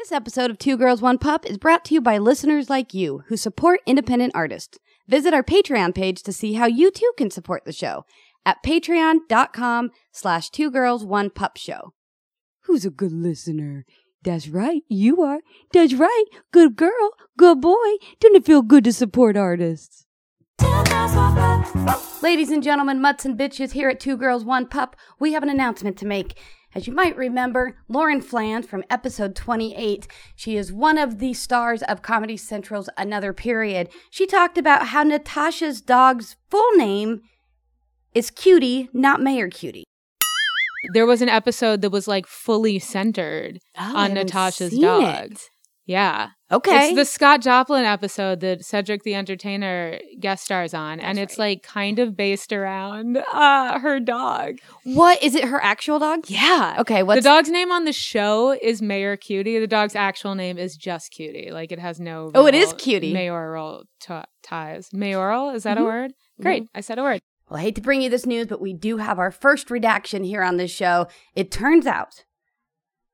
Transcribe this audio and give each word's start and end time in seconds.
This 0.00 0.12
episode 0.12 0.50
of 0.50 0.56
Two 0.56 0.78
Girls 0.78 1.02
One 1.02 1.18
Pup 1.18 1.44
is 1.44 1.58
brought 1.58 1.84
to 1.84 1.94
you 1.94 2.00
by 2.00 2.16
listeners 2.16 2.70
like 2.70 2.94
you 2.94 3.22
who 3.26 3.36
support 3.36 3.80
independent 3.84 4.32
artists. 4.34 4.78
Visit 5.06 5.34
our 5.34 5.42
Patreon 5.42 5.94
page 5.94 6.22
to 6.22 6.32
see 6.32 6.54
how 6.54 6.64
you 6.64 6.90
too 6.90 7.12
can 7.18 7.30
support 7.30 7.66
the 7.66 7.72
show 7.72 8.06
at 8.46 8.62
patreon.com 8.64 9.90
slash 10.10 10.48
two 10.48 10.70
girls 10.70 11.04
one 11.04 11.28
pup 11.28 11.58
show. 11.58 11.92
Who's 12.62 12.86
a 12.86 12.90
good 12.90 13.12
listener? 13.12 13.84
That's 14.22 14.48
right, 14.48 14.80
you 14.88 15.20
are. 15.20 15.40
That's 15.74 15.92
right, 15.92 16.24
good 16.50 16.76
girl, 16.76 17.10
good 17.36 17.60
boy. 17.60 17.76
Doesn't 18.20 18.36
it 18.36 18.46
feel 18.46 18.62
good 18.62 18.84
to 18.84 18.94
support 18.94 19.36
artists? 19.36 20.06
Ladies 22.22 22.50
and 22.50 22.62
gentlemen, 22.62 23.02
mutts 23.02 23.26
and 23.26 23.38
bitches, 23.38 23.72
here 23.72 23.90
at 23.90 24.00
Two 24.00 24.16
Girls 24.16 24.46
One 24.46 24.66
Pup, 24.66 24.96
we 25.18 25.34
have 25.34 25.42
an 25.42 25.50
announcement 25.50 25.98
to 25.98 26.06
make. 26.06 26.38
As 26.74 26.86
you 26.86 26.92
might 26.92 27.16
remember, 27.16 27.76
Lauren 27.88 28.20
Flans 28.20 28.64
from 28.66 28.84
episode 28.88 29.34
28, 29.34 30.06
she 30.36 30.56
is 30.56 30.72
one 30.72 30.98
of 30.98 31.18
the 31.18 31.34
stars 31.34 31.82
of 31.82 32.02
Comedy 32.02 32.36
Central's 32.36 32.88
Another 32.96 33.32
Period. 33.32 33.88
She 34.10 34.24
talked 34.24 34.56
about 34.56 34.88
how 34.88 35.02
Natasha's 35.02 35.80
dog's 35.80 36.36
full 36.48 36.70
name 36.76 37.22
is 38.14 38.30
Cutie, 38.30 38.88
not 38.92 39.20
Mayor 39.20 39.48
Cutie. 39.48 39.84
There 40.94 41.06
was 41.06 41.20
an 41.22 41.28
episode 41.28 41.82
that 41.82 41.90
was 41.90 42.06
like 42.08 42.26
fully 42.26 42.78
centered 42.78 43.58
Oh, 43.78 43.96
on 43.96 44.14
Natasha's 44.14 44.76
dog. 44.78 45.32
it. 45.32 45.40
Yeah. 45.86 46.28
Okay. 46.52 46.88
It's 46.88 46.94
the 46.96 47.04
Scott 47.04 47.40
Joplin 47.40 47.84
episode 47.84 48.40
that 48.40 48.64
Cedric 48.64 49.02
the 49.02 49.14
Entertainer 49.14 49.98
guest 50.20 50.44
stars 50.44 50.72
on. 50.74 51.00
and 51.00 51.18
That's 51.18 51.32
it's 51.32 51.38
like 51.38 51.62
kind 51.62 51.98
of 51.98 52.16
based 52.16 52.52
around 52.52 53.16
uh, 53.32 53.78
her 53.80 53.98
dog. 53.98 54.58
what 54.84 55.20
is 55.22 55.34
it? 55.34 55.44
Her 55.44 55.60
actual 55.62 55.98
dog? 55.98 56.20
Yeah. 56.28 56.76
Okay. 56.80 57.02
What's 57.02 57.18
the 57.24 57.28
dog's 57.28 57.48
name 57.48 57.72
on 57.72 57.84
the 57.86 57.92
show 57.92 58.52
is 58.60 58.80
Mayor 58.82 59.16
Cutie. 59.16 59.58
The 59.58 59.66
dog's 59.66 59.96
actual 59.96 60.34
name 60.34 60.58
is 60.58 60.76
just 60.76 61.10
Cutie. 61.10 61.50
Like 61.50 61.72
it 61.72 61.78
has 61.80 61.98
no. 61.98 62.30
Oh, 62.34 62.46
it 62.46 62.54
is 62.54 62.72
Cutie. 62.74 63.12
Mayoral 63.12 63.84
t- 64.00 64.14
ties. 64.42 64.90
Mayoral? 64.92 65.50
Is 65.50 65.64
that 65.64 65.76
Mhm. 65.78 65.80
a 65.80 65.84
word? 65.84 66.12
Great. 66.40 66.64
I 66.74 66.80
said 66.82 66.98
a 66.98 67.02
word. 67.02 67.20
Well, 67.48 67.58
I 67.58 67.62
hate 67.62 67.74
to 67.76 67.80
bring 67.80 68.00
you 68.00 68.10
this 68.10 68.26
news, 68.26 68.46
but 68.46 68.60
we 68.60 68.72
do 68.74 68.98
have 68.98 69.18
our 69.18 69.32
first 69.32 69.70
redaction 69.72 70.22
here 70.22 70.42
on 70.42 70.56
this 70.56 70.70
show. 70.70 71.08
It 71.34 71.50
turns 71.50 71.84
out 71.86 72.24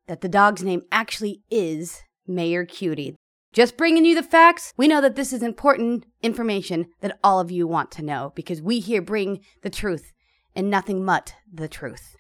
that 0.09 0.20
the 0.20 0.28
dog's 0.28 0.62
name 0.62 0.83
actually 0.92 1.41
is 1.50 2.03
Mayor 2.27 2.64
Cutie. 2.64 3.16
Just 3.52 3.77
bringing 3.77 4.05
you 4.05 4.14
the 4.14 4.22
facts. 4.22 4.72
We 4.77 4.88
know 4.88 5.00
that 5.00 5.16
this 5.16 5.32
is 5.32 5.42
important 5.42 6.05
information 6.22 6.88
that 7.00 7.19
all 7.24 7.41
of 7.41 7.50
you 7.50 7.66
want 7.66 7.91
to 7.92 8.02
know 8.02 8.32
because 8.34 8.60
we 8.60 8.80
here 8.80 9.00
bring 9.00 9.41
the 9.62 9.70
truth 9.70 10.12
and 10.54 10.69
nothing 10.69 11.04
but 11.04 11.34
the 11.52 11.69
truth. 11.69 12.16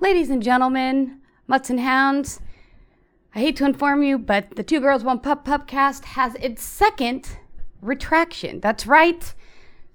Ladies 0.00 0.30
and 0.30 0.42
gentlemen, 0.42 1.20
mutts 1.46 1.70
and 1.70 1.80
hounds, 1.80 2.40
I 3.34 3.40
hate 3.40 3.56
to 3.56 3.64
inform 3.64 4.02
you, 4.02 4.18
but 4.18 4.56
the 4.56 4.62
Two 4.62 4.80
Girls 4.80 5.04
One 5.04 5.20
Pup 5.20 5.46
Pupcast 5.46 6.04
has 6.04 6.34
its 6.34 6.62
second 6.62 7.38
retraction. 7.80 8.60
That's 8.60 8.86
right. 8.86 9.34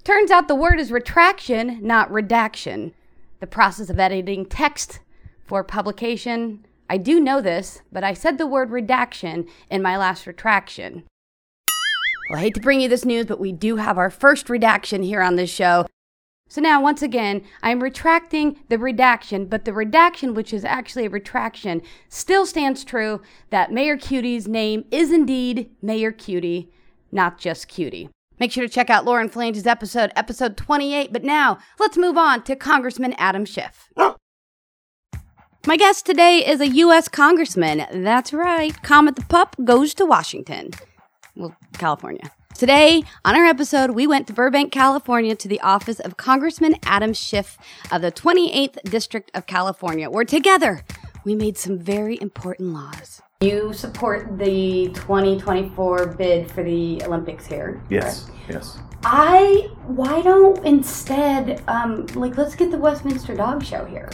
Turns 0.04 0.32
out 0.32 0.48
the 0.48 0.56
word 0.56 0.80
is 0.80 0.92
retraction, 0.92 1.80
not 1.82 2.12
redaction. 2.12 2.94
The 3.40 3.48
process 3.48 3.90
of 3.90 4.00
editing 4.00 4.46
text 4.46 5.02
for 5.46 5.64
publication. 5.64 6.66
I 6.90 6.98
do 6.98 7.20
know 7.20 7.42
this, 7.42 7.82
but 7.92 8.04
I 8.04 8.14
said 8.14 8.38
the 8.38 8.48
word 8.48 8.72
redaction 8.72 9.48
in 9.70 9.82
my 9.82 9.98
last 9.98 10.26
retraction. 10.26 11.04
Well, 12.30 12.40
I 12.40 12.44
hate 12.44 12.56
to 12.56 12.62
bring 12.62 12.82
you 12.82 12.90
this 12.90 13.06
news, 13.06 13.26
but 13.26 13.40
we 13.40 13.52
do 13.52 13.78
have 13.78 13.98
our 13.98 14.10
first 14.10 14.50
redaction 14.50 15.04
here 15.04 15.22
on 15.22 15.36
this 15.36 15.50
show. 15.50 15.86
So 16.50 16.62
now, 16.62 16.82
once 16.82 17.02
again, 17.02 17.44
I'm 17.62 17.84
retracting 17.84 18.60
the 18.70 18.80
redaction, 18.80 19.46
but 19.46 19.66
the 19.66 19.74
redaction, 19.74 20.34
which 20.34 20.54
is 20.54 20.64
actually 20.64 21.06
a 21.06 21.10
retraction, 21.10 21.82
still 22.08 22.46
stands 22.46 22.86
true 22.86 23.22
that 23.50 23.72
Mayor 23.72 23.98
Cutie's 23.98 24.48
name 24.48 24.86
is 24.90 25.12
indeed 25.12 25.72
Mayor 25.82 26.14
Cutie, 26.14 26.72
not 27.12 27.38
just 27.38 27.68
Cutie. 27.68 28.10
Make 28.40 28.52
sure 28.52 28.64
to 28.64 28.74
check 28.74 28.90
out 28.90 29.04
Lauren 29.04 29.30
Flans's 29.30 29.68
episode, 29.68 30.12
episode 30.16 30.56
28. 30.56 31.12
But 31.12 31.24
now, 31.24 31.58
let's 31.80 31.98
move 31.98 32.18
on 32.18 32.44
to 32.44 32.56
Congressman 32.56 33.14
Adam 33.14 33.46
Schiff. 33.46 33.90
My 35.68 35.76
guest 35.76 36.06
today 36.06 36.48
is 36.48 36.62
a 36.62 36.68
U.S. 36.70 37.10
Congressman. 37.10 37.86
That's 37.92 38.32
right. 38.32 38.82
Comet 38.84 39.18
the 39.18 39.26
Pup 39.26 39.54
goes 39.66 39.94
to 39.96 40.06
Washington. 40.06 40.70
Well, 41.36 41.58
California. 41.74 42.32
Today, 42.56 43.04
on 43.26 43.36
our 43.36 43.44
episode, 43.44 43.92
we 43.92 44.08
went 44.08 44.28
to 44.28 44.34
Burbank, 44.34 44.72
California 44.72 45.36
to 45.36 45.48
the 45.50 45.60
office 45.60 46.00
of 46.00 46.16
Congressman 46.16 46.76
Adam 46.84 47.12
Schiff 47.12 47.58
of 47.92 48.02
the 48.02 48.14
28th 48.14 48.82
District 48.84 49.30
of 49.34 49.46
California, 49.46 50.10
where 50.10 50.24
together 50.24 50.86
we 51.26 51.36
made 51.36 51.58
some 51.58 51.78
very 51.78 52.18
important 52.22 52.70
laws. 52.70 53.22
You 53.42 53.74
support 53.74 54.38
the 54.38 54.88
2024 54.94 56.14
bid 56.14 56.50
for 56.50 56.64
the 56.64 57.04
Olympics 57.04 57.46
here. 57.46 57.84
Yes, 57.90 58.32
yes. 58.48 58.80
I, 59.04 59.70
why 59.86 60.22
don't 60.22 60.66
instead, 60.66 61.62
um, 61.68 62.06
like, 62.16 62.38
let's 62.38 62.56
get 62.56 62.72
the 62.72 62.78
Westminster 62.78 63.36
Dog 63.36 63.66
Show 63.66 63.84
here. 63.84 64.10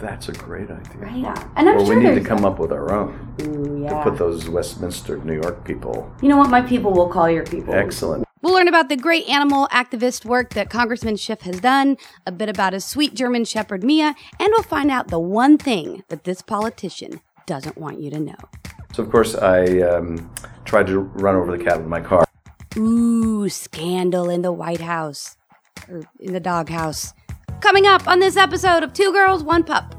That's 0.00 0.28
a 0.28 0.32
great 0.32 0.70
idea. 0.70 0.96
Right 0.96 1.24
on. 1.24 1.52
And 1.56 1.68
I'm 1.68 1.76
well, 1.76 1.86
sure 1.86 1.96
we 1.96 2.02
need 2.02 2.08
to 2.08 2.14
there's- 2.14 2.26
come 2.26 2.44
up 2.44 2.58
with 2.58 2.72
our 2.72 2.92
own 2.92 3.34
Ooh, 3.42 3.78
to 3.78 3.82
yeah. 3.82 4.02
put 4.02 4.16
those 4.16 4.48
Westminster, 4.48 5.18
New 5.18 5.34
York 5.34 5.64
people. 5.64 6.10
You 6.22 6.28
know 6.28 6.36
what? 6.36 6.50
My 6.50 6.62
people 6.62 6.92
will 6.92 7.08
call 7.08 7.28
your 7.28 7.44
people. 7.44 7.74
Excellent. 7.74 8.24
We'll 8.40 8.54
learn 8.54 8.68
about 8.68 8.88
the 8.88 8.96
great 8.96 9.28
animal 9.28 9.66
activist 9.72 10.24
work 10.24 10.50
that 10.54 10.70
Congressman 10.70 11.16
Schiff 11.16 11.40
has 11.42 11.58
done, 11.60 11.96
a 12.24 12.30
bit 12.30 12.48
about 12.48 12.72
his 12.72 12.84
sweet 12.84 13.14
German 13.14 13.44
Shepherd 13.44 13.82
Mia, 13.82 14.14
and 14.38 14.48
we'll 14.50 14.62
find 14.62 14.92
out 14.92 15.08
the 15.08 15.18
one 15.18 15.58
thing 15.58 16.04
that 16.08 16.22
this 16.22 16.40
politician 16.42 17.20
doesn't 17.46 17.76
want 17.76 18.00
you 18.00 18.10
to 18.10 18.20
know. 18.20 18.36
So, 18.92 19.02
of 19.02 19.10
course, 19.10 19.34
I 19.34 19.80
um, 19.80 20.30
tried 20.64 20.86
to 20.86 21.00
run 21.00 21.34
over 21.34 21.56
the 21.56 21.62
cat 21.62 21.78
with 21.78 21.88
my 21.88 22.00
car. 22.00 22.24
Ooh, 22.76 23.48
scandal 23.48 24.30
in 24.30 24.42
the 24.42 24.52
White 24.52 24.80
House. 24.80 25.36
Or 25.88 26.02
in 26.20 26.32
the 26.32 26.40
doghouse. 26.40 27.14
Coming 27.60 27.86
up 27.86 28.06
on 28.06 28.20
this 28.20 28.36
episode 28.36 28.84
of 28.84 28.92
Two 28.92 29.12
Girls, 29.12 29.42
One 29.42 29.64
Pup. 29.64 29.96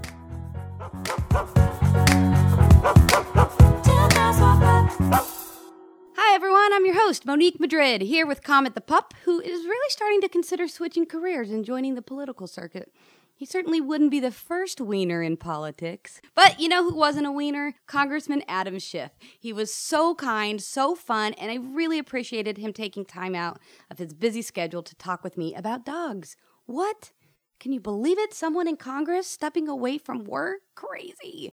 Hi, 6.16 6.36
everyone. 6.36 6.72
I'm 6.74 6.86
your 6.86 6.96
host, 6.96 7.26
Monique 7.26 7.60
Madrid, 7.60 8.04
here 8.04 8.26
with 8.26 8.44
Comet 8.44 8.76
the 8.76 8.82
Pup, 8.82 9.14
who 9.26 9.42
is 9.42 9.66
really 9.66 9.90
starting 9.90 10.22
to 10.22 10.30
consider 10.30 10.70
switching 10.70 11.06
careers 11.06 11.50
and 11.50 11.66
joining 11.66 11.96
the 11.96 12.02
political 12.02 12.48
circuit. 12.48 12.94
He 13.36 13.46
certainly 13.46 13.82
wouldn't 13.82 14.12
be 14.12 14.22
the 14.22 14.32
first 14.32 14.80
wiener 14.80 15.22
in 15.22 15.36
politics. 15.36 16.22
But 16.36 16.62
you 16.62 16.70
know 16.70 16.84
who 16.90 16.96
wasn't 16.96 17.28
a 17.28 17.32
wiener? 17.32 17.76
Congressman 17.88 18.44
Adam 18.48 18.80
Schiff. 18.80 19.12
He 19.38 19.52
was 19.52 19.74
so 19.74 20.16
kind, 20.16 20.62
so 20.62 20.96
fun, 20.96 21.34
and 21.34 21.52
I 21.52 21.56
really 21.56 22.00
appreciated 22.00 22.58
him 22.58 22.72
taking 22.72 23.04
time 23.04 23.36
out 23.36 23.60
of 23.92 23.98
his 23.98 24.14
busy 24.14 24.42
schedule 24.42 24.82
to 24.84 24.96
talk 24.96 25.26
with 25.26 25.38
me 25.38 25.54
about 25.56 25.86
dogs. 25.86 26.38
What? 26.66 27.12
Can 27.60 27.74
you 27.74 27.82
believe 27.82 28.18
it? 28.18 28.34
Someone 28.34 28.70
in 28.70 28.78
Congress 28.78 29.28
stepping 29.28 29.68
away 29.68 29.98
from 29.98 30.24
work? 30.24 30.62
Crazy. 30.76 31.52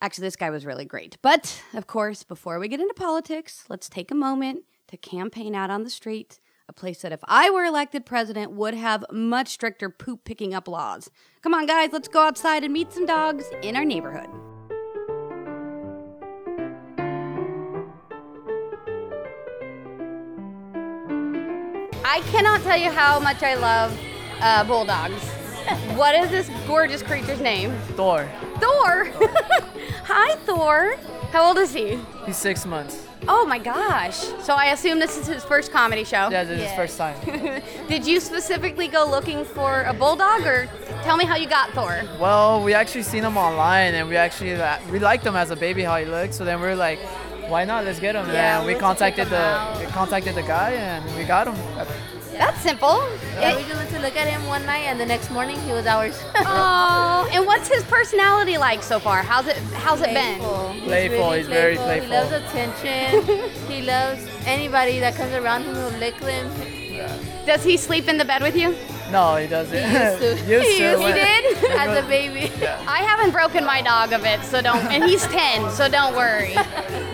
Actually, 0.00 0.22
this 0.22 0.34
guy 0.34 0.50
was 0.50 0.66
really 0.66 0.84
great. 0.84 1.16
But, 1.22 1.62
of 1.72 1.86
course, 1.86 2.24
before 2.24 2.58
we 2.58 2.66
get 2.66 2.80
into 2.80 2.94
politics, 2.94 3.64
let's 3.68 3.88
take 3.88 4.10
a 4.10 4.16
moment 4.16 4.64
to 4.88 4.96
campaign 4.96 5.54
out 5.54 5.70
on 5.70 5.84
the 5.84 5.90
street, 5.90 6.40
a 6.68 6.72
place 6.72 7.02
that 7.02 7.12
if 7.12 7.20
I 7.28 7.48
were 7.48 7.64
elected 7.64 8.06
president 8.06 8.50
would 8.52 8.74
have 8.74 9.04
much 9.12 9.48
stricter 9.48 9.88
poop 9.88 10.24
picking 10.24 10.52
up 10.52 10.66
laws. 10.66 11.10
Come 11.42 11.54
on, 11.54 11.66
guys, 11.66 11.90
let's 11.92 12.08
go 12.08 12.22
outside 12.22 12.64
and 12.64 12.72
meet 12.72 12.92
some 12.92 13.06
dogs 13.06 13.44
in 13.62 13.76
our 13.76 13.84
neighborhood. 13.84 14.28
I 22.04 22.20
cannot 22.32 22.62
tell 22.62 22.76
you 22.76 22.90
how 22.90 23.20
much 23.20 23.44
I 23.44 23.54
love 23.54 23.96
uh, 24.40 24.64
bulldogs. 24.64 25.22
what 25.96 26.14
is 26.14 26.30
this 26.30 26.50
gorgeous 26.66 27.02
creature's 27.02 27.40
name? 27.40 27.72
Thor. 27.96 28.28
Thor! 28.60 29.04
Hi, 30.04 30.36
Thor. 30.46 30.96
How 31.32 31.48
old 31.48 31.58
is 31.58 31.74
he? 31.74 31.98
He's 32.24 32.36
six 32.36 32.64
months. 32.64 33.06
Oh 33.26 33.44
my 33.44 33.58
gosh. 33.58 34.16
So 34.42 34.54
I 34.54 34.66
assume 34.66 34.98
this 34.98 35.18
is 35.18 35.26
his 35.26 35.44
first 35.44 35.70
comedy 35.72 36.04
show. 36.04 36.30
Yeah, 36.30 36.44
this 36.44 36.58
is 36.60 36.66
his 36.68 36.74
first 36.74 36.96
time. 36.96 37.16
Did 37.88 38.06
you 38.06 38.20
specifically 38.20 38.88
go 38.88 39.04
looking 39.04 39.44
for 39.44 39.82
a 39.82 39.92
bulldog 39.92 40.46
or 40.46 40.68
tell 41.02 41.16
me 41.16 41.26
how 41.26 41.36
you 41.36 41.48
got 41.48 41.70
Thor? 41.70 42.02
well, 42.18 42.62
we 42.64 42.72
actually 42.72 43.02
seen 43.02 43.24
him 43.24 43.36
online, 43.36 43.94
and 43.94 44.08
we 44.08 44.16
actually 44.16 44.54
uh, 44.54 44.78
we 44.90 44.98
liked 44.98 45.26
him 45.26 45.36
as 45.36 45.50
a 45.50 45.56
baby 45.56 45.82
how 45.82 45.96
he 45.98 46.06
looked. 46.06 46.32
So 46.32 46.44
then 46.44 46.60
we 46.60 46.68
are 46.68 46.76
like, 46.76 47.00
why 47.48 47.64
not? 47.64 47.84
Let's 47.84 48.00
get 48.00 48.14
him. 48.14 48.26
Yeah, 48.28 48.58
and 48.58 48.66
we 48.66 48.74
contacted 48.74 49.24
him 49.24 49.30
the 49.30 49.38
out. 49.38 49.78
we 49.78 49.86
contacted 49.86 50.34
the 50.34 50.42
guy, 50.42 50.70
and 50.70 51.04
we 51.16 51.24
got 51.24 51.48
him. 51.48 51.56
That's 52.38 52.60
simple. 52.60 53.02
Yeah, 53.34 53.56
we 53.56 53.62
just 53.64 53.74
went 53.74 53.90
to 53.90 53.98
look 54.00 54.16
at 54.16 54.28
him 54.28 54.46
one 54.46 54.64
night, 54.64 54.84
and 54.86 54.98
the 54.98 55.06
next 55.06 55.30
morning 55.30 55.58
he 55.60 55.72
was 55.72 55.86
ours. 55.86 56.18
Oh, 56.36 57.28
and 57.32 57.44
what's 57.46 57.68
his 57.68 57.82
personality 57.84 58.58
like 58.58 58.82
so 58.82 58.98
far? 59.00 59.22
How's 59.22 59.46
it 59.48 59.56
how's 59.74 60.00
it 60.00 60.14
been? 60.14 60.38
Playful. 60.38 60.72
He's 60.72 60.82
Playful, 60.84 61.18
really 61.18 61.38
he's 61.38 61.48
very 61.48 61.76
playful. 61.76 62.08
He 62.08 62.14
loves 62.14 62.32
attention. 62.32 63.50
he 63.68 63.82
loves 63.94 64.24
anybody 64.46 65.00
that 65.00 65.14
comes 65.16 65.32
around 65.34 65.64
him 65.64 65.74
who 65.74 65.98
lick 65.98 66.14
him. 66.16 66.48
Does 67.46 67.64
he 67.64 67.76
sleep 67.76 68.08
in 68.08 68.18
the 68.18 68.24
bed 68.24 68.42
with 68.42 68.56
you? 68.56 68.74
No, 69.10 69.36
he 69.36 69.46
doesn't. 69.46 69.72
He 69.72 69.80
used 69.82 70.18
to. 70.18 70.28
Used 70.52 70.66
He 70.68 70.78
to, 70.78 70.90
used- 70.90 71.02
he 71.02 71.12
did? 71.12 71.70
As 71.72 72.04
a 72.04 72.06
baby. 72.08 72.52
I 72.86 72.98
haven't 73.02 73.30
broken 73.30 73.64
my 73.64 73.80
dog 73.80 74.12
of 74.12 74.24
it, 74.26 74.42
so 74.44 74.60
don't. 74.60 74.84
And 74.92 75.02
he's 75.04 75.26
ten, 75.28 75.70
so 75.70 75.88
don't 75.88 76.14
worry. 76.14 76.54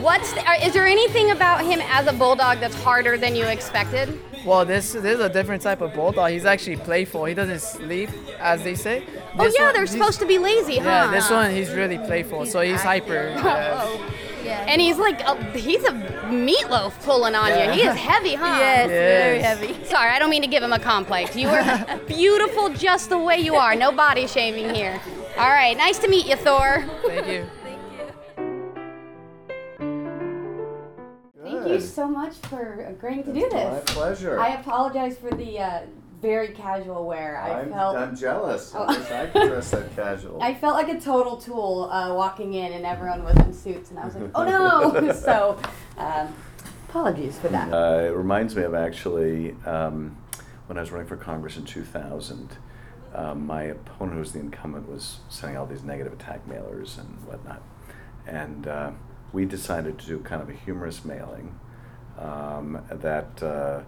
What's 0.00 0.32
the, 0.32 0.40
is 0.66 0.72
there 0.72 0.86
anything 0.86 1.30
about 1.30 1.64
him 1.64 1.80
as 1.84 2.08
a 2.08 2.12
bulldog 2.12 2.58
that's 2.58 2.74
harder 2.82 3.16
than 3.16 3.36
you 3.36 3.44
expected? 3.46 4.18
Well, 4.44 4.64
this 4.64 4.92
this 4.92 5.18
is 5.18 5.20
a 5.20 5.28
different 5.28 5.62
type 5.62 5.80
of 5.80 5.94
bulldog. 5.94 6.30
He's 6.30 6.44
actually 6.44 6.76
playful. 6.76 7.24
He 7.24 7.34
doesn't 7.34 7.60
sleep, 7.60 8.10
as 8.38 8.62
they 8.62 8.74
say. 8.74 9.02
Oh 9.38 9.50
yeah, 9.56 9.64
one- 9.64 9.74
they're 9.74 9.86
supposed 9.86 10.20
to 10.20 10.26
be 10.26 10.38
lazy, 10.38 10.78
huh? 10.78 10.88
Yeah, 10.88 11.10
this 11.10 11.30
one 11.30 11.50
he's 11.50 11.70
really 11.72 11.98
playful, 11.98 12.44
so 12.46 12.60
he's 12.60 12.82
hyper. 12.82 13.14
yeah. 13.36 13.80
Oh, 13.82 14.10
yeah. 14.44 14.66
And 14.68 14.80
he's 14.80 14.98
like, 14.98 15.20
a, 15.22 15.34
he's 15.58 15.82
a 15.84 15.92
meatloaf 16.28 17.02
pulling 17.02 17.34
on 17.34 17.48
you. 17.48 17.70
He 17.72 17.80
is 17.82 17.96
heavy, 17.96 18.34
huh? 18.34 18.44
yes, 18.58 18.88
very 18.88 19.38
heavy. 19.40 19.84
Sorry, 19.86 20.10
I 20.10 20.18
don't 20.18 20.28
mean 20.28 20.42
to 20.42 20.48
give 20.48 20.62
him 20.62 20.72
a 20.74 20.78
complex. 20.78 21.34
You 21.34 21.48
are 21.48 21.98
beautiful 22.06 22.68
just 22.68 23.08
the 23.08 23.18
way 23.18 23.38
you 23.38 23.54
are. 23.54 23.74
No 23.74 23.90
body 23.90 24.26
shaming 24.26 24.74
here. 24.74 25.00
All 25.38 25.48
right, 25.48 25.74
nice 25.76 25.98
to 26.00 26.08
meet 26.08 26.26
you, 26.26 26.36
Thor. 26.36 26.84
Thank 27.06 27.26
you. 27.26 27.46
You 31.74 31.80
so 31.80 32.08
much 32.08 32.34
for 32.34 32.84
agreeing 32.88 33.24
to 33.24 33.32
do 33.32 33.48
this. 33.50 33.86
My 33.86 33.92
pleasure. 33.92 34.38
I 34.38 34.54
apologize 34.60 35.16
for 35.18 35.30
the 35.30 35.58
uh, 35.58 35.80
very 36.24 36.48
casual 36.48 37.06
wear. 37.06 37.38
I 37.38 37.60
I'm, 37.60 37.70
felt 37.70 37.96
I'm 37.96 38.16
jealous. 38.16 38.72
Oh. 38.74 38.84
I 38.84 38.98
wish 38.98 39.10
I 39.10 39.26
could 39.26 39.48
dress 39.48 39.70
that 39.72 39.94
casual. 39.94 40.38
I 40.42 40.54
felt 40.54 40.74
like 40.74 40.88
a 40.88 40.98
total 40.98 41.36
tool 41.36 41.90
uh, 41.92 42.14
walking 42.14 42.54
in, 42.54 42.72
and 42.72 42.86
everyone 42.86 43.24
was 43.24 43.36
in 43.36 43.52
suits, 43.52 43.90
and 43.90 43.98
I 43.98 44.06
was 44.06 44.14
like, 44.14 44.30
oh 44.34 44.44
no! 44.44 45.12
so, 45.12 45.60
um, 45.98 46.34
apologies 46.88 47.38
for 47.38 47.48
that. 47.48 47.72
Uh, 47.72 48.06
it 48.06 48.16
reminds 48.16 48.56
me 48.56 48.62
of 48.62 48.74
actually 48.74 49.54
um, 49.66 50.16
when 50.66 50.78
I 50.78 50.80
was 50.80 50.90
running 50.90 51.08
for 51.08 51.16
Congress 51.16 51.56
in 51.56 51.64
2000. 51.64 52.56
Um, 53.14 53.46
my 53.46 53.64
opponent, 53.64 54.14
who 54.14 54.20
was 54.20 54.32
the 54.32 54.40
incumbent, 54.40 54.88
was 54.88 55.18
sending 55.28 55.56
all 55.56 55.66
these 55.66 55.84
negative 55.84 56.12
attack 56.14 56.48
mailers 56.48 56.98
and 56.98 57.24
whatnot. 57.26 57.62
And 58.26 58.66
uh, 58.66 58.90
we 59.32 59.44
decided 59.44 59.98
to 59.98 60.06
do 60.06 60.18
kind 60.20 60.42
of 60.42 60.48
a 60.48 60.52
humorous 60.52 61.04
mailing 61.04 61.58
um, 62.18 62.82
that 62.90 63.42
uh, 63.42 63.80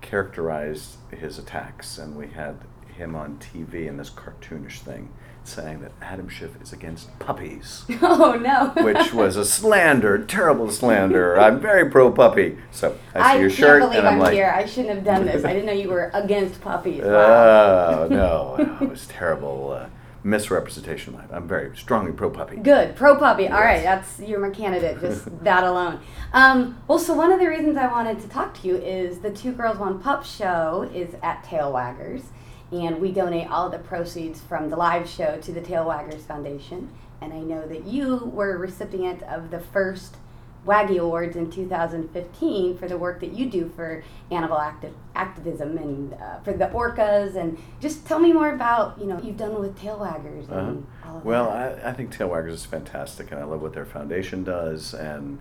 characterized 0.00 0.96
his 1.10 1.38
attacks. 1.38 1.98
And 1.98 2.16
we 2.16 2.28
had 2.28 2.56
him 2.96 3.14
on 3.14 3.38
TV 3.38 3.86
in 3.86 3.96
this 3.96 4.10
cartoonish 4.10 4.78
thing 4.80 5.10
saying 5.44 5.82
that 5.82 5.92
Adam 6.00 6.28
Schiff 6.28 6.50
is 6.62 6.72
against 6.72 7.16
puppies 7.18 7.84
oh 8.02 8.32
no! 8.40 8.72
which 8.82 9.12
was 9.12 9.36
a 9.36 9.44
slander, 9.44 10.24
terrible 10.24 10.70
slander. 10.70 11.38
I'm 11.38 11.60
very 11.60 11.90
pro 11.90 12.10
puppy. 12.10 12.56
So 12.70 12.96
I 13.14 13.32
see 13.32 13.38
I 13.38 13.40
your 13.40 13.50
shirt 13.50 13.82
and 13.82 14.06
I'm 14.06 14.14
I'm 14.14 14.18
like, 14.18 14.32
here. 14.32 14.52
I 14.54 14.64
shouldn't 14.64 14.94
have 14.94 15.04
done 15.04 15.26
this. 15.26 15.44
I 15.44 15.52
didn't 15.52 15.66
know 15.66 15.72
you 15.72 15.90
were 15.90 16.10
against 16.14 16.60
puppies. 16.60 17.02
Wow. 17.02 18.04
oh 18.04 18.08
no, 18.10 18.78
it 18.80 18.88
was 18.88 19.06
terrible 19.06 19.72
uh, 19.72 19.88
misrepresentation. 20.24 21.14
of 21.14 21.20
mine. 21.20 21.28
I'm 21.32 21.46
very 21.46 21.76
strongly 21.76 22.12
pro 22.12 22.30
puppy. 22.30 22.56
Good, 22.56 22.96
pro 22.96 23.16
puppy. 23.16 23.46
All 23.46 23.60
right, 23.60 23.82
that's 23.82 24.18
you're 24.18 24.40
my 24.40 24.50
candidate. 24.50 25.00
Just 25.00 25.26
that 25.44 25.62
alone. 25.64 26.00
Um, 26.32 26.80
well, 26.88 26.98
so 26.98 27.14
one 27.14 27.30
of 27.30 27.38
the 27.38 27.46
reasons 27.46 27.76
I 27.76 27.86
wanted 27.86 28.20
to 28.20 28.28
talk 28.28 28.60
to 28.62 28.68
you 28.68 28.76
is 28.76 29.20
the 29.20 29.30
Two 29.30 29.52
Girls 29.52 29.78
One 29.78 30.00
Pup 30.00 30.24
show 30.24 30.90
is 30.92 31.14
at 31.22 31.44
Tail 31.44 31.72
Waggers, 31.72 32.24
and 32.72 33.00
we 33.00 33.12
donate 33.12 33.48
all 33.48 33.68
the 33.68 33.78
proceeds 33.78 34.40
from 34.40 34.70
the 34.70 34.76
live 34.76 35.08
show 35.08 35.38
to 35.42 35.52
the 35.52 35.60
Tail 35.60 35.84
Waggers 35.84 36.22
Foundation. 36.22 36.90
And 37.20 37.32
I 37.32 37.40
know 37.40 37.66
that 37.68 37.84
you 37.84 38.16
were 38.16 38.54
a 38.54 38.58
recipient 38.58 39.22
of 39.22 39.50
the 39.50 39.60
first 39.60 40.16
Waggy 40.64 40.98
Awards 40.98 41.36
in 41.36 41.50
2015 41.50 42.78
for 42.78 42.88
the 42.88 42.96
work 42.96 43.20
that 43.20 43.32
you 43.32 43.50
do 43.50 43.68
for 43.76 44.02
animal 44.30 44.58
active, 44.58 44.92
activism 45.14 45.76
and 45.78 46.14
uh, 46.14 46.38
for 46.40 46.52
the 46.52 46.66
orcas. 46.68 47.36
And 47.36 47.58
just 47.80 48.06
tell 48.06 48.18
me 48.18 48.32
more 48.32 48.52
about 48.54 48.98
you 48.98 49.06
know 49.06 49.14
what 49.16 49.24
you've 49.24 49.36
done 49.36 49.58
with 49.60 49.78
Tail 49.78 49.98
Waggers 49.98 50.50
Uh-huh. 50.50 50.74
all 51.10 51.18
of 51.18 51.24
Well, 51.24 51.50
that. 51.50 51.84
I, 51.84 51.90
I 51.90 51.92
think 51.92 52.10
Tail 52.16 52.28
Waggers 52.30 52.52
is 52.52 52.64
fantastic, 52.64 53.30
and 53.30 53.40
I 53.40 53.44
love 53.44 53.60
what 53.62 53.72
their 53.74 53.84
foundation 53.86 54.44
does, 54.44 54.94
and 54.94 55.38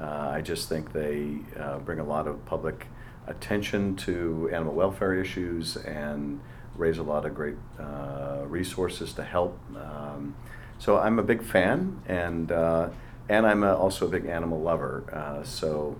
uh, 0.00 0.04
I 0.34 0.40
just 0.42 0.68
think 0.68 0.92
they 0.92 1.38
uh, 1.58 1.78
bring 1.78 1.98
a 1.98 2.04
lot 2.04 2.26
of 2.28 2.44
public 2.44 2.86
attention 3.26 3.96
to 3.96 4.48
animal 4.52 4.74
welfare 4.74 5.14
issues 5.14 5.76
and 5.78 6.40
raise 6.76 6.98
a 6.98 7.02
lot 7.02 7.24
of 7.24 7.34
great 7.34 7.56
uh, 7.80 8.42
resources 8.46 9.12
to 9.14 9.24
help. 9.24 9.58
Um, 9.74 10.36
so 10.78 10.98
I'm 10.98 11.18
a 11.18 11.22
big 11.22 11.42
fan, 11.42 12.02
and 12.06 12.52
uh, 12.52 12.90
and 13.28 13.46
I'm 13.46 13.62
a, 13.62 13.74
also 13.74 14.06
a 14.06 14.08
big 14.08 14.26
animal 14.26 14.60
lover. 14.60 15.04
Uh, 15.12 15.44
so. 15.44 15.96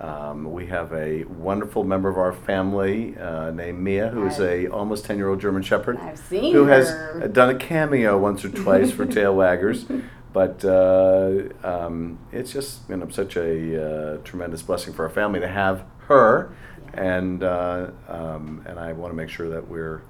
Um, 0.00 0.50
we 0.50 0.66
have 0.66 0.92
a 0.92 1.22
wonderful 1.24 1.84
member 1.84 2.08
of 2.08 2.18
our 2.18 2.32
family 2.32 3.16
uh, 3.16 3.52
named 3.52 3.78
Mia, 3.78 4.08
who 4.08 4.26
is 4.26 4.40
a 4.40 4.66
almost 4.66 5.04
ten 5.04 5.16
year 5.16 5.28
old 5.28 5.40
German 5.40 5.62
Shepherd 5.62 5.96
I've 5.98 6.18
seen 6.18 6.52
who 6.52 6.64
has 6.64 6.90
done 7.30 7.50
a 7.50 7.54
cameo 7.54 8.18
once 8.18 8.44
or 8.44 8.48
twice 8.48 8.90
for 8.90 9.06
Tail 9.14 9.36
Waggers. 9.36 9.86
But 10.32 10.64
uh, 10.64 11.42
um, 11.62 12.18
it's 12.32 12.52
just 12.52 12.88
you 12.88 12.96
know 12.96 13.08
such 13.10 13.36
a 13.36 13.84
uh, 13.84 14.16
tremendous 14.24 14.62
blessing 14.62 14.94
for 14.94 15.04
our 15.04 15.10
family 15.10 15.40
to 15.40 15.48
have 15.48 15.84
her, 16.08 16.54
and 16.94 17.42
uh, 17.42 17.90
um, 18.08 18.64
and 18.66 18.78
I 18.80 18.92
want 18.94 19.12
to 19.12 19.16
make 19.16 19.28
sure 19.28 19.50
that 19.50 19.68
we're 19.68 20.02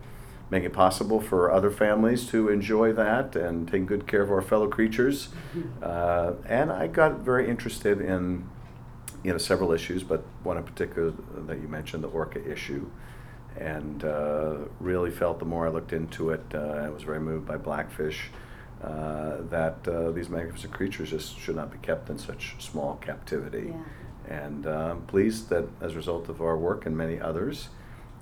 making 0.53 0.67
it 0.67 0.73
possible 0.75 1.19
for 1.19 1.51
other 1.51 1.71
families 1.71 2.27
to 2.27 2.51
enjoy 2.51 2.93
that 2.93 3.35
and 3.35 3.67
take 3.67 3.87
good 3.87 4.07
care 4.07 4.21
of 4.21 4.31
our 4.31 4.43
fellow 4.43 4.69
creatures. 4.69 5.29
Uh, 5.83 6.35
and 6.47 6.71
I 6.71 6.87
got 6.87 7.19
very 7.19 7.51
interested 7.51 8.01
in 8.01 8.49
you 9.25 9.33
know 9.33 9.39
several 9.39 9.73
issues, 9.73 10.05
but 10.05 10.23
one 10.45 10.57
in 10.57 10.63
particular 10.63 11.13
that 11.49 11.59
you 11.61 11.67
mentioned, 11.67 12.05
the 12.05 12.09
orca 12.09 12.41
issue, 12.51 12.89
and 13.59 14.05
uh, 14.05 14.59
really 14.79 15.11
felt 15.11 15.41
the 15.41 15.45
more 15.45 15.67
I 15.67 15.71
looked 15.71 15.93
into 15.93 16.31
it, 16.31 16.45
uh, 16.55 16.87
I 16.87 16.89
was 16.89 17.03
very 17.03 17.19
moved 17.19 17.47
by 17.47 17.57
blackfish. 17.57 18.31
Uh, 18.83 19.43
that 19.51 19.77
uh, 19.89 20.13
these 20.13 20.29
magnificent 20.29 20.73
creatures 20.73 21.11
just 21.11 21.39
should 21.39 21.57
not 21.57 21.71
be 21.71 21.79
kept 21.79 22.09
in 22.09 22.19
such 22.19 22.55
small 22.61 22.95
captivity. 22.97 23.75
Yeah. 23.75 24.39
And 24.45 24.67
uh, 24.67 24.93
I'm 24.93 25.03
pleased 25.03 25.49
that 25.51 25.67
as 25.81 25.93
a 25.93 25.97
result 25.97 26.29
of 26.29 26.41
our 26.41 26.57
work 26.57 26.87
and 26.87 26.97
many 26.97 27.21
others, 27.21 27.69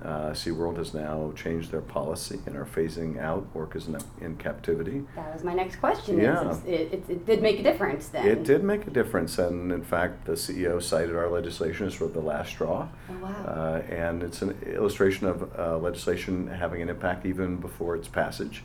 uh, 0.03 0.31
SeaWorld 0.31 0.77
has 0.77 0.93
now 0.93 1.31
changed 1.35 1.71
their 1.71 1.81
policy 1.81 2.39
and 2.45 2.55
are 2.55 2.65
phasing 2.65 3.19
out 3.19 3.51
orcas 3.53 3.87
in, 3.87 4.25
in 4.25 4.35
captivity. 4.37 5.03
That 5.15 5.33
was 5.33 5.43
my 5.43 5.53
next 5.53 5.75
question. 5.77 6.19
Yeah. 6.19 6.57
It, 6.65 6.93
it, 6.93 7.03
it 7.09 7.25
did 7.25 7.41
make 7.41 7.59
a 7.59 7.63
difference 7.63 8.07
then. 8.07 8.27
It 8.27 8.43
did 8.43 8.63
make 8.63 8.87
a 8.87 8.89
difference, 8.89 9.37
and 9.37 9.71
in 9.71 9.83
fact, 9.83 10.25
the 10.25 10.33
CEO 10.33 10.81
cited 10.81 11.15
our 11.15 11.29
legislation 11.29 11.87
as 11.87 11.95
sort 11.95 12.09
of 12.09 12.13
the 12.15 12.21
last 12.21 12.49
straw. 12.49 12.87
Oh, 13.09 13.17
wow. 13.21 13.45
Uh, 13.45 13.81
and 13.89 14.23
it's 14.23 14.41
an 14.41 14.59
illustration 14.65 15.27
of 15.27 15.59
uh, 15.59 15.77
legislation 15.77 16.47
having 16.47 16.81
an 16.81 16.89
impact 16.89 17.25
even 17.25 17.57
before 17.57 17.95
its 17.95 18.07
passage. 18.07 18.63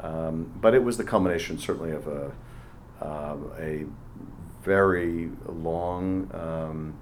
Um, 0.00 0.52
but 0.60 0.74
it 0.74 0.82
was 0.82 0.96
the 0.96 1.04
culmination, 1.04 1.58
certainly, 1.58 1.92
of 1.92 2.08
a, 2.08 2.32
um 3.00 3.52
a 3.58 3.84
very 4.64 5.30
long, 5.46 6.30
um, 6.32 6.94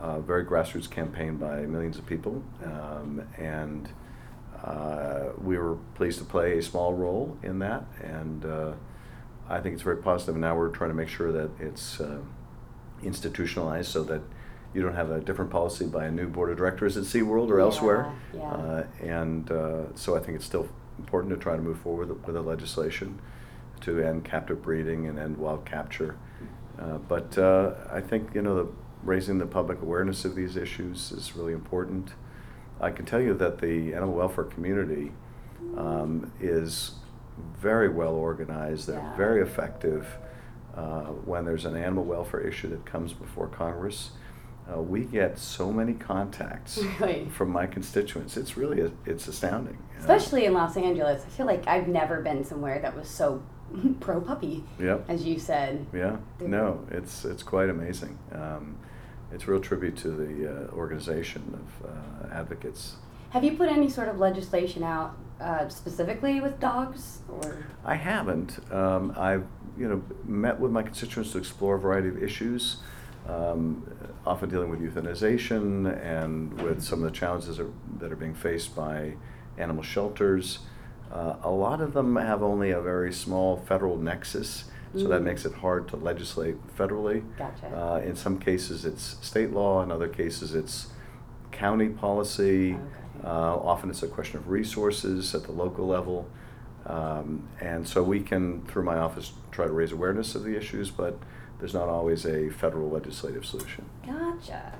uh, 0.00 0.20
very 0.20 0.44
grassroots 0.44 0.90
campaign 0.90 1.36
by 1.36 1.60
millions 1.62 1.98
of 1.98 2.06
people. 2.06 2.42
Um, 2.64 3.22
and 3.36 3.88
uh, 4.64 5.30
we 5.42 5.58
were 5.58 5.76
pleased 5.94 6.18
to 6.18 6.24
play 6.24 6.58
a 6.58 6.62
small 6.62 6.94
role 6.94 7.36
in 7.42 7.58
that. 7.60 7.84
And 8.02 8.44
uh, 8.44 8.72
I 9.48 9.60
think 9.60 9.74
it's 9.74 9.82
very 9.82 9.98
positive. 9.98 10.34
And 10.34 10.42
now 10.42 10.56
we're 10.56 10.68
trying 10.70 10.90
to 10.90 10.96
make 10.96 11.08
sure 11.08 11.32
that 11.32 11.50
it's 11.60 12.00
uh, 12.00 12.18
institutionalized 13.02 13.90
so 13.90 14.02
that 14.04 14.20
you 14.74 14.82
don't 14.82 14.94
have 14.94 15.10
a 15.10 15.20
different 15.20 15.50
policy 15.50 15.86
by 15.86 16.04
a 16.06 16.10
new 16.10 16.28
board 16.28 16.50
of 16.50 16.56
directors 16.58 16.96
at 16.96 17.04
SeaWorld 17.04 17.48
or 17.50 17.58
Yeah, 17.58 17.64
elsewhere. 17.64 18.12
yeah. 18.34 18.42
Uh, 18.42 18.86
and 19.02 19.50
uh, 19.50 19.82
so 19.94 20.16
I 20.16 20.20
think 20.20 20.36
it's 20.36 20.44
still 20.44 20.68
important 20.98 21.32
to 21.34 21.40
try 21.40 21.56
to 21.56 21.62
move 21.62 21.78
forward 21.78 22.08
with, 22.08 22.24
with 22.26 22.34
the 22.34 22.42
legislation 22.42 23.18
to 23.80 24.00
end 24.02 24.24
captive 24.24 24.60
breeding 24.62 25.06
and 25.06 25.18
end 25.18 25.36
wild 25.38 25.64
capture. 25.64 26.16
Uh, 26.78 26.98
but 26.98 27.36
uh, 27.38 27.72
I 27.90 28.00
think 28.00 28.34
you 28.34 28.42
know 28.42 28.54
the, 28.56 28.68
raising 29.02 29.38
the 29.38 29.46
public 29.46 29.80
awareness 29.82 30.24
of 30.24 30.34
these 30.34 30.56
issues 30.56 31.12
is 31.12 31.34
really 31.36 31.52
important. 31.52 32.12
I 32.80 32.90
can 32.90 33.04
tell 33.06 33.20
you 33.20 33.34
that 33.34 33.58
the 33.60 33.94
animal 33.94 34.14
welfare 34.14 34.44
community 34.44 35.12
um, 35.76 36.30
is 36.40 36.92
very 37.60 37.88
well 37.88 38.14
organized. 38.14 38.86
They're 38.86 38.96
Yeah. 38.98 39.16
very 39.16 39.42
effective. 39.42 40.06
Uh, 40.76 41.06
when 41.24 41.44
there's 41.44 41.64
an 41.64 41.76
animal 41.76 42.04
welfare 42.04 42.40
issue 42.40 42.68
that 42.70 42.84
comes 42.86 43.12
before 43.12 43.48
Congress, 43.48 44.12
uh, 44.72 44.80
we 44.80 45.00
get 45.04 45.38
so 45.38 45.72
many 45.72 45.92
contacts 45.94 46.78
Really? 47.00 47.28
from 47.30 47.50
my 47.50 47.66
constituents. 47.66 48.36
It's 48.36 48.56
really 48.56 48.92
it's 49.06 49.26
astounding. 49.26 49.78
Especially 49.98 50.44
in 50.44 50.52
Los 50.52 50.76
Angeles. 50.76 51.24
I 51.24 51.28
feel 51.30 51.46
like 51.46 51.66
I've 51.66 51.88
never 51.88 52.20
been 52.20 52.44
somewhere 52.44 52.78
that 52.80 52.94
was 52.94 53.08
so 53.08 53.42
pro 54.00 54.20
puppy, 54.20 54.62
Yep. 54.78 55.06
as 55.08 55.24
you 55.24 55.38
said. 55.40 55.84
Yeah, 55.92 56.16
no, 56.40 56.86
it's 56.90 57.24
it's 57.24 57.42
quite 57.42 57.70
amazing. 57.70 58.16
Um, 58.32 58.76
it's 59.32 59.44
a 59.44 59.50
real 59.50 59.60
tribute 59.60 59.96
to 59.98 60.10
the 60.10 60.48
uh, 60.48 60.74
organization 60.74 61.42
of 61.54 61.90
uh, 61.90 62.34
advocates. 62.34 62.96
Have 63.30 63.44
you 63.44 63.56
put 63.56 63.68
any 63.68 63.88
sort 63.88 64.08
of 64.08 64.18
legislation 64.18 64.82
out 64.82 65.16
uh, 65.40 65.68
specifically 65.68 66.40
with 66.40 66.58
dogs? 66.58 67.18
Or 67.28 67.64
I 67.84 67.94
haven't. 67.94 68.58
Um, 68.72 69.14
I've 69.16 69.46
you 69.76 69.88
know 69.88 70.02
met 70.24 70.58
with 70.58 70.72
my 70.72 70.82
constituents 70.82 71.32
to 71.32 71.38
explore 71.38 71.76
a 71.76 71.78
variety 71.78 72.08
of 72.08 72.22
issues, 72.22 72.78
um, 73.28 73.86
often 74.26 74.48
dealing 74.48 74.70
with 74.70 74.80
euthanization 74.80 76.02
and 76.02 76.60
with 76.62 76.82
some 76.82 77.04
of 77.04 77.12
the 77.12 77.16
challenges 77.16 77.58
that 77.58 77.66
are, 77.66 77.70
that 77.98 78.12
are 78.12 78.16
being 78.16 78.34
faced 78.34 78.74
by 78.74 79.14
animal 79.58 79.82
shelters. 79.82 80.60
Uh, 81.12 81.36
a 81.42 81.50
lot 81.50 81.80
of 81.80 81.94
them 81.94 82.16
have 82.16 82.42
only 82.42 82.70
a 82.70 82.80
very 82.80 83.12
small 83.12 83.56
federal 83.56 83.96
nexus, 83.96 84.64
so 84.96 85.08
that 85.08 85.20
Mm. 85.20 85.24
makes 85.24 85.44
it 85.44 85.54
hard 85.54 85.86
to 85.88 85.96
legislate 85.96 86.56
federally. 86.76 87.22
Gotcha. 87.36 87.66
Uh, 87.76 87.98
in 88.00 88.16
some 88.16 88.38
cases, 88.38 88.84
it's 88.84 89.16
state 89.20 89.52
law. 89.52 89.82
In 89.82 89.90
other 89.92 90.08
cases, 90.08 90.54
it's 90.54 90.88
county 91.52 91.88
policy. 91.88 92.74
Okay. 92.74 92.82
Uh, 93.26 93.56
often, 93.56 93.90
it's 93.90 94.02
a 94.02 94.08
question 94.08 94.38
of 94.38 94.48
resources 94.48 95.34
at 95.34 95.44
the 95.44 95.52
local 95.52 95.86
level. 95.86 96.26
Um, 96.86 97.48
and 97.60 97.86
so 97.86 98.02
we 98.02 98.20
can, 98.20 98.62
through 98.62 98.84
my 98.84 98.96
office, 98.98 99.32
try 99.50 99.66
to 99.66 99.72
raise 99.72 99.92
awareness 99.92 100.34
of 100.34 100.42
the 100.44 100.56
issues, 100.56 100.90
but 100.90 101.18
there's 101.58 101.74
not 101.74 101.88
always 101.88 102.24
a 102.24 102.48
federal 102.50 102.88
legislative 102.88 103.44
solution. 103.44 103.84
Gotcha. 104.06 104.72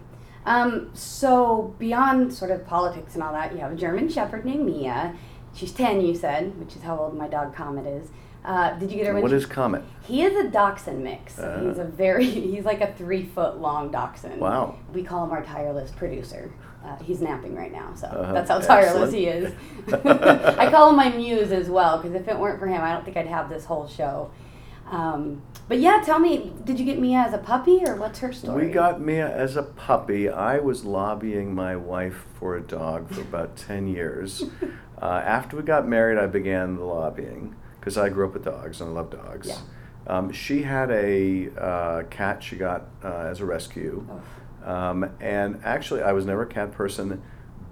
Um, 0.47 0.91
so 0.95 1.75
beyond 1.79 2.33
sort 2.33 2.51
of 2.51 2.67
politics 2.67 3.15
and 3.15 3.23
all 3.23 3.33
that, 3.33 3.53
you 3.53 3.59
have 3.59 3.73
a 3.73 3.77
German 3.77 4.09
Shepherd 4.09 4.45
named 4.47 4.65
Mia. 4.65 5.15
She's 5.53 5.73
ten, 5.73 6.01
you 6.01 6.15
said, 6.15 6.59
which 6.59 6.77
is 6.77 6.83
how 6.83 6.97
old 6.99 7.15
my 7.19 7.29
dog 7.29 7.55
Comet 7.55 7.85
is. 7.87 8.09
Uh, 8.49 8.73
did 8.79 8.91
you 8.91 8.97
get 8.97 9.13
when 9.13 9.23
What 9.23 9.33
is 9.33 9.45
Comet? 9.45 9.85
He 10.01 10.23
is 10.23 10.35
a 10.35 10.49
dachshund 10.49 11.05
mix. 11.05 11.39
Uh. 11.39 11.65
he's 11.69 11.77
a 11.79 11.85
very 11.85 12.25
he's 12.53 12.65
like 12.65 12.81
a 12.81 12.95
three 12.95 13.27
foot 13.27 13.59
long 13.61 13.91
dachshund. 13.91 14.41
Wow. 14.41 14.77
We 14.95 15.03
call 15.03 15.23
him 15.25 15.33
our 15.33 15.43
tireless 15.45 15.91
producer. 15.91 16.51
Uh, 16.83 16.97
he's 17.03 17.21
napping 17.21 17.55
right 17.55 17.71
now, 17.73 17.93
so 17.95 18.07
Uh-huh. 18.07 18.33
that's 18.33 18.49
how 18.49 18.59
tireless 18.61 19.13
Excellent. 19.13 19.15
he 19.15 19.27
is. 19.27 19.53
I 20.59 20.71
call 20.71 20.89
him 20.89 20.97
my 20.97 21.11
muse 21.17 21.53
as 21.53 21.69
well 21.69 21.99
because 21.99 22.15
if 22.15 22.27
it 22.27 22.39
weren't 22.39 22.59
for 22.59 22.67
him, 22.67 22.81
I 22.81 22.93
don't 22.95 23.05
think 23.05 23.19
I'd 23.19 23.27
have 23.27 23.51
this 23.51 23.67
whole 23.67 23.87
show. 23.87 24.31
Um, 24.91 25.43
but 25.69 25.81
yeah, 25.81 26.01
tell 26.03 26.19
me, 26.19 26.51
did 26.65 26.79
you 26.79 26.87
get 26.87 26.99
Mia 26.99 27.19
as 27.19 27.35
a 27.35 27.39
puppy 27.39 27.83
or 27.85 27.97
what's 27.97 28.21
her 28.21 28.33
story? 28.33 28.69
We 28.69 28.73
got 28.73 28.99
Mia 29.03 29.29
as 29.29 29.57
a 29.57 29.63
puppy. 29.63 30.31
I 30.31 30.61
was 30.61 30.87
lobbying 30.87 31.55
my 31.55 31.77
wife 31.77 32.25
for 32.39 32.57
a 32.57 32.63
dog 32.63 33.11
for 33.13 33.21
about 33.21 33.57
10 33.57 33.89
years. 33.89 34.45
Uh, 35.03 35.05
after 35.05 35.59
we 35.59 35.63
got 35.65 35.87
married, 35.87 36.17
I 36.17 36.27
began 36.27 36.77
the 36.77 36.85
lobbying 36.85 37.55
because 37.79 37.97
I 37.97 38.09
grew 38.09 38.27
up 38.27 38.35
with 38.35 38.45
dogs 38.45 38.81
and 38.81 38.91
I 38.91 38.93
love 38.93 39.11
dogs. 39.11 39.49
Yeah. 39.49 39.59
Um, 40.07 40.33
she 40.33 40.63
had 40.63 40.91
a 40.91 41.51
uh, 41.57 42.03
cat 42.05 42.43
she 42.43 42.57
got 42.57 42.87
uh, 43.05 43.27
as 43.31 43.41
a 43.41 43.45
rescue. 43.45 44.07
Oh. 44.11 44.71
Um, 44.73 45.11
and 45.21 45.61
actually, 45.65 46.03
I 46.03 46.13
was 46.13 46.27
never 46.27 46.43
a 46.43 46.47
cat 46.47 46.73
person, 46.73 47.23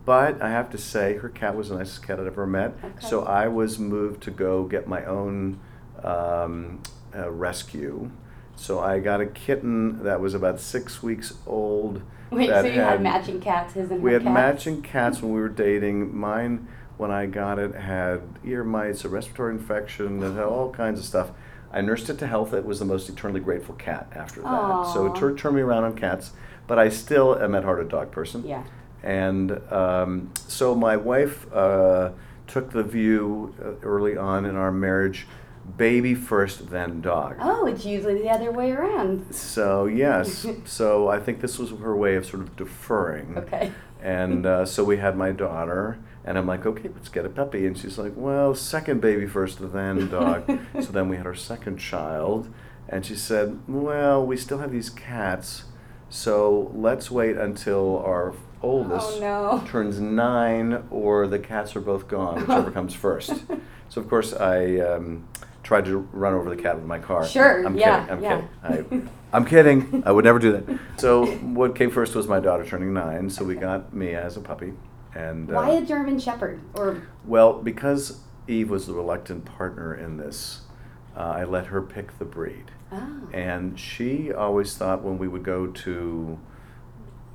but 0.04 0.40
I 0.40 0.50
have 0.50 0.70
to 0.70 0.78
say, 0.78 1.16
her 1.16 1.28
cat 1.28 1.56
was 1.56 1.68
the 1.68 1.76
nicest 1.76 2.06
cat 2.06 2.20
I'd 2.20 2.26
ever 2.26 2.46
met. 2.46 2.74
Okay. 2.82 3.06
So 3.06 3.24
I 3.24 3.48
was 3.48 3.78
moved 3.78 4.22
to 4.24 4.30
go 4.30 4.64
get 4.64 4.86
my 4.86 5.04
own 5.04 5.58
um, 6.02 6.82
uh, 7.14 7.30
rescue. 7.30 8.10
So 8.54 8.80
I 8.80 9.00
got 9.00 9.20
a 9.20 9.26
kitten 9.26 10.04
that 10.04 10.20
was 10.20 10.32
about 10.34 10.60
six 10.60 11.02
weeks 11.02 11.34
old. 11.46 12.02
Wait, 12.30 12.48
so 12.48 12.64
you 12.64 12.80
had, 12.80 13.02
matching 13.02 13.40
cats, 13.40 13.74
his 13.74 13.90
and 13.90 14.02
We 14.02 14.12
had 14.12 14.22
cats? 14.22 14.34
matching 14.34 14.82
cats 14.82 15.22
when 15.22 15.32
we 15.32 15.40
were 15.40 15.48
dating. 15.48 16.16
Mine, 16.16 16.66
when 16.96 17.10
I 17.10 17.26
got 17.26 17.58
it, 17.58 17.74
had 17.74 18.22
ear 18.44 18.64
mites, 18.64 19.04
a 19.04 19.08
respiratory 19.08 19.54
infection, 19.54 20.22
it 20.22 20.32
had 20.32 20.44
all 20.44 20.70
kinds 20.70 20.98
of 20.98 21.04
stuff. 21.04 21.30
I 21.72 21.80
nursed 21.80 22.08
it 22.08 22.18
to 22.18 22.26
health. 22.26 22.54
It 22.54 22.64
was 22.64 22.78
the 22.78 22.84
most 22.84 23.08
eternally 23.08 23.40
grateful 23.40 23.74
cat 23.74 24.10
after 24.14 24.40
that. 24.40 24.92
So 24.94 25.06
it 25.06 25.16
tur- 25.16 25.36
turned 25.36 25.56
me 25.56 25.62
around 25.62 25.84
on 25.84 25.96
cats, 25.96 26.30
but 26.66 26.78
I 26.78 26.88
still 26.88 27.38
am 27.38 27.54
at 27.54 27.64
heart 27.64 27.80
a 27.80 27.84
dog 27.84 28.10
person. 28.10 28.46
Yeah. 28.46 28.64
And 29.02 29.60
um, 29.72 30.32
so 30.48 30.74
my 30.74 30.96
wife 30.96 31.52
uh, 31.52 32.12
took 32.46 32.70
the 32.70 32.82
view 32.82 33.54
uh, 33.60 33.86
early 33.86 34.16
on 34.16 34.46
in 34.46 34.56
our 34.56 34.72
marriage 34.72 35.26
baby 35.76 36.14
first, 36.14 36.70
then 36.70 37.00
dog. 37.00 37.36
Oh, 37.40 37.66
it's 37.66 37.84
usually 37.84 38.22
the 38.22 38.30
other 38.30 38.52
way 38.52 38.70
around. 38.70 39.34
So, 39.34 39.86
yes. 39.86 40.46
so 40.64 41.08
I 41.08 41.18
think 41.18 41.40
this 41.40 41.58
was 41.58 41.70
her 41.70 41.96
way 41.96 42.14
of 42.16 42.26
sort 42.26 42.42
of 42.42 42.56
deferring. 42.56 43.36
Okay. 43.38 43.72
And 44.00 44.46
uh, 44.46 44.66
so 44.66 44.84
we 44.84 44.98
had 44.98 45.16
my 45.16 45.32
daughter, 45.32 45.98
and 46.26 46.36
I'm 46.36 46.46
like, 46.46 46.66
okay, 46.66 46.90
let's 46.92 47.08
get 47.08 47.24
a 47.24 47.28
puppy. 47.28 47.66
And 47.66 47.78
she's 47.78 47.98
like, 47.98 48.12
well, 48.16 48.54
second 48.54 49.00
baby 49.00 49.26
first, 49.26 49.58
then 49.72 50.08
dog. 50.08 50.58
so 50.80 50.92
then 50.92 51.08
we 51.08 51.16
had 51.16 51.26
our 51.26 51.34
second 51.34 51.78
child, 51.78 52.52
and 52.88 53.06
she 53.06 53.14
said, 53.14 53.60
well, 53.68 54.26
we 54.26 54.36
still 54.36 54.58
have 54.58 54.72
these 54.72 54.90
cats, 54.90 55.64
so 56.08 56.70
let's 56.74 57.10
wait 57.10 57.36
until 57.36 57.98
our 58.04 58.34
oldest 58.62 59.18
Oh, 59.18 59.60
no. 59.60 59.66
turns 59.68 60.00
nine, 60.00 60.84
or 60.90 61.26
the 61.26 61.38
cats 61.38 61.76
are 61.76 61.80
both 61.80 62.08
gone, 62.08 62.40
whichever 62.40 62.70
comes 62.70 62.94
first. 62.94 63.32
So 63.88 64.00
of 64.00 64.08
course 64.08 64.32
I 64.34 64.78
um, 64.78 65.28
tried 65.62 65.84
to 65.84 65.98
run 66.12 66.34
over 66.34 66.50
the 66.50 66.60
cat 66.60 66.74
with 66.74 66.84
my 66.84 66.98
car. 66.98 67.24
Sure, 67.24 67.64
I'm 67.64 67.76
yeah, 67.76 68.00
kidding. 68.00 68.16
I'm 68.16 68.22
yeah. 68.22 68.42
kidding. 68.68 69.08
I, 69.32 69.36
I'm 69.36 69.44
kidding. 69.44 70.02
I 70.04 70.10
would 70.10 70.24
never 70.24 70.40
do 70.40 70.52
that. 70.52 70.80
So 70.98 71.26
what 71.26 71.76
came 71.76 71.92
first 71.92 72.14
was 72.16 72.26
my 72.26 72.40
daughter 72.40 72.66
turning 72.66 72.92
nine. 72.92 73.30
So 73.30 73.44
we 73.44 73.54
got 73.54 73.94
Mia 73.94 74.20
as 74.20 74.36
a 74.36 74.40
puppy, 74.40 74.72
and 75.16 75.48
Why 75.48 75.70
uh, 75.70 75.80
a 75.80 75.82
German 75.82 76.18
Shepherd? 76.18 76.60
Or 76.74 77.02
well 77.24 77.54
because 77.54 78.20
Eve 78.46 78.70
was 78.70 78.86
the 78.86 78.92
reluctant 78.92 79.44
partner 79.44 79.94
in 79.94 80.16
this, 80.18 80.62
uh, 81.16 81.20
I 81.20 81.44
let 81.44 81.66
her 81.66 81.82
pick 81.82 82.18
the 82.18 82.24
breed. 82.24 82.70
oh, 82.92 83.28
And 83.32 83.78
she 83.78 84.32
always 84.32 84.76
thought 84.76 85.02
when 85.02 85.18
we 85.18 85.26
would 85.26 85.42
go 85.42 85.66
to 85.66 86.38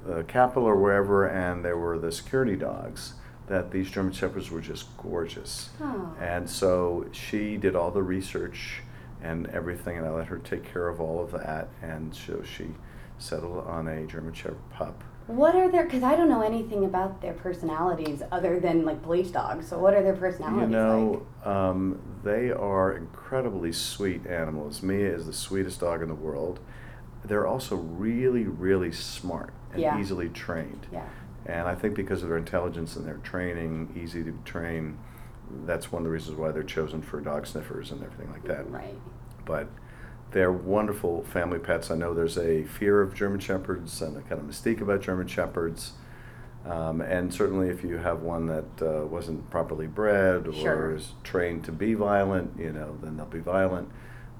the 0.05 0.23
Capitol 0.23 0.63
or 0.63 0.75
wherever 0.75 1.25
and 1.27 1.65
there 1.65 1.77
were 1.77 1.97
the 1.99 2.11
security 2.11 2.55
dogs, 2.55 3.15
that 3.47 3.71
these 3.71 3.89
German 3.89 4.13
Shepherds 4.13 4.49
were 4.49 4.61
just 4.61 4.95
gorgeous. 4.97 5.69
Oh. 5.81 6.15
And 6.19 6.49
so 6.49 7.07
she 7.11 7.57
did 7.57 7.75
all 7.75 7.91
the 7.91 8.03
research 8.03 8.81
and 9.21 9.47
everything, 9.47 9.97
and 9.97 10.07
I 10.07 10.11
let 10.11 10.27
her 10.27 10.37
take 10.37 10.63
care 10.63 10.87
of 10.87 11.01
all 11.01 11.21
of 11.21 11.31
that. 11.31 11.67
And 11.81 12.15
so 12.15 12.41
she 12.43 12.67
settled 13.17 13.65
on 13.67 13.87
a 13.87 14.05
German 14.05 14.33
Shepherd 14.33 14.69
pup. 14.71 15.03
What 15.27 15.55
are 15.55 15.69
their? 15.69 15.83
Because 15.83 16.03
I 16.03 16.15
don't 16.15 16.29
know 16.29 16.41
anything 16.41 16.85
about 16.85 17.21
their 17.21 17.33
personalities 17.33 18.21
other 18.31 18.59
than 18.59 18.85
like 18.85 19.01
police 19.03 19.31
dogs. 19.31 19.67
So 19.67 19.79
what 19.79 19.93
are 19.93 20.03
their 20.03 20.15
personalities 20.15 20.63
You 20.63 20.75
know, 20.75 21.25
um, 21.43 22.01
they 22.23 22.51
are 22.51 22.97
incredibly 22.97 23.71
sweet 23.71 24.25
animals. 24.27 24.81
Mia 24.81 25.13
is 25.15 25.25
the 25.25 25.33
sweetest 25.33 25.79
dog 25.79 26.01
in 26.01 26.07
the 26.09 26.15
world. 26.15 26.59
They're 27.23 27.47
also 27.47 27.75
really, 27.75 28.45
really 28.45 28.91
smart 28.91 29.53
and 29.71 29.81
Yeah. 29.81 29.99
easily 29.99 30.29
trained. 30.29 30.87
Yeah. 30.91 31.05
And 31.45 31.67
I 31.67 31.75
think 31.75 31.95
because 31.95 32.23
of 32.23 32.29
their 32.29 32.37
intelligence 32.37 32.95
and 32.95 33.05
their 33.05 33.17
training, 33.17 33.93
easy 33.95 34.23
to 34.23 34.33
train, 34.45 34.97
that's 35.65 35.91
one 35.91 36.01
of 36.01 36.05
the 36.05 36.11
reasons 36.11 36.37
why 36.37 36.51
they're 36.51 36.63
chosen 36.63 37.01
for 37.01 37.19
dog 37.19 37.45
sniffers 37.45 37.91
and 37.91 38.03
everything 38.03 38.31
like 38.31 38.43
that. 38.45 38.69
Right. 38.69 38.97
But 39.45 39.67
they're 40.31 40.51
wonderful 40.51 41.23
family 41.23 41.59
pets. 41.59 41.91
I 41.91 41.95
know 41.95 42.13
there's 42.13 42.37
a 42.37 42.63
fear 42.63 43.01
of 43.01 43.13
German 43.13 43.39
Shepherds 43.39 44.01
and 44.01 44.17
a 44.17 44.21
kind 44.21 44.41
of 44.41 44.47
mystique 44.47 44.81
about 44.81 45.01
German 45.01 45.27
Shepherds. 45.27 45.93
Um, 46.65 47.01
and 47.01 47.33
certainly, 47.33 47.69
if 47.69 47.83
you 47.83 47.97
have 47.97 48.21
one 48.21 48.45
that 48.47 48.81
uh, 48.81 49.05
wasn't 49.07 49.49
properly 49.49 49.87
bred 49.87 50.47
or 50.47 50.53
Sure. 50.53 50.95
is 50.95 51.13
trained 51.23 51.63
to 51.65 51.71
be 51.71 51.95
violent, 51.95 52.51
you 52.59 52.71
know, 52.71 52.97
then 53.01 53.17
they'll 53.17 53.25
be 53.25 53.39
violent. 53.39 53.89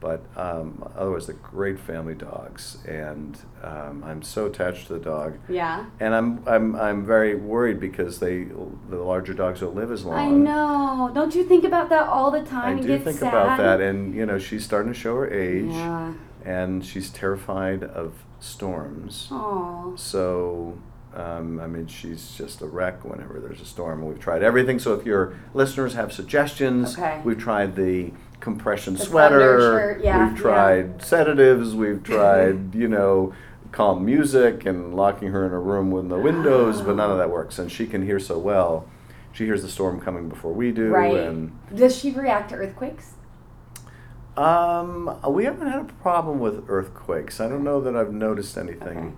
But 0.01 0.23
um, 0.35 0.83
otherwise, 0.97 1.27
they're 1.27 1.35
great 1.35 1.79
family 1.79 2.15
dogs, 2.15 2.79
and 2.87 3.37
um, 3.61 4.03
I'm 4.03 4.23
so 4.23 4.47
attached 4.47 4.87
to 4.87 4.93
the 4.93 4.99
dog. 4.99 5.37
Yeah. 5.47 5.85
And 5.99 6.15
I'm 6.15 6.43
I'm 6.47 6.75
I'm 6.75 7.05
very 7.05 7.35
worried 7.35 7.79
because 7.79 8.19
they 8.19 8.45
the 8.89 8.97
larger 8.97 9.35
dogs 9.35 9.59
don't 9.59 9.75
live 9.75 9.91
as 9.91 10.03
long. 10.03 10.17
I 10.17 10.27
know. 10.29 11.11
Don't 11.13 11.35
you 11.35 11.43
think 11.43 11.63
about 11.65 11.89
that 11.89 12.07
all 12.07 12.31
the 12.31 12.41
I 12.41 12.45
time? 12.45 12.77
and 12.79 12.87
do 12.87 12.97
think 12.97 13.19
sad? 13.19 13.27
about 13.31 13.57
that, 13.59 13.79
and 13.79 14.15
you 14.15 14.25
know 14.25 14.39
she's 14.39 14.65
starting 14.65 14.91
to 14.91 14.97
show 14.99 15.15
her 15.17 15.31
age, 15.31 15.71
Yeah. 15.71 16.13
and 16.43 16.83
she's 16.83 17.11
terrified 17.11 17.83
of 17.83 18.13
storms. 18.39 19.27
Oh. 19.31 19.93
So, 19.95 20.79
um, 21.15 21.59
I 21.59 21.67
mean, 21.67 21.87
she's 21.87 22.31
just 22.37 22.61
a 22.61 22.65
wreck 22.67 23.03
whenever 23.03 23.39
there's 23.39 23.61
a 23.61 23.65
storm. 23.65 23.99
And 23.99 24.07
we've 24.09 24.19
tried 24.19 24.43
everything. 24.43 24.79
So, 24.79 24.93
if 24.93 25.05
your 25.05 25.33
listeners 25.53 25.93
have 25.93 26.13
suggestions, 26.13 26.97
Okay. 26.97 27.19
we've 27.23 27.37
tried 27.39 27.75
the 27.75 28.11
compression 28.39 28.93
The 28.95 29.05
sweater. 29.05 29.99
yeah, 30.03 30.29
We've 30.29 30.35
yeah. 30.37 30.41
tried 30.41 31.03
sedatives. 31.03 31.75
We've 31.75 32.01
tried, 32.15 32.73
you 32.73 32.87
know, 32.87 33.33
calm 33.71 34.05
music 34.05 34.65
and 34.65 34.95
locking 34.95 35.29
her 35.31 35.45
in 35.45 35.51
a 35.53 35.59
room 35.59 35.91
with 35.91 36.05
no 36.05 36.19
windows. 36.19 36.81
But 36.81 36.95
none 36.95 37.11
of 37.11 37.17
that 37.17 37.29
works. 37.29 37.59
And 37.59 37.71
she 37.71 37.85
can 37.87 38.05
hear 38.05 38.19
so 38.19 38.37
well. 38.39 38.85
She 39.33 39.45
hears 39.45 39.61
the 39.61 39.69
storm 39.69 40.01
coming 40.01 40.27
before 40.29 40.51
we 40.53 40.71
do. 40.71 40.89
Right. 40.89 41.15
And 41.15 41.51
Does 41.73 41.97
she 41.97 42.11
react 42.11 42.49
to 42.49 42.55
earthquakes? 42.55 43.13
um, 44.37 45.19
we 45.27 45.43
haven't 45.45 45.67
had 45.67 45.81
a 45.81 45.93
problem 46.01 46.39
with 46.39 46.63
earthquakes. 46.69 47.39
I 47.41 47.49
don't 47.49 47.63
know 47.63 47.81
that 47.81 47.95
I've 47.95 48.13
noticed 48.13 48.57
anything 48.57 49.17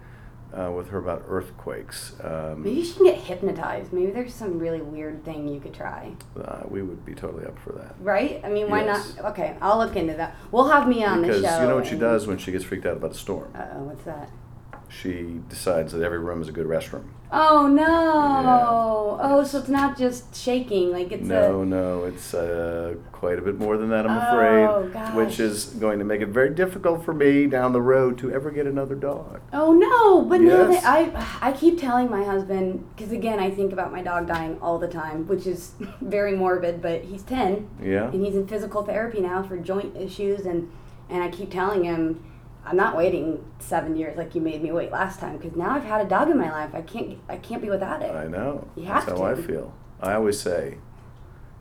uh, 0.53 0.71
with 0.71 0.89
her 0.89 0.99
about 0.99 1.23
earthquakes. 1.27 2.13
Um, 2.23 2.63
Maybe 2.63 2.83
she 2.83 2.93
can 2.93 3.05
get 3.05 3.15
hypnotized. 3.17 3.91
Maybe 3.91 4.11
there's 4.11 4.33
some 4.33 4.59
really 4.59 4.81
weird 4.81 5.23
thing 5.25 5.47
you 5.47 5.59
could 5.59 5.73
try. 5.73 6.11
uh, 6.39 6.61
we 6.67 6.81
would 6.81 7.05
be 7.05 7.13
totally 7.13 7.45
up 7.45 7.57
for 7.59 7.71
that. 7.73 7.95
Right? 7.99 8.41
I 8.43 8.49
mean, 8.49 8.69
why 8.69 8.83
Yes. 8.85 9.15
not? 9.17 9.31
Okay, 9.31 9.55
I'll 9.61 9.77
look 9.77 9.95
into 9.95 10.13
that. 10.15 10.35
We'll 10.51 10.67
have 10.69 10.87
me 10.87 11.03
on 11.03 11.21
because 11.21 11.41
the 11.41 11.47
show. 11.47 11.51
Because 11.53 11.61
you 11.61 11.67
know 11.69 11.75
what 11.75 11.87
she 11.87 11.97
does 11.97 12.27
when 12.27 12.37
she 12.37 12.51
gets 12.51 12.63
freaked 12.63 12.85
out 12.85 12.97
about 12.97 13.11
a 13.11 13.15
storm? 13.15 13.51
Uh-oh, 13.55 13.83
what's 13.83 14.03
that? 14.03 14.29
She 14.89 15.39
decides 15.49 15.91
that 15.93 16.01
every 16.03 16.19
room 16.19 16.41
is 16.41 16.47
a 16.47 16.51
good 16.51 16.67
restroom. 16.67 17.05
Oh 17.35 17.67
no! 17.67 19.17
Oh, 19.21 19.43
so 19.43 19.57
it's 19.59 19.67
not 19.69 19.97
just 19.97 20.35
shaking. 20.35 20.91
Like 20.91 21.11
it's 21.11 21.23
No, 21.23 21.61
a. 21.61 21.65
no, 21.65 22.03
it's 22.05 22.33
uh, 22.33 22.95
quite 23.11 23.39
a 23.39 23.41
bit 23.41 23.57
more 23.57 23.77
than 23.77 23.89
that, 23.89 24.05
I'm 24.05 24.17
Oh, 24.17 24.29
afraid. 24.83 24.93
gosh. 24.93 25.15
Which 25.15 25.39
is 25.39 25.65
going 25.65 25.97
to 25.99 26.05
make 26.05 26.21
it 26.21 26.27
very 26.29 26.53
difficult 26.53 27.03
for 27.03 27.13
me 27.13 27.47
down 27.47 27.73
the 27.73 27.81
road 27.81 28.17
to 28.19 28.31
ever 28.31 28.51
get 28.51 28.67
another 28.67 28.93
dog. 28.95 29.41
Oh 29.51 29.73
no! 29.73 30.21
But 30.29 30.41
no, 30.41 30.69
Yes. 30.69 30.83
that 30.83 30.89
I 31.41 31.49
I 31.49 31.51
keep 31.53 31.79
telling 31.79 32.09
my 32.09 32.23
husband 32.23 32.85
because 32.95 33.11
again 33.11 33.39
I 33.39 33.49
think 33.49 33.73
about 33.73 33.91
my 33.91 34.03
dog 34.03 34.27
dying 34.27 34.57
all 34.61 34.77
the 34.77 34.87
time, 34.87 35.27
which 35.27 35.47
is 35.47 35.71
very 36.01 36.35
morbid. 36.35 36.81
But 36.83 37.03
he's 37.05 37.23
ten 37.23 37.67
Yeah? 37.81 38.11
and 38.11 38.23
he's 38.23 38.35
in 38.35 38.45
physical 38.47 38.83
therapy 38.83 39.21
now 39.21 39.41
for 39.41 39.57
joint 39.57 39.97
issues, 39.97 40.45
and 40.45 40.69
and 41.09 41.23
I 41.23 41.29
keep 41.29 41.49
telling 41.51 41.83
him. 41.83 42.23
I'm 42.65 42.77
not 42.77 42.95
waiting 42.95 43.43
seven 43.59 43.95
years 43.95 44.17
like 44.17 44.35
you 44.35 44.41
made 44.41 44.63
me 44.63 44.71
wait 44.71 44.91
last 44.91 45.19
time 45.19 45.37
because 45.37 45.55
now 45.55 45.71
I've 45.71 45.83
had 45.83 46.01
a 46.05 46.09
dog 46.09 46.29
in 46.29 46.37
my 46.37 46.49
life. 46.51 46.73
I 46.73 46.81
can't 46.81 47.17
I 47.27 47.37
can't 47.37 47.61
be 47.61 47.69
without 47.69 48.01
it. 48.01 48.15
I 48.15 48.27
know. 48.27 48.67
You 48.75 48.83
have 48.85 49.05
That's 49.05 49.19
have 49.19 49.19
how 49.19 49.25
I 49.25 49.35
feel. 49.35 49.73
I 50.01 50.13
always 50.13 50.39
say, 50.39 50.77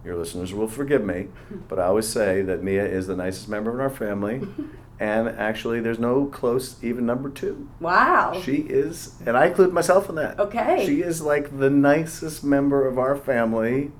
your 0.04 0.16
listeners 0.16 0.52
will 0.52 0.68
forgive 0.68 1.04
me, 1.04 1.28
but 1.68 1.78
I 1.78 1.84
always 1.86 2.08
say 2.08 2.42
that 2.42 2.62
Mia 2.62 2.84
is 2.84 3.06
the 3.06 3.16
nicest 3.16 3.48
member 3.48 3.72
of 3.72 3.80
our 3.80 3.90
family. 3.90 4.42
and 5.00 5.28
actually, 5.28 5.80
there's 5.80 5.98
no 5.98 6.26
close 6.26 6.76
even 6.82 7.06
number 7.06 7.30
two. 7.30 7.68
Wow. 7.80 8.40
She 8.40 8.56
is, 8.56 9.14
and 9.26 9.36
I 9.36 9.46
include 9.46 9.72
myself 9.72 10.08
in 10.08 10.14
that. 10.16 10.38
Okay. 10.38 10.84
She 10.86 11.02
is 11.02 11.20
like 11.20 11.58
the 11.58 11.70
nicest 11.70 12.44
member 12.44 12.86
of 12.86 12.98
our 12.98 13.16
family, 13.16 13.90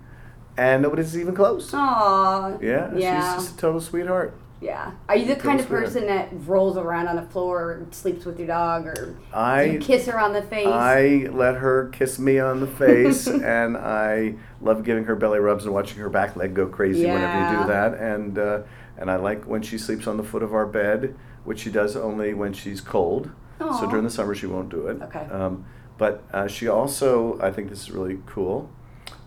and 0.57 0.83
nobody's 0.83 1.17
even 1.19 1.35
close. 1.35 1.73
Aw. 1.75 2.59
Yeah, 2.61 2.95
Yeah. 2.95 3.35
she's 3.37 3.45
just 3.45 3.57
a 3.57 3.61
total 3.61 3.81
sweetheart. 3.81 4.37
Yeah. 4.63 4.93
Are 5.09 5.17
you 5.17 5.27
the 5.27 5.37
kind 5.37 5.59
of 5.59 5.67
Feels 5.67 5.81
person 5.81 6.07
that 6.07 6.29
rolls 6.47 6.77
around 6.77 7.09
on 7.09 7.17
the 7.17 7.23
floor 7.23 7.61
or 7.61 7.87
sleeps 7.91 8.25
with 8.25 8.39
your 8.39 8.47
dog 8.47 8.87
or 8.87 8.95
do 8.95 9.17
I 9.35 9.65
you 9.65 9.79
kiss 9.81 10.07
her 10.07 10.19
on 10.19 10.33
the 10.33 10.43
face? 10.43 10.69
I 10.69 11.29
let 11.33 11.57
her 11.57 11.89
kiss 11.89 12.19
me 12.19 12.39
on 12.39 12.61
the 12.61 12.69
face, 12.69 13.27
and 13.27 13.77
I 13.77 14.37
love 14.61 14.85
giving 14.85 15.05
her 15.05 15.17
belly 15.17 15.41
rubs 15.41 15.65
and 15.65 15.75
watching 15.75 15.99
her 15.99 16.09
back 16.09 16.37
leg 16.37 16.55
go 16.55 16.69
crazy 16.69 17.05
whenever 17.05 17.53
you 17.53 17.61
do 17.63 17.67
that. 17.69 17.95
And 17.95 18.39
uh, 18.39 18.63
and 18.97 19.11
I 19.11 19.17
like 19.17 19.45
when 19.45 19.63
she 19.63 19.79
sleeps 19.79 20.07
on 20.07 20.17
the 20.17 20.23
foot 20.23 20.43
of 20.43 20.55
our 20.55 20.67
bed, 20.67 21.17
which 21.45 21.61
she 21.61 21.71
does 21.71 21.97
only 21.97 22.33
when 22.33 22.53
she's 22.53 22.81
cold. 22.81 23.33
So 23.59 23.89
during 23.89 24.03
the 24.03 24.11
summer 24.11 24.35
she 24.35 24.47
won't 24.47 24.71
do 24.71 24.89
it. 24.89 25.01
Okay. 25.03 25.21
Um, 25.27 25.65
but 25.97 26.25
uh, 26.33 26.49
she 26.49 26.67
also, 26.67 27.39
I 27.41 27.53
think 27.53 27.69
this 27.69 27.83
is 27.83 27.93
really 27.93 28.19
cool. 28.27 28.69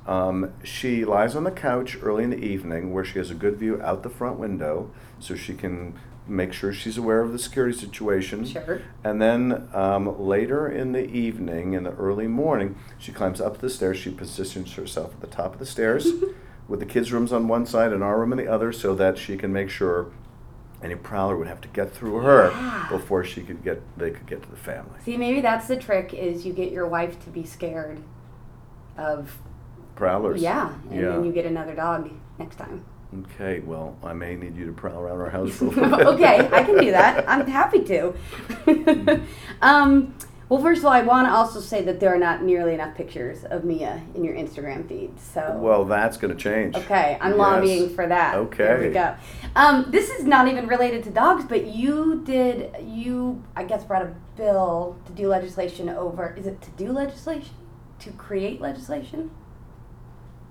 Um, 0.08 0.52
she 0.64 1.04
lies 1.04 1.36
on 1.36 1.44
the 1.46 1.52
couch 1.52 1.98
early 2.02 2.24
in 2.24 2.30
the 2.30 2.44
evening 2.44 2.94
where 2.94 3.04
she 3.04 3.18
has 3.20 3.32
a 3.32 3.36
good 3.36 3.58
view 3.58 3.82
out 3.82 4.04
the 4.04 4.10
front 4.10 4.38
window 4.40 4.92
so 5.20 5.36
she 5.36 5.54
can 5.56 5.96
make 6.28 6.54
sure 6.54 6.74
she's 6.74 6.98
aware 6.98 7.22
of 7.22 7.32
the 7.32 7.40
security 7.40 7.78
situation. 7.78 8.46
Sure. 8.46 8.82
And 9.04 9.22
then 9.22 9.68
um, 9.74 10.20
later 10.20 10.68
in 10.68 10.92
the 10.92 11.06
evening, 11.10 11.74
in 11.74 11.84
the 11.84 11.92
early 11.94 12.28
morning, 12.28 12.76
she 12.98 13.12
climbs 13.12 13.40
up 13.42 13.60
the 13.60 13.70
stairs. 13.70 13.98
She 13.98 14.12
positions 14.12 14.74
herself 14.74 15.14
at 15.14 15.22
the 15.22 15.28
top 15.28 15.54
of 15.54 15.60
the 15.60 15.66
stairs 15.66 16.08
with 16.68 16.80
the 16.80 16.86
kids' 16.86 17.12
rooms 17.12 17.32
on 17.34 17.48
one 17.48 17.66
side 17.66 17.92
and 17.94 18.04
our 18.04 18.20
room 18.20 18.32
on 18.32 18.38
the 18.38 18.48
other 18.48 18.72
so 18.72 18.96
that 18.96 19.18
she 19.18 19.38
can 19.38 19.52
make 19.54 19.70
sure 19.70 20.12
any 20.84 20.96
prowler 20.96 21.38
would 21.38 21.48
have 21.48 21.62
to 21.62 21.68
get 21.70 21.92
through 21.92 22.18
her 22.20 22.50
Yeah. 22.52 22.88
before 22.92 23.24
she 23.24 23.42
could 23.42 23.64
get 23.64 23.82
they 23.98 24.12
could 24.12 24.28
get 24.28 24.44
to 24.44 24.50
the 24.50 24.58
family. 24.58 25.00
See, 25.04 25.18
maybe 25.18 25.42
that's 25.42 25.68
the 25.68 25.78
trick 25.78 26.14
is 26.14 26.46
you 26.46 26.54
get 26.54 26.72
your 26.72 26.86
wife 26.88 27.24
to 27.24 27.30
be 27.32 27.44
scared 27.44 28.02
of 28.98 29.38
Prowlers. 29.96 30.42
yeah, 30.42 30.74
and 30.90 31.00
Yeah. 31.02 31.10
then 31.10 31.24
you 31.26 31.32
get 31.32 31.46
another 31.46 31.74
dog 31.76 32.10
next 32.38 32.58
time. 32.58 32.84
Okay, 33.36 33.62
well, 33.62 33.96
I 34.04 34.14
may 34.14 34.36
need 34.36 34.58
you 34.58 34.66
to 34.66 34.74
prowl 34.74 35.00
around 35.00 35.22
our 35.22 35.30
house 35.30 35.54
for 35.56 35.66
a 35.66 35.70
little 35.70 35.98
bit. 35.98 36.08
okay, 36.08 36.50
I 36.52 36.64
can 36.64 36.78
do 36.82 36.92
that. 36.92 37.24
I'm 37.30 37.48
happy 37.62 37.82
to. 37.84 38.14
um, 39.62 40.14
well, 40.50 40.62
first 40.62 40.80
of 40.80 40.86
all, 40.86 40.92
I 40.92 41.02
want 41.02 41.28
to 41.28 41.32
also 41.34 41.60
say 41.60 41.82
that 41.84 42.00
there 42.00 42.14
are 42.14 42.20
not 42.20 42.44
nearly 42.44 42.74
enough 42.76 42.94
pictures 42.96 43.46
of 43.46 43.64
Mia 43.64 44.02
in 44.14 44.24
your 44.24 44.36
Instagram 44.36 44.88
feed. 44.88 45.20
So 45.20 45.58
Well, 45.60 45.86
that's 45.86 46.18
going 46.18 46.36
to 46.36 46.40
change. 46.42 46.76
Okay, 46.76 47.18
I'm 47.20 47.32
Yes. 47.32 47.40
lobbying 47.40 47.90
for 47.96 48.06
that. 48.06 48.36
Okay, 48.36 48.64
there 48.64 48.80
we 48.80 48.90
go. 48.90 49.16
Um, 49.56 49.86
this 49.90 50.10
is 50.10 50.26
not 50.26 50.48
even 50.48 50.68
related 50.68 51.04
to 51.06 51.10
dogs, 51.10 51.46
but 51.46 51.66
you 51.68 52.22
did, 52.26 52.76
you, 52.84 53.42
I 53.56 53.64
guess, 53.64 53.84
brought 53.86 54.04
a 54.04 54.14
bill 54.38 54.98
to 55.06 55.12
do 55.14 55.28
legislation 55.30 55.90
over, 55.90 56.36
is 56.38 56.46
it 56.46 56.62
to 56.62 56.70
do 56.72 56.92
legislation? 56.92 57.56
To 58.00 58.12
create 58.12 58.60
legislation? 58.62 59.32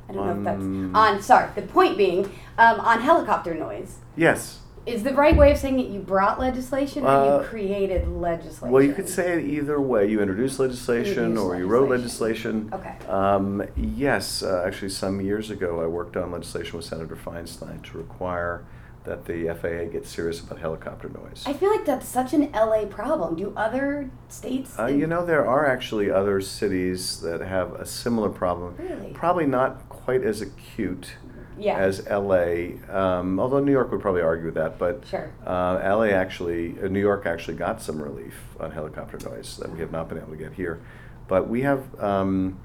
I 0.09 0.13
don't 0.13 0.27
know 0.27 0.39
if 0.39 0.45
that's, 0.45 0.63
on, 0.95 1.23
sorry, 1.23 1.51
the 1.55 1.63
point 1.63 1.97
being, 1.97 2.25
um, 2.59 2.81
on 2.81 3.01
helicopter 3.01 3.55
noise. 3.55 3.97
Yes. 4.17 4.61
Is 4.87 5.03
the 5.03 5.15
right 5.15 5.35
way 5.35 5.51
of 5.51 5.57
saying 5.57 5.81
it 5.81 5.87
you 5.89 5.99
brought 6.01 6.39
legislation 6.39 7.05
or 7.05 7.09
Uh, 7.09 7.39
you 7.41 7.45
created 7.47 8.07
legislation? 8.07 8.71
Well, 8.71 8.83
you 8.83 8.93
could 8.93 9.09
say 9.09 9.39
it 9.39 9.45
either 9.47 9.81
way. 9.81 10.07
You 10.07 10.21
introduced 10.21 10.61
legislation 10.61 11.39
or 11.39 11.57
you 11.57 11.67
wrote 11.67 11.89
legislation. 11.89 12.69
legislation. 12.71 12.97
Okay. 13.07 13.11
Um, 13.11 13.63
yes, 13.77 14.43
uh, 14.43 14.63
actually, 14.67 14.91
some 14.91 15.23
years 15.23 15.51
ago, 15.51 15.81
I 15.83 15.87
worked 15.87 16.19
on 16.19 16.33
legislation 16.33 16.77
with 16.77 16.85
Senator 16.85 17.17
Feinstein 17.17 17.83
to 17.85 17.97
require 17.97 18.65
that 19.05 19.27
the 19.27 19.49
FAA 19.49 19.85
get 19.91 20.07
serious 20.07 20.41
about 20.41 20.59
helicopter 20.59 21.09
noise. 21.11 21.45
I 21.47 21.53
feel 21.53 21.71
like 21.71 21.85
that's 21.85 22.09
such 22.09 22.33
an 22.33 22.51
LA 22.53 22.87
problem. 22.87 23.37
Do 23.37 23.53
other 23.55 24.11
states? 24.29 24.79
Uh, 24.79 24.87
you 24.87 25.07
know, 25.07 25.25
there 25.27 25.47
are 25.47 25.67
actually 25.67 26.11
other 26.11 26.41
cities 26.41 27.21
that 27.21 27.41
have 27.43 27.75
a 27.75 27.85
similar 27.87 28.31
problem. 28.31 28.75
Really? 28.79 29.13
Probably 29.13 29.45
not 29.47 29.84
quite 30.05 30.23
as 30.23 30.43
acute 30.43 31.15
yeah. 31.59 31.77
as 31.79 32.07
LA, 32.09 32.77
um, 32.91 33.41
although 33.41 33.61
New 33.61 33.73
York 33.73 33.91
would 33.91 34.01
probably 34.01 34.21
argue 34.23 34.47
with 34.47 34.55
that. 34.55 34.79
But 34.79 35.05
Sure. 35.07 35.31
uh, 35.47 35.81
LA 35.83 36.09
actually, 36.11 36.77
uh, 36.83 36.89
New 36.89 37.01
York 37.01 37.27
actually 37.27 37.57
got 37.57 37.81
some 37.81 38.03
relief 38.03 38.35
on 38.61 38.71
helicopter 38.73 39.19
noise 39.29 39.57
that 39.59 39.73
we 39.73 39.79
have 39.81 39.91
not 39.91 40.09
been 40.09 40.19
able 40.19 40.31
to 40.33 40.37
get 40.37 40.53
here. 40.53 40.81
But 41.27 41.49
we 41.49 41.63
have 41.63 41.83
um, 42.03 42.59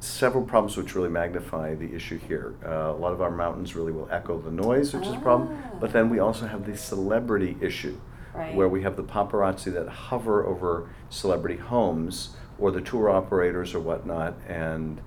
several 0.00 0.42
problems 0.44 0.76
which 0.76 0.94
really 0.96 1.10
magnify 1.10 1.76
the 1.76 1.94
issue 1.94 2.18
here. 2.18 2.54
Uh, 2.66 2.90
a 2.90 2.98
lot 2.98 3.12
of 3.12 3.20
our 3.22 3.30
mountains 3.30 3.76
really 3.76 3.92
will 3.92 4.08
echo 4.10 4.38
the 4.40 4.50
noise, 4.50 4.92
which 4.94 5.06
is 5.06 5.14
a 5.14 5.18
problem. 5.20 5.50
Ah. 5.64 5.76
But 5.80 5.92
then 5.92 6.10
we 6.10 6.18
also 6.18 6.46
have 6.46 6.66
the 6.66 6.76
celebrity 6.76 7.56
issue 7.60 7.96
Right. 8.34 8.54
where 8.54 8.68
we 8.68 8.82
have 8.82 8.96
the 8.96 9.02
paparazzi 9.02 9.72
that 9.74 9.88
hover 9.88 10.46
over 10.46 10.88
celebrity 11.08 11.56
homes 11.56 12.36
or 12.60 12.70
the 12.70 12.80
tour 12.80 13.10
operators 13.10 13.74
or 13.74 13.80
whatnot, 13.80 14.34
and 14.48 15.00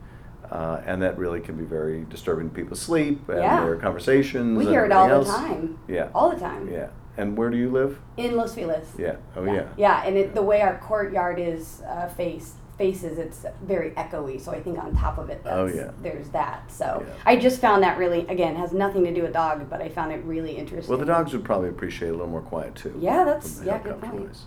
uh, 0.53 0.81
and 0.85 1.01
that 1.01 1.17
really 1.17 1.41
can 1.41 1.55
be 1.57 1.63
very 1.63 2.05
disturbing 2.09 2.47
to 2.49 2.55
people's 2.55 2.79
sleep 2.79 3.27
and 3.27 3.39
Yeah. 3.39 3.63
their 3.65 3.75
conversations. 3.75 4.57
we 4.57 4.67
hear 4.67 4.85
it 4.85 4.91
all 4.91 5.09
everything 5.09 5.31
the 5.33 5.37
time. 5.39 5.79
Yeah. 5.87 6.09
All 6.13 6.29
the 6.29 6.39
time. 6.39 6.69
Yeah. 6.71 6.87
And 7.17 7.35
where 7.37 7.49
do 7.49 7.57
you 7.57 7.69
live? 7.71 7.99
In 8.17 8.35
Los 8.37 8.53
Feliz. 8.55 8.87
Yeah. 8.97 9.15
Oh 9.35 9.43
yeah. 9.45 9.65
Yeah, 9.77 10.03
and 10.05 10.15
it, 10.15 10.33
the 10.35 10.41
way 10.43 10.61
our 10.61 10.77
courtyard 10.77 11.39
is 11.39 11.81
uh, 11.87 12.07
face 12.09 12.53
faces, 12.77 13.19
it's 13.19 13.45
very 13.63 13.91
echoey. 13.91 14.41
So 14.41 14.51
I 14.51 14.59
think 14.59 14.79
on 14.79 14.95
top 14.95 15.19
of 15.19 15.29
it, 15.29 15.43
that's, 15.43 15.55
Oh, 15.55 15.65
yeah. 15.67 15.91
there's 16.01 16.29
that. 16.29 16.71
So 16.71 17.03
Yeah. 17.05 17.13
I 17.23 17.35
just 17.35 17.61
found 17.61 17.83
that 17.83 17.99
really, 17.99 18.25
again, 18.27 18.55
has 18.55 18.73
nothing 18.73 19.03
to 19.03 19.13
do 19.13 19.21
with 19.21 19.33
dog, 19.33 19.69
but 19.69 19.79
I 19.79 19.89
found 19.89 20.11
it 20.11 20.23
really 20.25 20.57
interesting. 20.57 20.89
Well, 20.89 20.97
the 20.99 21.05
dogs 21.05 21.33
would 21.33 21.43
probably 21.43 21.69
appreciate 21.69 22.09
a 22.09 22.13
little 22.13 22.27
more 22.27 22.41
quiet 22.41 22.73
too. 22.73 22.95
Yeah, 22.99 23.25
that's- 23.25 23.61
yeah, 23.63 23.77
good 23.77 24.01
point. 24.01 24.25
noise. 24.27 24.45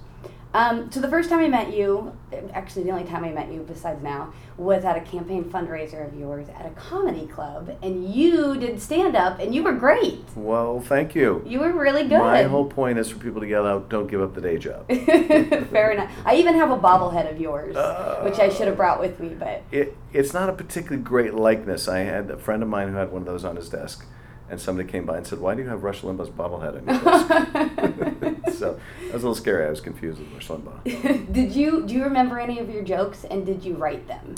Um, 0.56 0.90
so 0.90 1.00
the 1.00 1.08
first 1.08 1.28
time 1.28 1.40
I 1.40 1.48
met 1.48 1.74
you, 1.74 2.16
actually 2.54 2.84
the 2.84 2.90
only 2.90 3.04
time 3.04 3.22
I 3.24 3.28
met 3.30 3.52
you 3.52 3.60
besides 3.60 4.02
now, 4.02 4.32
was 4.56 4.86
at 4.86 4.96
a 4.96 5.02
campaign 5.02 5.44
fundraiser 5.44 6.06
of 6.06 6.18
yours 6.18 6.46
at 6.48 6.64
a 6.64 6.70
comedy 6.70 7.26
club, 7.26 7.76
and 7.82 8.08
you 8.10 8.56
did 8.56 8.80
stand 8.80 9.14
up, 9.14 9.38
and 9.38 9.54
you 9.54 9.62
were 9.62 9.74
great. 9.74 10.24
Well, 10.34 10.80
thank 10.80 11.14
you. 11.14 11.42
You 11.46 11.60
were 11.60 11.72
really 11.72 12.04
good. 12.04 12.20
My 12.20 12.44
whole 12.44 12.64
point 12.64 12.98
is 12.98 13.10
for 13.10 13.18
people 13.18 13.42
to 13.42 13.46
yell 13.46 13.66
out, 13.66 13.90
"Don't 13.90 14.06
give 14.06 14.22
up 14.22 14.34
the 14.34 14.40
day 14.40 14.56
job." 14.56 14.86
Fair 15.70 15.90
enough. 15.90 16.10
I 16.24 16.36
even 16.36 16.54
have 16.54 16.70
a 16.70 16.78
bobblehead 16.78 17.30
of 17.30 17.38
yours, 17.38 17.76
Uh. 17.76 18.22
which 18.22 18.38
I 18.38 18.48
should 18.48 18.66
have 18.66 18.78
brought 18.78 18.98
with 18.98 19.20
me, 19.20 19.36
but 19.38 19.62
it, 19.70 19.94
it's 20.14 20.32
not 20.32 20.48
a 20.48 20.54
particularly 20.54 21.02
great 21.02 21.34
likeness. 21.34 21.86
I 21.86 21.98
had 21.98 22.30
a 22.30 22.38
friend 22.38 22.62
of 22.62 22.70
mine 22.70 22.88
who 22.88 22.94
had 22.96 23.12
one 23.12 23.20
of 23.20 23.26
those 23.26 23.44
on 23.44 23.56
his 23.56 23.68
desk, 23.68 24.06
and 24.48 24.60
somebody 24.60 24.88
came 24.88 25.04
by 25.04 25.16
and 25.16 25.26
said, 25.26 25.40
"Why 25.40 25.54
do 25.54 25.62
you 25.62 25.68
have 25.68 25.82
Rush 25.82 26.02
Limbaugh's 26.02 26.30
bobblehead 26.30 26.76
on 26.76 26.86
your 26.86 28.34
desk?" 28.42 28.52
so 28.58 28.78
that 29.04 29.12
was 29.14 29.22
a 29.22 29.26
little 29.28 29.34
scary. 29.34 29.66
I 29.66 29.70
was 29.70 29.80
confused 29.80 30.18
with 30.20 30.32
Rush 30.32 30.48
Limbaugh. 30.48 31.32
did 31.32 31.54
you 31.54 31.86
do 31.86 31.94
you 31.94 32.04
remember 32.04 32.38
any 32.38 32.58
of 32.58 32.70
your 32.70 32.82
jokes, 32.82 33.24
and 33.24 33.44
did 33.44 33.64
you 33.64 33.74
write 33.74 34.06
them? 34.08 34.34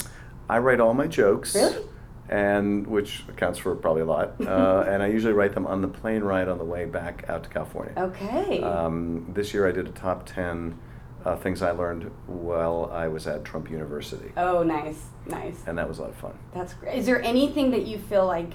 I 0.49 0.57
write 0.59 0.79
all 0.79 0.93
my 0.93 1.07
jokes, 1.07 1.53
Really? 1.55 1.83
and 2.27 2.87
which 2.87 3.23
accounts 3.29 3.59
for 3.59 3.75
probably 3.75 4.01
a 4.01 4.05
lot. 4.05 4.33
Uh, 4.49 4.83
and 4.87 5.03
I 5.03 5.07
usually 5.07 5.33
write 5.33 5.53
them 5.53 5.67
on 5.67 5.81
the 5.81 5.87
plane 5.87 6.23
ride 6.23 6.47
on 6.47 6.57
the 6.57 6.65
way 6.65 6.85
back 6.85 7.25
out 7.29 7.43
to 7.43 7.49
California. 7.49 7.93
Okay. 7.97 8.61
Um, 8.63 9.27
this 9.33 9.53
year 9.53 9.67
I 9.67 9.71
did 9.71 9.87
a 9.87 9.91
top 9.91 10.25
ten 10.25 10.77
uh, 11.25 11.35
things 11.35 11.61
I 11.61 11.71
learned 11.71 12.09
while 12.27 12.89
I 12.91 13.07
was 13.09 13.27
at 13.27 13.43
Trump 13.45 13.69
University, 13.69 14.31
oh, 14.37 14.63
nice, 14.63 15.01
nice. 15.27 15.61
and 15.67 15.77
that 15.77 15.87
was 15.87 15.99
a 15.99 16.03
lot 16.03 16.11
of 16.11 16.15
fun. 16.15 16.33
That's 16.53 16.73
great. 16.73 16.97
Is 16.97 17.05
there 17.05 17.21
anything 17.21 17.71
that 17.71 17.85
you 17.85 17.97
feel 17.99 18.25
like 18.25 18.53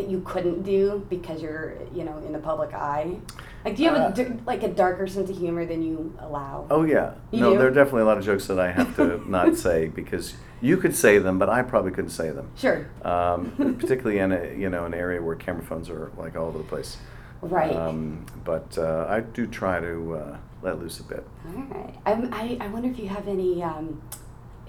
that 0.00 0.10
you 0.10 0.20
couldn't 0.24 0.62
do 0.62 1.04
because 1.10 1.42
you're, 1.42 1.74
you 1.94 2.04
know, 2.04 2.16
in 2.26 2.32
the 2.32 2.38
public 2.38 2.72
eye? 2.72 3.16
Like, 3.64 3.76
do 3.76 3.82
you 3.82 3.90
have 3.90 4.18
Uh, 4.18 4.22
a 4.22 4.36
like 4.46 4.62
a 4.62 4.68
darker 4.68 5.06
sense 5.06 5.28
of 5.28 5.36
humor 5.36 5.66
than 5.66 5.82
you 5.82 6.14
allow? 6.20 6.66
Oh 6.70 6.84
yeah, 6.84 7.12
You 7.30 7.40
no, 7.40 7.52
do? 7.52 7.58
there 7.58 7.66
are 7.68 7.70
definitely 7.74 8.02
a 8.02 8.06
lot 8.06 8.16
of 8.18 8.24
jokes 8.24 8.46
that 8.46 8.58
I 8.58 8.70
have 8.72 8.96
to 8.96 9.22
not 9.30 9.56
say 9.56 9.88
because 9.88 10.34
you 10.62 10.78
could 10.78 10.96
say 10.96 11.18
them, 11.18 11.38
but 11.38 11.48
I 11.50 11.62
probably 11.62 11.90
couldn't 11.90 12.10
say 12.10 12.30
them. 12.30 12.50
Sure. 12.56 12.86
Um, 13.02 13.52
particularly 13.78 14.18
in 14.18 14.32
a 14.32 14.54
you 14.58 14.70
know 14.70 14.86
an 14.86 14.94
area 14.94 15.20
where 15.22 15.36
camera 15.36 15.62
phones 15.62 15.90
are 15.90 16.10
like 16.16 16.36
all 16.36 16.46
over 16.48 16.58
the 16.58 16.64
place. 16.64 16.96
Right. 17.42 17.74
Um, 17.76 18.24
but 18.44 18.76
uh, 18.78 19.06
I 19.08 19.20
do 19.20 19.46
try 19.46 19.80
to 19.80 20.14
uh, 20.14 20.36
let 20.62 20.78
loose 20.78 21.00
a 21.00 21.04
bit. 21.04 21.26
All 21.48 21.62
right. 21.74 21.94
I'm, 22.04 22.32
I, 22.34 22.58
I 22.60 22.68
wonder 22.68 22.88
if 22.90 22.98
you 22.98 23.08
have 23.08 23.28
any 23.28 23.62
um, 23.62 24.02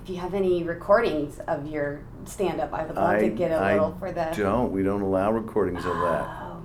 if 0.04 0.10
you 0.10 0.18
have 0.18 0.34
any 0.34 0.64
recordings 0.64 1.40
of 1.48 1.68
your 1.68 2.02
stand 2.26 2.60
up. 2.60 2.74
I 2.74 2.86
would 2.86 2.96
love 2.96 3.10
I, 3.16 3.20
to 3.22 3.30
get 3.30 3.52
a 3.52 3.56
I 3.56 3.74
little 3.74 3.96
for 4.00 4.12
the. 4.12 4.32
don't. 4.36 4.72
We 4.72 4.84
don't 4.84 5.02
allow 5.02 5.32
recordings 5.32 5.86
of 5.86 5.94
that. 5.96 6.28
Oh. 6.28 6.64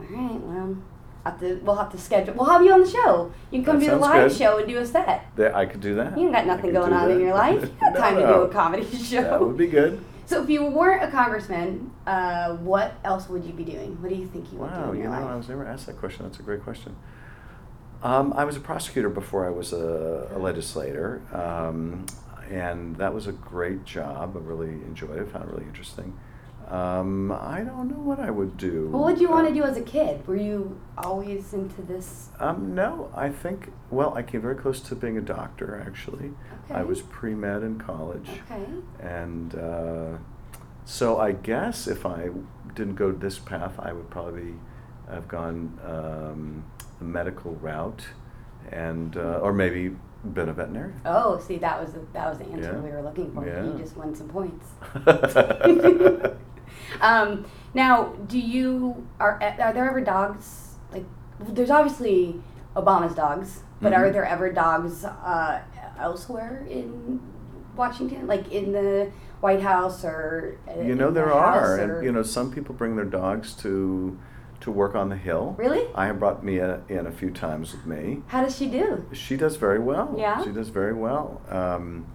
All 0.00 0.06
right. 0.10 0.40
Well, 0.40 0.76
have 1.24 1.40
to, 1.40 1.54
we'll 1.64 1.74
have 1.76 1.90
to 1.92 1.98
schedule. 1.98 2.34
We'll 2.34 2.46
have 2.46 2.62
you 2.62 2.72
on 2.72 2.80
the 2.82 2.88
show. 2.90 3.32
You 3.50 3.58
can 3.58 3.64
come 3.64 3.78
That 3.80 3.84
do 3.86 3.90
the 3.90 3.96
live 3.96 4.28
good. 4.30 4.38
show 4.38 4.58
and 4.58 4.68
do 4.68 4.78
a 4.78 4.86
set. 4.86 5.26
There, 5.36 5.54
I 5.56 5.66
could 5.66 5.80
do 5.80 5.94
that. 5.96 6.16
You 6.16 6.24
ain't 6.24 6.32
got 6.32 6.46
nothing 6.46 6.72
going 6.72 6.92
on 6.92 7.10
in 7.10 7.20
your 7.20 7.34
life. 7.34 7.60
You 7.62 7.68
got 7.80 7.94
No, 7.94 8.00
time 8.00 8.14
to 8.16 8.20
do 8.22 8.32
a 8.42 8.48
comedy 8.48 8.84
show. 8.96 9.22
That 9.22 9.40
would 9.40 9.56
be 9.56 9.66
good. 9.66 10.04
So 10.26 10.42
if 10.42 10.50
you 10.50 10.64
weren't 10.64 11.02
a 11.04 11.10
congressman, 11.10 11.90
uh, 12.06 12.54
what 12.56 12.94
else 13.04 13.28
would 13.28 13.44
you 13.44 13.52
be 13.52 13.64
doing? 13.64 14.00
What 14.02 14.08
do 14.10 14.16
you 14.16 14.26
think 14.26 14.52
you 14.52 14.58
would 14.58 14.70
Wow, 14.70 14.86
do 14.86 14.90
in 14.92 14.96
you 14.98 15.02
your 15.04 15.12
know, 15.12 15.20
life? 15.20 15.30
I 15.30 15.36
was 15.36 15.48
never 15.48 15.64
asked 15.66 15.86
that 15.86 15.98
question. 15.98 16.24
That's 16.26 16.38
a 16.40 16.42
great 16.42 16.62
question. 16.62 16.96
Um, 18.02 18.32
I 18.36 18.44
was 18.44 18.56
a 18.56 18.60
prosecutor 18.60 19.08
before 19.08 19.46
I 19.46 19.50
was 19.50 19.72
a, 19.72 20.28
a 20.32 20.38
legislator, 20.38 21.22
um, 21.32 22.06
and 22.50 22.96
that 22.96 23.12
was 23.12 23.26
a 23.26 23.32
great 23.32 23.84
job. 23.84 24.36
I 24.36 24.40
really 24.40 24.70
enjoyed 24.70 25.18
it. 25.18 25.22
I 25.28 25.30
found 25.30 25.44
it 25.48 25.52
really 25.52 25.66
interesting. 25.66 26.18
Um, 26.68 27.30
I 27.30 27.60
don't 27.62 27.88
know 27.88 28.00
what 28.02 28.18
I 28.18 28.30
would 28.30 28.56
do. 28.56 28.88
what 28.88 29.04
would 29.04 29.20
you 29.20 29.30
want 29.30 29.46
Uh, 29.46 29.50
to 29.50 29.54
do 29.54 29.62
as 29.62 29.76
a 29.76 29.82
kid? 29.82 30.26
Were 30.26 30.34
you 30.36 30.76
always 30.98 31.54
into 31.54 31.80
this? 31.82 32.30
Um, 32.40 32.74
no, 32.74 33.08
I 33.14 33.28
think. 33.30 33.72
Well, 33.90 34.12
I 34.14 34.22
came 34.24 34.40
very 34.40 34.56
close 34.56 34.80
to 34.80 34.96
being 34.96 35.16
a 35.16 35.20
doctor. 35.20 35.80
Actually, 35.86 36.32
Okay. 36.64 36.74
I 36.74 36.82
was 36.82 37.02
pre 37.02 37.34
med 37.36 37.62
in 37.62 37.78
college. 37.78 38.28
Okay. 38.50 38.64
And 39.00 39.54
uh, 39.54 40.18
so 40.84 41.18
I 41.20 41.32
guess 41.32 41.86
if 41.86 42.04
I 42.04 42.30
didn't 42.74 42.96
go 42.96 43.12
this 43.12 43.38
path, 43.38 43.74
I 43.78 43.92
would 43.92 44.10
probably 44.10 44.54
have 45.08 45.28
gone 45.28 45.78
um, 45.86 46.64
the 46.98 47.04
medical 47.04 47.52
route, 47.62 48.08
and 48.72 49.16
uh, 49.16 49.38
or 49.40 49.52
maybe 49.52 49.94
been 50.34 50.48
a 50.48 50.52
veterinarian. 50.52 51.00
Oh, 51.04 51.38
see, 51.38 51.58
that 51.58 51.80
was 51.80 51.92
the, 51.94 52.00
that 52.12 52.28
was 52.28 52.38
the 52.38 52.46
answer 52.46 52.72
Yeah. 52.72 52.78
we 52.80 52.90
were 52.90 53.02
looking 53.02 53.32
for. 53.32 53.46
Yeah. 53.46 53.64
You 53.64 53.78
just 53.78 53.96
won 53.96 54.14
some 54.14 54.28
points. 54.28 54.66
Um, 57.00 57.44
now, 57.74 58.04
do 58.26 58.38
you 58.38 59.06
are 59.20 59.38
are 59.42 59.72
there 59.72 59.88
ever 59.88 60.00
dogs 60.00 60.76
like? 60.92 61.04
There's 61.40 61.70
obviously 61.70 62.40
Obama's 62.74 63.14
dogs, 63.14 63.60
but 63.82 63.92
are 63.92 64.06
Mhm. 64.06 64.12
there 64.12 64.24
ever 64.24 64.50
dogs 64.52 65.04
uh, 65.04 65.60
elsewhere 65.98 66.66
in 66.70 67.20
Washington, 67.74 68.26
like 68.26 68.50
in 68.50 68.72
the 68.72 69.10
White 69.40 69.60
House 69.62 70.04
or? 70.04 70.58
uh, 70.68 70.80
you 70.80 70.94
know 70.94 71.08
in 71.08 71.14
there 71.14 71.28
House 71.28 71.56
are, 71.68 71.78
and 71.78 72.04
you 72.04 72.12
know 72.12 72.22
some 72.22 72.50
people 72.50 72.74
bring 72.74 72.96
their 72.96 73.04
dogs 73.04 73.52
to 73.56 74.16
to 74.60 74.70
work 74.70 74.94
on 74.94 75.08
the 75.08 75.16
hill. 75.16 75.54
Really? 75.58 75.86
I 75.94 76.06
have 76.06 76.18
brought 76.18 76.44
Mia 76.44 76.80
in 76.88 77.06
a 77.06 77.12
few 77.12 77.30
times 77.30 77.72
with 77.72 77.86
me. 77.86 78.22
How 78.28 78.42
does 78.42 78.56
she 78.56 78.66
do? 78.66 79.04
She 79.12 79.36
does 79.36 79.56
very 79.56 79.78
well. 79.78 80.14
Yeah? 80.18 80.42
She 80.44 80.50
does 80.50 80.68
very 80.68 80.94
well. 80.94 81.40
Um, 81.50 82.06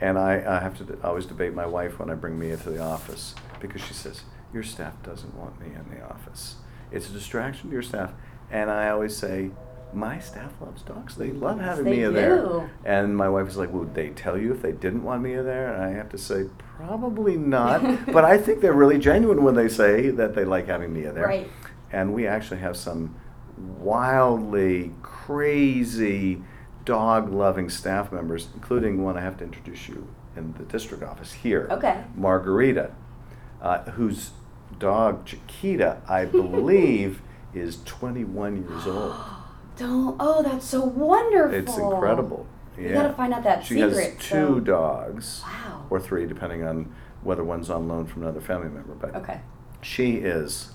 and 0.00 0.18
I, 0.18 0.34
I 0.46 0.60
have 0.60 0.76
to 0.78 0.84
d- 0.84 0.94
always 1.02 1.26
debate 1.26 1.54
my 1.54 1.66
wife 1.66 1.98
when 1.98 2.10
I 2.10 2.14
bring 2.14 2.38
Mia 2.38 2.56
to 2.58 2.70
the 2.70 2.80
office 2.80 3.34
because 3.60 3.82
she 3.82 3.94
says, 3.94 4.22
Your 4.52 4.62
staff 4.62 5.02
doesn't 5.02 5.34
want 5.34 5.60
me 5.60 5.66
in 5.74 5.96
the 5.96 6.04
office. 6.04 6.56
It's 6.92 7.08
a 7.08 7.12
distraction 7.12 7.68
to 7.68 7.72
your 7.72 7.82
staff. 7.82 8.12
And 8.50 8.70
I 8.70 8.90
always 8.90 9.16
say, 9.16 9.50
My 9.92 10.20
staff 10.20 10.52
loves 10.60 10.82
dogs. 10.82 11.16
They 11.16 11.30
love 11.32 11.58
having 11.60 11.84
they 11.86 11.96
Mia 11.96 12.10
there. 12.10 12.36
do. 12.36 12.70
And 12.84 13.16
my 13.16 13.28
wife 13.28 13.48
is 13.48 13.56
like, 13.56 13.72
Would 13.72 13.94
they 13.94 14.10
tell 14.10 14.38
you 14.38 14.52
if 14.52 14.62
they 14.62 14.72
didn't 14.72 15.02
want 15.02 15.22
Mia 15.22 15.42
there? 15.42 15.72
And 15.74 15.82
I 15.82 15.90
have 15.90 16.10
to 16.10 16.18
say, 16.18 16.44
Probably 16.76 17.36
not. 17.36 18.06
but 18.12 18.24
I 18.24 18.38
think 18.38 18.60
they're 18.60 18.72
really 18.72 18.98
genuine 18.98 19.42
when 19.42 19.56
they 19.56 19.68
say 19.68 20.10
that 20.10 20.34
they 20.36 20.44
like 20.44 20.66
having 20.68 20.92
Mia 20.92 21.12
there. 21.12 21.26
Right. 21.26 21.50
And 21.92 22.12
we 22.14 22.26
actually 22.26 22.60
have 22.60 22.76
some 22.76 23.14
wildly 23.78 24.92
crazy 25.02 26.42
dog 26.84 27.32
loving 27.32 27.68
staff 27.68 28.12
members, 28.12 28.48
including 28.54 29.02
one 29.04 29.16
I 29.16 29.20
have 29.20 29.36
to 29.38 29.44
introduce 29.44 29.88
you 29.88 30.08
in 30.36 30.52
the 30.54 30.64
district 30.64 31.02
office 31.02 31.32
here. 31.32 31.68
Okay. 31.70 32.02
Margarita, 32.14 32.92
uh, 33.60 33.78
whose 33.92 34.30
dog 34.78 35.24
Chiquita, 35.26 36.00
I 36.08 36.24
believe, 36.42 37.20
is 37.54 37.82
21 37.84 38.62
years 38.68 38.86
old. 38.86 39.14
Don't. 39.76 40.16
Oh, 40.18 40.42
that's 40.42 40.66
so 40.66 40.84
wonderful. 40.84 41.54
It's 41.54 41.76
incredible. 41.78 42.46
You 42.76 42.88
Yeah. 42.88 42.94
gotta 42.94 43.12
find 43.14 43.32
out 43.34 43.42
that 43.44 43.64
she 43.64 43.74
secret. 43.74 43.94
has 43.94 44.14
two 44.18 44.20
so- 44.56 44.60
dogs, 44.60 45.42
Wow. 45.44 45.86
or 45.90 46.00
three, 46.00 46.26
depending 46.26 46.64
on 46.64 46.92
whether 47.22 47.42
one's 47.44 47.70
on 47.70 47.88
loan 47.88 48.06
from 48.06 48.22
another 48.22 48.40
family 48.40 48.68
member. 48.68 48.94
But 48.94 49.14
Okay. 49.16 49.40
she 49.80 50.16
is 50.16 50.72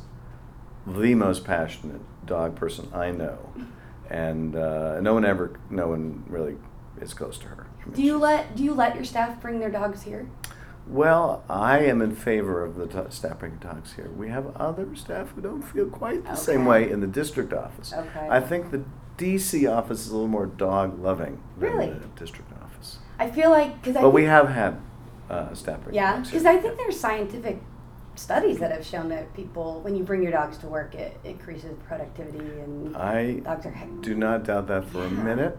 the 0.85 1.15
most 1.15 1.43
passionate 1.45 2.01
dog 2.25 2.55
person 2.55 2.89
I 2.93 3.11
know, 3.11 3.53
and 4.09 4.55
uh, 4.55 4.99
no 5.01 5.13
one 5.13 5.25
ever, 5.25 5.59
no 5.69 5.87
one 5.87 6.23
really 6.27 6.57
is 6.99 7.13
close 7.13 7.37
to 7.39 7.47
her. 7.47 7.67
I 7.81 7.85
mean, 7.85 7.95
Do 7.95 8.01
you 8.03 8.17
let 8.17 8.55
Do 8.55 8.63
you 8.63 8.73
let 8.73 8.95
your 8.95 9.03
staff 9.05 9.41
bring 9.41 9.59
their 9.59 9.71
dogs 9.71 10.03
here? 10.03 10.27
Well, 10.85 11.43
I 11.49 11.79
am 11.79 12.01
in 12.01 12.13
favor 12.13 12.61
of 12.63 12.75
the 12.75 12.85
do- 12.85 13.07
staff 13.09 13.39
bringing 13.39 13.57
dogs 13.59 13.93
here. 13.93 14.09
We 14.09 14.29
have 14.29 14.53
other 14.57 14.93
staff 14.95 15.29
who 15.31 15.41
don't 15.41 15.61
feel 15.61 15.87
quite 15.87 16.25
the 16.25 16.35
same 16.35 16.65
way 16.65 16.89
in 16.89 16.99
the 16.99 17.07
district 17.07 17.53
office. 17.53 17.93
Okay. 17.93 18.27
I 18.29 18.41
think 18.41 18.71
the 18.71 18.83
DC 19.17 19.69
office 19.71 20.01
is 20.05 20.09
a 20.09 20.13
little 20.13 20.27
more 20.27 20.45
dog 20.45 20.99
loving 21.01 21.41
than 21.57 21.71
Really? 21.77 21.89
the 21.93 22.07
district 22.19 22.51
office. 22.61 22.97
I 23.17 23.29
feel 23.31 23.49
like 23.49 23.81
because 23.81 23.95
I. 23.95 24.01
But 24.01 24.09
we 24.09 24.25
have 24.25 24.49
had 24.49 24.81
uh, 25.29 25.53
staff 25.53 25.79
bringing 25.83 25.95
Yeah, 26.01 26.19
because. 26.19 26.45
I 26.45 26.57
think 26.57 26.75
there's 26.77 26.99
scientific 26.99 27.61
studies 28.15 28.59
that 28.59 28.71
have 28.71 28.85
shown 28.85 29.09
that 29.09 29.33
people, 29.33 29.81
when 29.81 29.95
you 29.95 30.03
bring 30.03 30.21
your 30.21 30.31
dogs 30.31 30.57
to 30.59 30.67
work, 30.67 30.95
it 30.95 31.17
increases 31.23 31.75
productivity 31.87 32.39
and 32.39 32.95
I 32.95 33.39
dogs 33.39 33.65
are. 33.65 33.71
heck- 33.71 34.01
do 34.01 34.15
not 34.15 34.43
doubt 34.43 34.67
that 34.67 34.85
for 34.85 35.03
a 35.03 35.09
minute. 35.09 35.57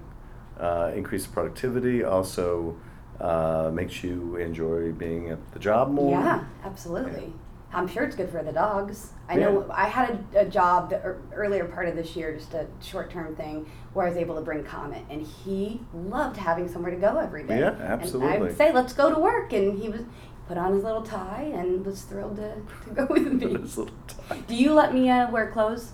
Uh, 0.58 0.92
increased 0.94 1.32
productivity 1.32 2.04
also 2.04 2.76
uh, 3.20 3.70
makes 3.72 4.04
you 4.04 4.36
enjoy 4.36 4.92
being 4.92 5.30
at 5.30 5.52
the 5.52 5.58
job 5.58 5.90
more. 5.90 6.12
Yeah, 6.12 6.44
absolutely. 6.64 7.32
I'm 7.72 7.88
sure 7.88 8.04
it's 8.04 8.14
good 8.14 8.30
for 8.30 8.42
the 8.42 8.52
dogs. 8.52 9.10
I 9.28 9.34
know 9.34 9.66
I 9.68 9.88
had 9.88 10.24
a, 10.32 10.40
a 10.40 10.44
job 10.44 10.90
the 10.90 11.16
earlier 11.34 11.64
part 11.64 11.88
of 11.88 11.96
this 11.96 12.14
year, 12.14 12.32
just 12.36 12.54
a 12.54 12.68
short 12.80 13.10
term 13.10 13.34
thing, 13.34 13.68
where 13.94 14.06
I 14.06 14.10
was 14.10 14.16
able 14.18 14.36
to 14.36 14.42
bring 14.42 14.62
Comet, 14.62 15.02
and 15.10 15.22
he 15.22 15.80
loved 15.92 16.36
having 16.36 16.68
somewhere 16.68 16.92
to 16.92 16.96
go 16.96 17.18
every 17.18 17.42
day. 17.42 17.58
Yeah, 17.58 17.98
And 18.00 18.22
I 18.24 18.38
would 18.38 18.56
say, 18.56 18.72
let's 18.72 18.92
go 18.92 19.12
to 19.12 19.18
work, 19.18 19.52
and 19.52 19.76
he 19.76 19.88
was 19.88 20.02
put 20.46 20.58
on 20.58 20.72
his 20.74 20.84
little 20.84 21.02
tie 21.02 21.50
and 21.54 21.84
was 21.84 22.02
thrilled 22.02 22.36
to, 22.36 22.54
to 22.84 22.90
go 22.94 23.06
with 23.08 23.32
me. 23.32 23.56
This 23.56 23.76
little 23.76 23.94
tie. 24.06 24.38
Do 24.46 24.54
you 24.54 24.72
let 24.74 24.92
Mia 24.94 25.28
wear 25.32 25.50
clothes? 25.50 25.92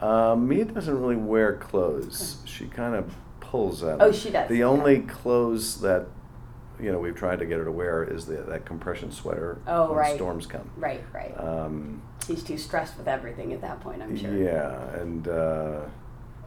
Uh, 0.00 0.34
Mia 0.36 0.64
doesn't 0.64 1.00
really 1.00 1.16
wear 1.16 1.56
clothes. 1.56 2.38
She 2.44 2.66
kind 2.66 2.94
of 2.94 3.14
pulls 3.40 3.82
at 3.82 4.00
Oh, 4.00 4.06
them. 4.06 4.12
she 4.12 4.30
does. 4.30 4.48
The 4.48 4.62
Okay. 4.64 4.78
only 4.78 5.00
clothes 5.00 5.80
that 5.80 6.06
you 6.80 6.90
know 6.90 6.98
we've 6.98 7.14
tried 7.14 7.38
to 7.38 7.46
get 7.46 7.58
her 7.58 7.64
to 7.64 7.70
wear 7.72 8.02
is 8.02 8.26
the, 8.26 8.36
that 8.38 8.64
compression 8.64 9.12
sweater 9.12 9.58
Oh, 9.66 9.88
when 9.88 9.98
right. 9.98 10.14
storms 10.16 10.46
come. 10.46 10.68
Right, 10.76 11.02
right. 11.12 11.32
Um, 11.38 12.02
She's 12.26 12.42
too 12.42 12.56
stressed 12.58 12.96
with 12.96 13.08
everything 13.08 13.52
at 13.52 13.60
that 13.62 13.80
point, 13.80 14.00
I'm 14.02 14.16
sure. 14.16 14.32
Yeah, 14.36 14.80
and 14.94 15.26
uh, 15.28 15.80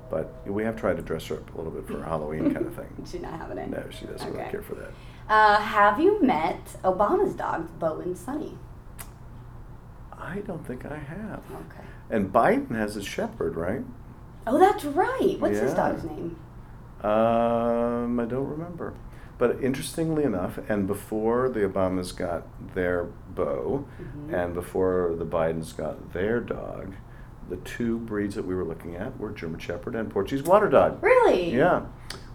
but 0.10 0.34
we 0.46 0.64
have 0.64 0.76
tried 0.78 0.96
to 0.98 1.02
dress 1.02 1.26
her 1.28 1.36
up 1.36 1.54
a 1.54 1.58
little 1.58 1.72
bit 1.72 1.86
for 1.88 2.02
Halloween 2.10 2.54
kind 2.54 2.66
of 2.66 2.74
thing. 2.76 3.06
She's 3.10 3.22
not 3.22 3.34
having 3.34 3.58
it. 3.58 3.70
No, 3.70 3.84
she 3.90 4.06
doesn't 4.06 4.28
really 4.30 4.42
Okay. 4.42 4.52
care 4.52 4.62
for 4.62 4.76
that. 4.76 4.92
Uh, 5.28 5.60
have 5.60 6.00
you 6.00 6.22
met 6.22 6.78
Obama's 6.84 7.34
dogs, 7.34 7.72
Bo 7.80 8.00
and 8.00 8.18
Sunny? 8.18 8.58
I 10.18 10.40
don't 10.40 10.66
think 10.66 10.86
I 10.86 10.98
have. 10.98 11.40
Okay. 11.52 11.86
And 12.10 12.32
Biden 12.32 12.72
has 12.76 12.96
a 12.96 13.04
shepherd, 13.04 13.56
right? 13.56 13.82
Oh, 14.48 14.60
that's 14.60 14.86
right. 14.86 15.38
What's 15.40 15.60
his 15.60 15.74
dog's 15.74 16.04
name? 16.04 16.38
Um, 17.04 18.20
I 18.20 18.26
don't 18.26 18.48
remember. 18.48 18.94
But 19.38 19.62
interestingly 19.62 20.24
enough, 20.24 20.58
and 20.70 20.88
before 20.88 21.50
the 21.50 21.62
Obamas 21.68 22.16
got 22.16 22.44
their 22.74 23.04
Bo, 23.04 23.86
Mhm. 24.00 24.34
and 24.34 24.54
before 24.54 25.14
the 25.18 25.26
Bidens 25.26 25.76
got 25.76 26.14
their 26.14 26.40
dog, 26.40 26.94
the 27.50 27.58
two 27.58 27.98
breeds 28.00 28.36
that 28.36 28.46
we 28.46 28.56
were 28.56 28.64
looking 28.64 28.96
at 28.96 29.20
were 29.20 29.32
German 29.32 29.60
Shepherd 29.60 29.94
and 29.96 30.10
Portuguese 30.10 30.44
Water 30.46 30.70
Dog. 30.70 30.98
Really? 31.04 31.54
Yeah. 31.54 31.82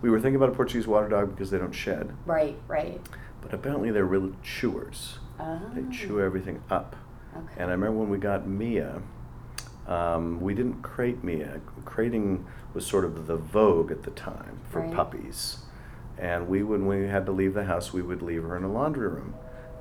We 0.03 0.11
were 0.11 0.21
thinking 0.21 0.37
about 0.37 0.49
a 0.51 0.53
Portuguese 0.57 0.87
Water 0.87 1.09
Dog 1.09 1.31
because 1.35 1.51
they 1.51 1.59
don't 1.59 1.73
shed, 1.73 2.15
Right, 2.27 2.57
right. 2.69 3.01
but 3.43 3.53
apparently 3.53 3.91
they're 3.91 4.05
real 4.07 4.33
chewers. 4.43 5.19
Oh. 5.39 5.61
They 5.75 5.95
chew 5.95 6.21
everything 6.21 6.63
up. 6.71 6.97
Okay. 7.37 7.55
And 7.59 7.69
I 7.69 7.73
remember 7.73 7.99
when 7.99 8.09
we 8.11 8.19
got 8.19 8.47
Mia, 8.49 9.03
um, 9.87 10.41
we 10.41 10.55
didn't 10.55 10.83
crate 10.83 11.23
Mia. 11.23 11.61
Crating 11.85 12.47
was 12.75 12.87
sort 12.87 13.05
of 13.05 13.27
the 13.27 13.37
vogue 13.37 13.91
at 13.91 14.03
the 14.05 14.11
time 14.13 14.61
for 14.71 14.81
Right. 14.81 14.93
puppies. 14.95 15.59
And 16.19 16.49
we, 16.49 16.63
when 16.63 16.87
we 16.87 17.07
had 17.09 17.25
to 17.27 17.33
leave 17.33 17.55
the 17.55 17.65
house, 17.65 17.93
we 17.93 18.03
would 18.03 18.21
leave 18.23 18.43
her 18.43 18.57
in 18.57 18.63
a 18.65 18.71
laundry 18.71 19.09
room. 19.09 19.35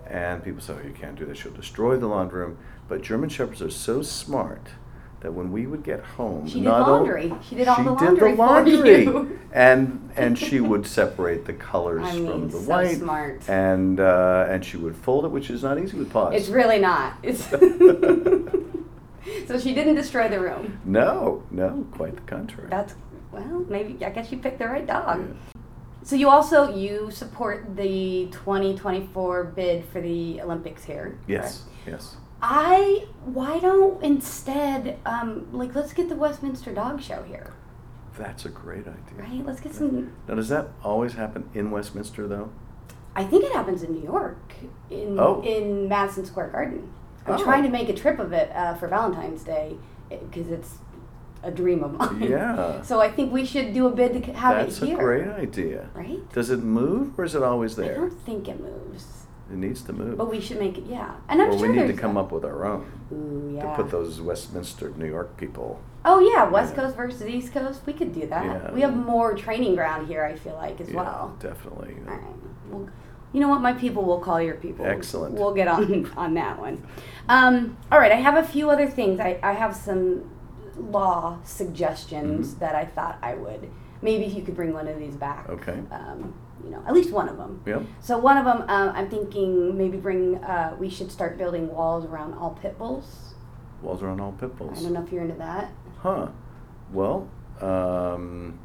And 0.08 0.44
people 0.44 0.62
said, 0.62 0.80
oh, 0.84 0.88
you 0.88 0.94
can't 0.94 1.18
do 1.18 1.26
that. 1.26 1.38
She'll 1.38 1.52
destroy 1.52 1.98
the 1.98 2.08
laundry 2.08 2.42
room. 2.42 2.58
But 2.88 3.02
German 3.02 3.30
Shepherds 3.30 3.62
are 3.62 3.70
so 3.70 4.02
smart 4.02 4.70
that 5.22 5.34
when 5.34 5.52
we 5.52 5.68
would 5.68 5.84
get 5.84 6.00
home, 6.02 6.48
She 6.48 6.62
did 6.62 6.70
laundry. 6.70 7.34
She 7.48 7.56
did 7.56 7.68
all 7.68 7.76
she 7.78 7.84
the 7.84 7.96
did 7.96 8.38
laundry 8.38 9.06
the 9.06 9.12
for 9.12 9.20
you. 9.20 9.40
and 9.54 10.12
and 10.16 10.38
she 10.38 10.60
would 10.62 10.86
separate 10.88 11.46
the 11.46 11.54
colors 11.54 12.04
I 12.06 12.12
from 12.12 12.24
mean, 12.26 12.48
the 12.50 12.60
so 12.60 12.70
white. 12.70 12.98
smart. 12.98 13.50
And 13.50 14.00
uh, 14.00 14.46
and 14.50 14.64
she 14.64 14.78
would 14.78 14.96
fold 14.96 15.26
it, 15.26 15.30
which 15.30 15.50
is 15.50 15.64
not 15.64 15.80
easy 15.80 15.98
with 15.98 16.12
paws. 16.12 16.34
It's 16.36 16.50
really 16.50 16.80
not. 16.80 17.14
It's 17.24 17.44
so 19.48 19.60
she 19.60 19.74
didn't 19.74 19.96
destroy 19.96 20.30
the 20.30 20.40
room. 20.40 20.80
No, 20.86 21.44
no, 21.52 21.86
quite 21.92 22.16
the 22.16 22.22
contrary. 22.22 22.70
That's 22.70 22.96
well, 23.32 23.66
maybe 23.68 24.04
I 24.06 24.10
guess 24.10 24.32
you 24.32 24.38
picked 24.40 24.60
the 24.60 24.68
right 24.68 24.86
dog. 24.88 25.36
So 26.04 26.16
you 26.16 26.30
also 26.30 26.74
you 26.74 27.12
support 27.12 27.76
the 27.76 28.28
2024 28.32 29.44
bid 29.44 29.86
for 29.86 30.02
the 30.02 30.42
Olympics 30.42 30.84
here. 30.84 31.20
yes, 31.28 31.64
correct? 31.86 32.04
yes. 32.04 32.16
I 32.42 33.06
why 33.26 33.60
don't 33.60 34.02
instead 34.04 34.98
um, 35.06 35.48
like 35.52 35.76
let's 35.76 35.94
get 35.94 36.10
the 36.10 36.16
Westminster 36.16 36.74
Dog 36.74 37.02
Show 37.02 37.24
here, 37.24 37.54
That's 38.18 38.46
a 38.46 38.50
great 38.50 38.88
idea. 38.88 38.94
right? 39.18 39.46
Let's 39.46 39.60
get 39.60 39.74
some. 39.76 40.14
Now, 40.28 40.36
does 40.36 40.50
that 40.50 40.70
always 40.84 41.14
happen 41.14 41.50
in 41.54 41.72
Westminster, 41.72 42.28
though? 42.28 42.52
I 43.16 43.24
think 43.26 43.44
it 43.44 43.52
happens 43.52 43.84
in 43.84 43.92
New 43.94 44.04
York, 44.04 44.54
in 44.90 45.20
Oh. 45.20 45.42
in 45.44 45.88
Madison 45.90 46.26
Square 46.26 46.50
Garden. 46.50 46.92
I'm 47.26 47.34
Oh. 47.36 47.44
trying 47.44 47.64
to 47.64 47.70
make 47.70 47.90
a 47.90 47.94
trip 47.94 48.20
of 48.20 48.32
it 48.34 48.52
uh, 48.56 48.76
for 48.76 48.88
Valentine's 48.88 49.44
Day 49.44 49.78
because 50.10 50.50
it's 50.50 50.78
a 51.44 51.52
dream 51.52 51.84
of 51.84 51.94
mine. 51.94 52.22
Yeah. 52.22 52.82
so 52.84 53.00
I 53.02 53.10
think 53.12 53.32
we 53.34 53.46
should 53.46 53.74
do 53.74 53.88
a 53.88 53.92
bid 53.92 54.14
to 54.24 54.34
have 54.34 54.56
That's 54.56 54.82
it 54.82 54.88
here. 54.88 54.96
That's 54.96 55.02
a 55.02 55.04
great 55.04 55.28
idea. 55.28 55.90
Right? 55.94 56.32
Does 56.34 56.50
it 56.50 56.60
move 56.64 57.18
or 57.20 57.26
is 57.26 57.36
it 57.36 57.44
always 57.44 57.76
there? 57.76 57.92
I 57.92 57.96
don't 57.96 58.22
think 58.22 58.48
it 58.48 58.60
moves, 58.62 59.19
It 59.52 59.58
needs 59.58 59.82
to 59.84 59.94
move. 59.94 60.18
but 60.18 60.30
we 60.30 60.40
should 60.40 60.60
make 60.60 60.78
it. 60.78 60.86
Yeah, 60.88 61.16
and 61.28 61.42
I'm 61.42 61.50
well, 61.50 61.60
sure 61.60 61.72
we 61.72 61.76
need 61.78 61.88
to 61.88 61.94
come 61.94 62.18
a- 62.18 62.22
up 62.22 62.32
with 62.32 62.46
our 62.46 62.66
own 62.66 62.86
Ooh, 63.12 63.56
yeah. 63.56 63.64
to 63.76 63.82
put 63.84 63.92
those 63.92 64.22
Westminster, 64.22 64.92
New 64.98 65.08
York 65.08 65.36
people. 65.38 65.80
Oh 66.06 66.20
yeah, 66.20 66.48
West 66.48 66.76
Yeah. 66.76 66.84
Coast 66.84 66.96
versus 66.96 67.24
East 67.24 67.52
Coast. 67.54 67.82
We 67.86 67.94
could 67.94 68.14
do 68.14 68.26
that. 68.28 68.46
Yeah. 68.46 68.72
We 68.72 68.82
have 68.82 68.96
more 68.96 69.34
training 69.34 69.76
ground 69.76 70.08
here. 70.08 70.24
I 70.24 70.36
feel 70.36 70.54
like 70.56 70.80
as 70.80 70.90
Yeah, 70.90 70.96
well. 70.98 71.36
definitely. 71.40 71.96
All 72.08 72.14
right. 72.14 72.24
Well, 72.70 72.90
you 73.34 73.40
know 73.42 73.50
what? 73.50 73.62
My 73.62 73.74
people 73.74 74.04
will 74.04 74.20
call 74.20 74.42
your 74.42 74.56
people. 74.56 74.86
Excellent. 74.86 75.36
We'll 75.36 75.54
get 75.54 75.68
on 75.68 76.12
on 76.18 76.34
that 76.36 76.60
one. 76.60 76.86
Um, 77.28 77.78
all 77.92 78.00
right. 78.00 78.12
I 78.12 78.16
have 78.16 78.38
a 78.38 78.48
few 78.48 78.70
other 78.70 78.88
things. 78.88 79.20
I, 79.20 79.40
I 79.44 79.54
have 79.54 79.76
some 79.76 80.30
law 80.78 81.40
suggestions 81.44 82.50
Mm-hmm. 82.52 82.60
that 82.60 82.76
I 82.76 82.86
thought 82.86 83.18
I 83.22 83.34
would. 83.34 83.70
Maybe 84.02 84.26
if 84.26 84.34
you 84.34 84.44
could 84.44 84.56
bring 84.56 84.74
one 84.74 84.88
of 84.88 84.98
these 84.98 85.16
back. 85.16 85.50
Okay. 85.50 85.80
Um, 85.92 86.34
you 86.64 86.70
know, 86.72 86.84
at 86.88 86.94
least 86.94 87.12
one 87.12 87.28
of 87.30 87.38
them. 87.38 87.62
Yep. 87.66 87.84
So 88.02 88.18
one 88.18 88.38
of 88.38 88.46
them, 88.46 88.62
um, 88.70 88.90
I'm 88.96 89.10
thinking 89.10 89.78
maybe 89.78 89.98
bring. 89.98 90.36
Uh, 90.44 90.76
we 90.80 90.90
should 90.90 91.12
start 91.12 91.38
building 91.38 91.70
walls 91.70 92.06
around 92.06 92.34
all 92.34 92.52
pit 92.52 92.78
bulls. 92.78 93.34
Walls 93.82 94.04
around 94.04 94.20
all 94.20 94.34
pit 94.34 94.56
bulls. 94.58 94.80
I 94.80 94.84
don't 94.84 94.94
know 94.94 95.04
if 95.04 95.12
you're 95.12 95.24
into 95.24 95.36
that. 95.36 95.72
Huh. 96.00 96.28
Well, 96.92 97.30
um, 97.62 98.60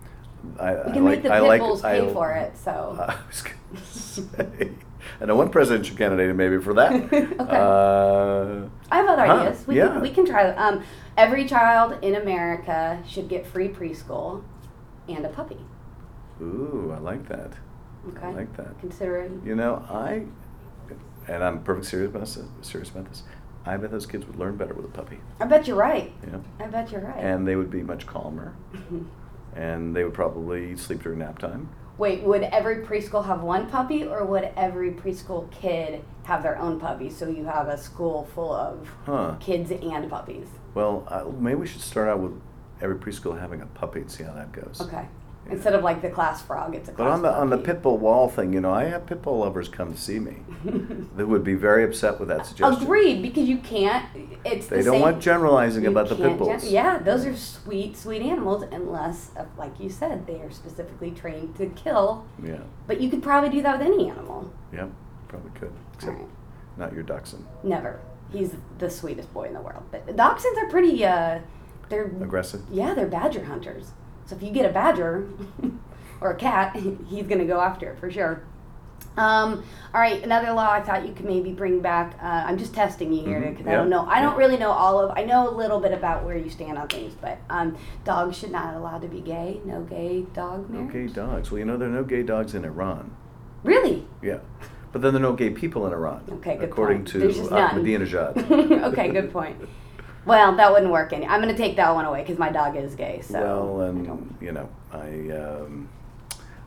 I, 0.59 0.75
We 0.75 0.81
I 0.81 0.91
can 0.93 1.05
like. 1.05 1.15
make 1.15 1.23
the 1.23 1.33
I 1.33 1.39
pit 1.41 1.49
like. 1.49 1.61
bulls 1.61 1.85
I, 1.85 2.01
pay 2.01 2.13
for 2.13 2.33
it. 2.33 2.57
So. 2.57 2.97
I 3.09 3.17
was 3.29 3.43
gonna 3.43 3.85
say. 3.87 4.71
I 5.21 5.27
know 5.27 5.37
one 5.37 5.51
presidential 5.51 5.97
candidate 5.97 6.35
maybe 6.35 6.59
for 6.59 6.75
that. 6.75 6.93
Okay. 7.13 7.35
Uh, 7.39 8.69
I 8.91 8.97
have 8.97 9.07
other 9.09 9.27
Huh, 9.27 9.35
ideas. 9.35 9.67
We 9.67 9.77
yeah. 9.77 9.89
can 9.89 10.01
we 10.01 10.11
can 10.11 10.27
try. 10.27 10.51
Um, 10.51 10.83
every 11.17 11.45
child 11.47 11.99
in 12.03 12.15
America 12.17 13.01
should 13.07 13.29
get 13.29 13.47
free 13.47 13.69
preschool 13.69 14.43
and 15.09 15.25
a 15.25 15.29
puppy. 15.29 15.59
ooh, 16.41 16.93
I 16.97 16.99
like 17.01 17.29
that. 17.29 17.53
Okay. 18.09 18.27
I 18.27 18.31
like 18.33 18.57
that. 18.57 18.79
Considering. 18.81 19.43
You 19.45 19.55
know, 19.55 19.85
I, 19.89 20.25
and 21.29 21.43
I'm 21.43 21.63
perfect 21.63 21.87
serious 21.87 22.11
about 22.11 22.21
this. 22.21 22.39
Serious 22.63 22.91
about 22.91 23.07
this. 23.09 23.23
I 23.67 23.77
bet 23.79 23.91
those 23.91 24.05
kids 24.07 24.27
would 24.27 24.37
learn 24.37 24.57
better 24.57 24.75
with 24.75 24.85
a 24.85 24.89
puppy. 24.89 25.19
I 25.41 25.47
bet 25.47 25.67
you're 25.67 25.77
right. 25.77 26.13
Yeah. 26.27 26.39
I 26.61 26.67
bet 26.67 26.91
you're 26.93 27.01
right. 27.01 27.17
And 27.19 27.47
they 27.49 27.57
would 27.57 27.71
be 27.71 27.83
much 27.83 28.07
calmer, 28.07 28.55
and 29.57 29.95
they 29.97 30.05
would 30.05 30.13
probably 30.15 30.77
sleep 30.77 31.03
during 31.03 31.21
nap 31.21 31.39
time. 31.39 31.71
Wait, 31.97 32.23
would 32.25 32.43
every 32.43 32.85
preschool 32.85 33.25
have 33.25 33.43
one 33.43 33.71
puppy, 33.71 34.05
or 34.05 34.25
would 34.25 34.51
every 34.57 34.91
preschool 34.91 35.49
kid 35.53 36.05
have 36.25 36.43
their 36.43 36.59
own 36.59 36.79
puppy? 36.81 37.09
So 37.09 37.29
you 37.29 37.45
have 37.45 37.69
a 37.69 37.79
school 37.79 38.29
full 38.35 38.53
of 38.53 38.89
Huh. 39.07 39.37
kids 39.39 39.71
and 39.71 40.11
puppies. 40.11 40.49
Well, 40.75 41.05
uh, 41.09 41.25
maybe 41.39 41.55
we 41.55 41.67
should 41.69 41.81
start 41.83 42.09
out 42.09 42.19
with 42.19 42.33
every 42.81 42.97
preschool 42.97 43.39
having 43.39 43.61
a 43.63 43.67
puppy 43.67 44.01
and 44.01 44.11
see 44.11 44.25
how 44.25 44.33
that 44.35 44.53
goes. 44.53 44.81
Okay. 44.81 45.07
Instead 45.51 45.75
of 45.75 45.85
like 45.85 46.01
the 46.01 46.09
class 46.09 46.41
frog, 46.41 46.75
it's 46.75 46.89
a 46.89 46.93
But 46.93 47.07
on 47.07 47.21
the 47.21 47.31
on 47.31 47.51
the 47.51 47.59
pit 47.59 47.83
bull 47.83 47.99
wall 47.99 48.31
thing, 48.31 48.55
you 48.55 48.63
know, 48.63 48.73
I 48.73 48.85
have 48.85 49.05
pit 49.05 49.21
bull 49.21 49.41
lovers 49.41 49.69
come 49.69 49.93
to 49.93 50.01
see 50.01 50.19
me. 50.19 50.37
that 51.17 51.27
would 51.29 51.45
be 51.45 51.53
very 51.55 51.85
upset 51.85 52.19
with 52.19 52.29
that 52.31 52.47
suggestion. 52.47 52.83
Agreed, 52.83 53.21
because 53.21 53.47
you 53.47 53.59
can't. 53.59 54.07
It's 54.43 54.69
They 54.69 54.79
the 54.79 54.85
don't 54.85 54.93
same- 54.95 55.03
want 55.03 55.21
generalizing 55.21 55.87
about 55.87 56.09
the 56.09 56.17
pit 56.17 56.39
bulls. 56.39 56.63
gen- 56.63 56.73
yeah, 56.73 56.97
those 56.97 57.27
are 57.27 57.37
sweet, 57.37 57.95
sweet 57.95 58.23
animals, 58.23 58.65
unless, 58.73 59.33
uh, 59.37 59.45
like 59.59 59.79
you 59.79 59.91
said, 59.91 60.27
they 60.27 60.41
are 60.41 60.51
specifically 60.51 61.11
trained 61.11 61.55
to 61.57 61.67
kill. 61.67 62.25
Yeah. 62.43 62.61
But 62.87 63.03
you 63.03 63.11
could 63.11 63.23
probably 63.23 63.51
do 63.51 63.61
that 63.65 63.79
with 63.79 63.87
any 63.87 64.09
animal. 64.09 64.51
Yep. 64.73 64.89
Probably 65.29 65.51
could. 65.61 65.73
Except 65.93 66.13
Alright. 66.15 66.29
not 66.79 66.95
your 66.95 67.03
dachshund. 67.03 67.45
Never. 67.63 68.01
He's 68.33 68.53
the 68.79 68.89
sweetest 68.89 69.31
boy 69.35 69.45
in 69.45 69.53
the 69.53 69.61
world. 69.61 69.83
But 69.91 70.07
dachshunds 70.07 70.57
are 70.57 70.71
pretty. 70.71 71.05
Uh, 71.05 71.41
they're 71.89 72.07
Aggressive. 72.07 72.63
yeah, 72.71 72.95
they're 72.95 73.07
badger 73.07 73.45
hunters. 73.45 73.93
So 74.27 74.37
if 74.37 74.43
you 74.43 74.51
get 74.51 74.65
a 74.69 74.73
badger 74.73 75.29
or 76.21 76.31
a 76.31 76.37
cat, 76.37 76.77
he's 77.09 77.27
gonna 77.27 77.45
go 77.45 77.61
after 77.61 77.91
it 77.93 77.99
for 77.99 78.11
sure. 78.11 78.43
Um, 79.17 79.63
all 79.95 80.01
right, 80.01 80.21
another 80.25 80.53
law 80.53 80.73
I 80.73 80.81
thought 80.81 81.07
you 81.07 81.13
could 81.13 81.27
maybe 81.27 81.53
bring 81.53 81.79
back. 81.81 82.17
Uh, 82.21 82.27
I'm 82.27 82.59
just 82.59 82.75
testing 82.75 83.13
you 83.13 83.25
here 83.25 83.41
because 83.41 83.67
I 83.67 83.73
don't 83.73 83.89
know. 83.89 84.05
I 84.07 84.21
don't 84.21 84.37
really 84.37 84.57
know 84.57 84.71
all 84.71 84.99
of. 84.99 85.17
I 85.17 85.23
know 85.25 85.49
a 85.49 85.55
little 85.55 85.79
bit 85.79 85.93
about 85.93 86.25
where 86.25 86.37
you 86.37 86.51
stand 86.51 86.79
on 86.79 86.89
things, 86.89 87.15
but 87.21 87.39
um, 87.49 87.77
dogs 88.05 88.37
should 88.37 88.51
not 88.51 88.75
allowed 88.75 89.03
to 89.03 89.09
be 89.09 89.21
gay. 89.21 89.61
No 89.65 89.83
gay 89.83 90.23
dog 90.35 90.69
No 90.69 90.81
marriage. 90.81 90.93
gay 90.93 91.15
dogs. 91.15 91.51
Well, 91.53 91.61
you 91.61 91.65
know, 91.65 91.77
there 91.77 91.89
are 91.89 91.93
no 91.93 92.03
gay 92.03 92.25
dogs 92.25 92.55
in 92.55 92.65
Iran. 92.65 93.15
Really? 93.63 94.05
Yeah. 94.21 94.39
But 94.91 95.03
then 95.03 95.13
there 95.15 95.23
are 95.23 95.31
no 95.31 95.33
gay 95.35 95.51
people 95.51 95.87
in 95.87 95.93
Iran. 95.93 96.25
Okay, 96.31 96.53
good 96.57 96.59
point. 96.59 96.73
According 96.73 96.99
point. 97.05 97.09
to. 97.09 97.19
Ahmadinejad. 97.51 98.83
okay, 98.93 99.11
good 99.11 99.33
point. 99.33 99.57
Well, 100.27 100.57
that 100.57 100.73
wouldn't 100.73 100.91
work 100.91 101.13
any. 101.13 101.27
I'm 101.27 101.41
gonna 101.41 101.57
take 101.57 101.77
that 101.77 101.95
one 101.95 102.05
away 102.05 102.23
because 102.23 102.39
my 102.39 102.51
dog 102.51 102.77
is 102.77 102.95
gay. 102.95 103.21
So 103.23 103.41
well, 103.41 103.81
and 103.89 104.37
you 104.41 104.53
know, 104.53 104.69
I 104.93 105.31
um, 105.31 105.89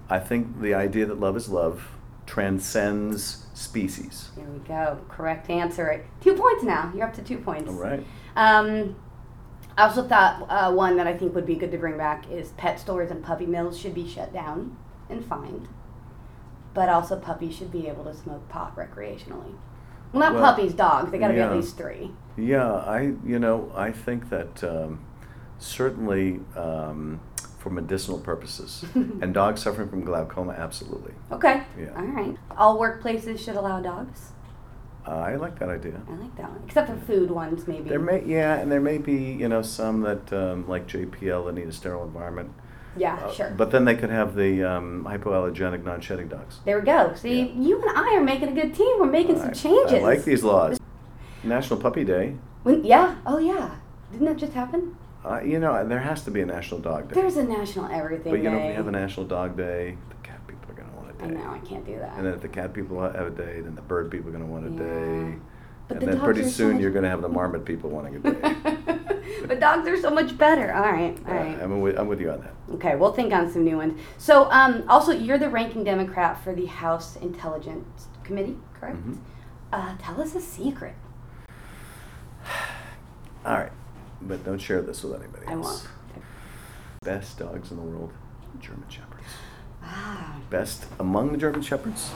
I 0.10 0.20
think 0.20 0.62
the 0.62 0.74
idea 0.74 1.06
that 1.06 1.20
love 1.20 1.36
is 1.36 1.50
love 1.50 1.84
transcends 2.26 3.46
species. 3.54 4.30
Here 4.36 4.46
we 4.46 4.60
go. 4.60 5.00
Correct 5.10 5.50
answer. 5.50 6.06
Two 6.22 6.36
points 6.36 6.64
now. 6.64 6.92
You're 6.96 7.08
up 7.08 7.14
to 7.16 7.24
two 7.24 7.38
points. 7.38 7.70
All 7.70 7.76
right. 7.76 8.06
Um, 8.36 8.96
I 9.78 9.84
also 9.84 10.08
thought 10.08 10.46
uh, 10.50 10.72
one 10.72 10.98
that 10.98 11.08
I 11.08 11.18
think 11.18 11.34
would 11.36 11.46
be 11.46 11.56
good 11.56 11.72
to 11.72 11.78
bring 11.78 11.98
back 11.98 12.30
is 12.30 12.50
pet 12.52 12.80
stores 12.80 13.12
and 13.12 13.24
puppy 13.24 13.46
mills 13.46 13.80
should 13.80 13.94
be 13.94 14.08
shut 14.08 14.34
down 14.34 14.78
and 15.10 15.24
fined. 15.26 15.68
But 16.74 16.90
also 16.90 17.18
puppies 17.20 17.56
should 17.56 17.72
be 17.72 17.88
able 17.88 18.04
to 18.04 18.14
smoke 18.14 18.48
pot 18.50 18.76
recreationally. 18.76 19.56
Well, 20.14 20.22
not 20.22 20.34
Well, 20.34 20.44
puppies, 20.44 20.74
dogs. 20.74 21.12
They 21.12 21.18
got 21.18 21.30
to 21.30 21.34
be 21.34 21.40
at 21.40 21.54
least 21.54 21.78
three. 21.78 22.12
Yeah, 22.38 22.72
I 22.72 23.14
you 23.26 23.40
know 23.40 23.72
I 23.76 23.92
think 23.92 24.30
that 24.30 24.64
um, 24.64 25.00
certainly 25.60 26.40
um, 26.56 27.20
for 27.60 27.70
medicinal 27.70 28.20
purposes 28.20 28.86
and 28.96 29.34
dogs 29.34 29.62
suffering 29.64 29.90
from 29.90 30.04
glaucoma, 30.06 30.54
absolutely. 30.54 31.14
Okay. 31.32 31.64
Yeah. 31.80 31.90
All 31.96 32.04
right. 32.06 32.38
All 32.56 32.80
workplaces 32.80 33.40
should 33.40 33.56
allow 33.56 33.82
dogs. 33.82 34.32
Uh, 35.08 35.12
I 35.16 35.36
like 35.36 35.58
that 35.60 35.70
idea. 35.70 36.02
I 36.10 36.16
like 36.16 36.36
that 36.36 36.50
one. 36.52 36.62
Except 36.68 36.90
for 36.90 36.98
food 37.06 37.32
ones, 37.32 37.66
maybe. 37.68 37.90
There 37.90 38.00
may 38.00 38.24
yeah, 38.26 38.58
and 38.58 38.72
there 38.72 38.82
may 38.82 38.98
be 38.98 39.14
you 39.16 39.48
know 39.48 39.62
some 39.62 40.02
that 40.02 40.32
um, 40.34 40.68
like 40.68 40.88
JPL 40.88 41.46
that 41.46 41.56
need 41.56 41.68
a 41.68 41.72
sterile 41.72 42.04
environment. 42.04 42.52
yeah, 42.98 43.16
Uh, 43.16 43.32
sure. 43.32 43.50
But 43.56 43.72
then 43.72 43.86
they 43.86 43.96
could 43.96 44.10
have 44.10 44.36
the 44.36 44.64
um, 44.64 45.06
hypoallergenic 45.10 45.84
non-shedding 45.86 46.28
dogs. 46.28 46.60
there 46.66 46.80
we 46.80 46.86
go. 46.86 47.14
See, 47.16 47.40
Yeah. 47.44 47.62
you 47.68 47.82
and 47.82 47.98
I 47.98 48.16
are 48.16 48.24
making 48.24 48.50
a 48.50 48.54
good 48.62 48.76
team. 48.76 49.00
We're 49.00 49.06
making 49.08 49.38
some 49.40 49.54
changes. 49.54 49.94
I 49.94 50.00
like 50.00 50.24
these 50.26 50.44
laws. 50.44 50.78
National 51.44 51.80
Puppy 51.80 52.04
Day. 52.04 52.36
When, 52.64 52.84
yeah. 52.84 53.16
Oh, 53.26 53.38
yeah. 53.38 53.76
Didn't 54.12 54.26
that 54.28 54.38
just 54.38 54.54
happen? 54.54 54.96
Uh, 55.26 55.42
you 55.42 55.60
know, 55.60 55.86
there 55.88 56.00
has 56.00 56.24
to 56.24 56.32
be 56.32 56.42
a 56.42 56.46
National 56.46 56.80
Dog 56.80 57.10
Day. 57.10 57.16
There's 57.16 57.36
a 57.38 57.44
national 57.44 57.92
everything 57.92 58.32
but 58.32 58.42
you 58.42 58.50
know, 58.50 58.58
if 58.58 58.68
we 58.70 58.74
have 58.76 58.88
a 58.88 58.92
National 58.92 59.26
Dog 59.26 59.58
Day, 59.58 59.98
the 60.10 60.16
cat 60.28 60.40
people 60.48 60.72
are 60.72 60.76
going 60.76 60.90
to 60.90 60.96
want 60.96 61.10
a 61.10 61.14
day. 61.14 61.26
I 61.26 61.28
know. 61.30 61.50
I 61.52 61.60
can't 61.68 61.86
do 61.86 61.98
that. 62.00 62.14
And 62.18 62.26
then 62.26 62.34
if 62.34 62.42
the 62.42 62.48
cat 62.48 62.74
people 62.74 63.02
have 63.02 63.16
a 63.16 63.30
day, 63.32 63.60
then 63.62 63.76
the 63.76 63.82
bird 63.82 64.10
people 64.10 64.30
are 64.30 64.32
going 64.32 64.46
to 64.46 64.50
want 64.50 64.66
a 64.68 64.72
Yeah. 64.72 64.78
day. 65.32 65.38
But 65.90 65.98
and 65.98 66.02
the 66.02 66.06
then 66.08 66.16
dogs 66.18 66.24
pretty 66.26 66.42
are 66.42 66.44
so 66.46 66.50
soon 66.52 66.74
much- 66.74 66.82
you're 66.82 66.92
going 66.92 67.04
to 67.04 67.10
have 67.10 67.22
the 67.22 67.30
marmot 67.38 67.66
people 67.66 67.90
wanting 67.90 68.16
a 68.16 68.20
day. 68.20 68.56
but 69.48 69.60
dogs 69.60 69.88
are 69.88 69.98
so 69.98 70.10
much 70.12 70.38
better. 70.38 70.74
All 70.74 70.92
right. 70.92 71.18
All 71.28 71.34
Uh, 71.34 71.36
right. 71.36 71.60
I'm, 71.62 71.82
with, 71.82 72.00
I'm 72.00 72.08
with 72.08 72.22
you 72.22 72.32
on 72.32 72.40
that. 72.42 72.54
Okay, 72.76 72.96
we'll 72.96 73.14
think 73.14 73.34
on 73.34 73.52
some 73.52 73.64
new 73.66 73.78
ones. 73.78 74.00
So, 74.18 74.50
um, 74.52 74.84
also, 74.88 75.12
you're 75.12 75.38
the 75.38 75.50
ranking 75.50 75.84
Democrat 75.84 76.42
for 76.44 76.54
the 76.56 76.66
House 76.68 77.18
Intelligence 77.18 78.08
Committee, 78.24 78.58
correct? 78.80 78.98
Mhm. 78.98 79.18
Uh, 79.74 79.96
tell 80.00 80.22
us 80.22 80.36
a 80.36 80.42
secret. 80.42 80.94
All 83.46 83.54
right. 83.54 83.72
But 84.22 84.44
don't 84.44 84.60
share 84.60 84.82
this 84.82 85.04
with 85.04 85.20
anybody 85.22 85.46
I 85.48 85.54
else. 85.54 85.84
won't. 85.84 86.26
Best 87.04 87.40
dogs 87.40 87.72
in 87.72 87.78
the 87.78 87.84
world, 87.84 88.12
German 88.60 88.84
Shepherds. 88.90 89.24
Ah, 89.84 90.36
Best 90.50 90.86
among 91.00 91.32
the 91.32 91.38
German 91.38 91.62
Shepherds, 91.62 92.12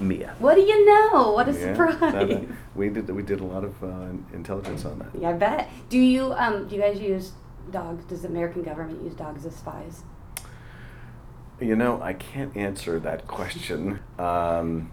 Mia. 0.00 0.34
what 0.38 0.54
do 0.56 0.62
you 0.62 0.84
know? 0.86 1.32
What 1.32 1.48
a 1.48 1.52
Yeah, 1.52 1.74
surprise! 1.74 2.00
that- 2.00 2.46
we 2.74 2.88
did 2.88 3.08
we 3.10 3.22
did 3.22 3.40
a 3.40 3.44
lot 3.44 3.62
of 3.62 3.84
uh, 3.84 4.06
intelligence 4.32 4.84
on 4.84 4.98
that. 5.00 5.08
Yeah, 5.20 5.30
I 5.30 5.32
bet. 5.34 5.68
Do 5.90 5.98
you 5.98 6.32
um 6.32 6.66
do 6.66 6.74
you 6.74 6.80
guys 6.80 6.98
use 6.98 7.32
dogs? 7.70 8.04
Does 8.06 8.22
the 8.22 8.28
American 8.28 8.62
government 8.62 9.02
use 9.04 9.14
dogs 9.14 9.44
as 9.46 9.54
spies? 9.54 10.02
You 11.60 11.76
know, 11.76 12.00
I 12.02 12.14
can't 12.14 12.56
answer 12.56 12.98
that 13.00 13.28
question, 13.28 14.00
um, 14.18 14.90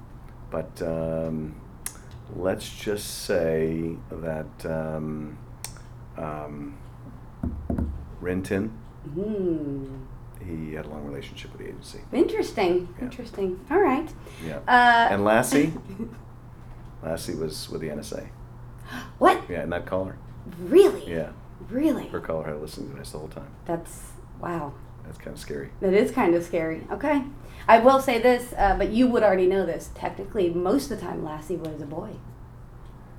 but 0.51 0.79
um, 0.83 1.55
let's 2.35 2.69
just 2.69 3.23
say 3.25 3.95
that 4.11 4.65
um, 4.65 5.37
Um, 6.17 6.77
Rintin, 8.21 8.69
Hmm. 9.13 9.85
he 10.45 10.73
had 10.73 10.85
a 10.85 10.89
long 10.89 11.05
relationship 11.05 11.51
with 11.51 11.61
the 11.61 11.67
agency. 11.69 12.01
Interesting. 12.11 12.89
Yeah. 12.97 13.03
Interesting. 13.05 13.59
All 13.71 13.79
right. 13.81 14.13
Yeah. 14.45 14.57
Uh, 14.67 15.13
and 15.13 15.23
Lassie, 15.23 15.73
Lassie 17.03 17.35
was 17.35 17.69
with 17.69 17.81
the 17.81 17.89
NSA. 17.89 18.27
what? 19.17 19.41
Yeah, 19.49 19.61
and 19.61 19.71
that 19.71 19.85
collar. 19.85 20.17
Really? 20.59 21.09
Yeah, 21.09 21.29
Really? 21.69 22.07
her 22.09 22.19
collar 22.19 22.45
had 22.47 22.61
listened 22.61 22.93
to 22.95 23.01
us 23.01 23.11
the 23.11 23.19
whole 23.19 23.27
time. 23.29 23.51
That's 23.65 24.11
wow. 24.39 24.73
That's 25.05 25.17
kind 25.17 25.33
of 25.35 25.39
scary. 25.39 25.69
That 25.81 25.93
is 25.93 26.11
kind 26.11 26.35
of 26.35 26.43
scary. 26.43 26.85
Okay. 26.91 27.23
I 27.67 27.79
will 27.79 27.99
say 28.01 28.19
this, 28.19 28.53
uh, 28.57 28.75
but 28.77 28.89
you 28.91 29.07
would 29.07 29.23
already 29.23 29.47
know 29.47 29.65
this. 29.65 29.89
Technically, 29.93 30.49
most 30.49 30.89
of 30.91 30.99
the 30.99 31.05
time, 31.05 31.23
Lassie 31.23 31.55
was 31.57 31.81
a 31.81 31.85
boy. 31.85 32.09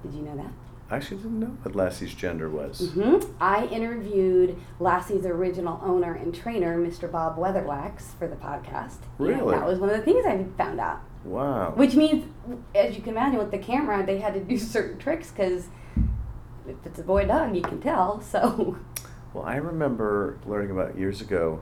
Did 0.03 0.15
you 0.15 0.23
know 0.23 0.37
that? 0.37 0.53
I 0.91 0.97
actually 0.97 1.19
didn't 1.19 1.41
know 1.41 1.57
what 1.63 1.75
Lassie's 1.75 2.13
gender 2.13 2.51
was. 2.51 2.91
hmm 2.93 3.17
I 3.41 3.67
interviewed 3.67 4.59
Lassie's 4.79 5.25
original 5.25 5.81
owner 5.83 6.13
and 6.13 6.35
trainer, 6.35 6.77
Mr. 6.79 7.11
Bob 7.11 7.39
Weatherwax, 7.39 8.15
for 8.19 8.29
the 8.29 8.37
podcast. 8.37 8.97
Yeah, 9.19 9.27
Really? 9.27 9.55
that 9.57 9.65
was 9.67 9.79
one 9.79 9.89
of 9.91 9.97
the 9.97 10.03
things 10.03 10.27
I 10.27 10.45
found 10.59 10.81
out. 10.81 11.01
Wow. 11.25 11.73
Which 11.77 11.95
means, 11.95 12.27
as 12.75 12.95
you 12.97 13.01
can 13.01 13.13
imagine, 13.13 13.39
with 13.39 13.53
the 13.53 13.59
camera, 13.59 14.05
they 14.05 14.19
had 14.19 14.35
to 14.35 14.41
do 14.41 14.59
certain 14.77 14.99
tricks 14.99 15.31
because 15.31 15.69
if 16.69 16.77
it's 16.85 16.99
a 16.99 17.05
boy 17.05 17.25
dog, 17.27 17.55
you 17.57 17.63
can 17.63 17.81
tell. 17.81 18.21
So, 18.21 18.77
Well, 19.33 19.45
I 19.45 19.57
remember 19.57 20.37
learning 20.47 20.73
about 20.73 20.99
years 20.99 21.21
ago, 21.23 21.61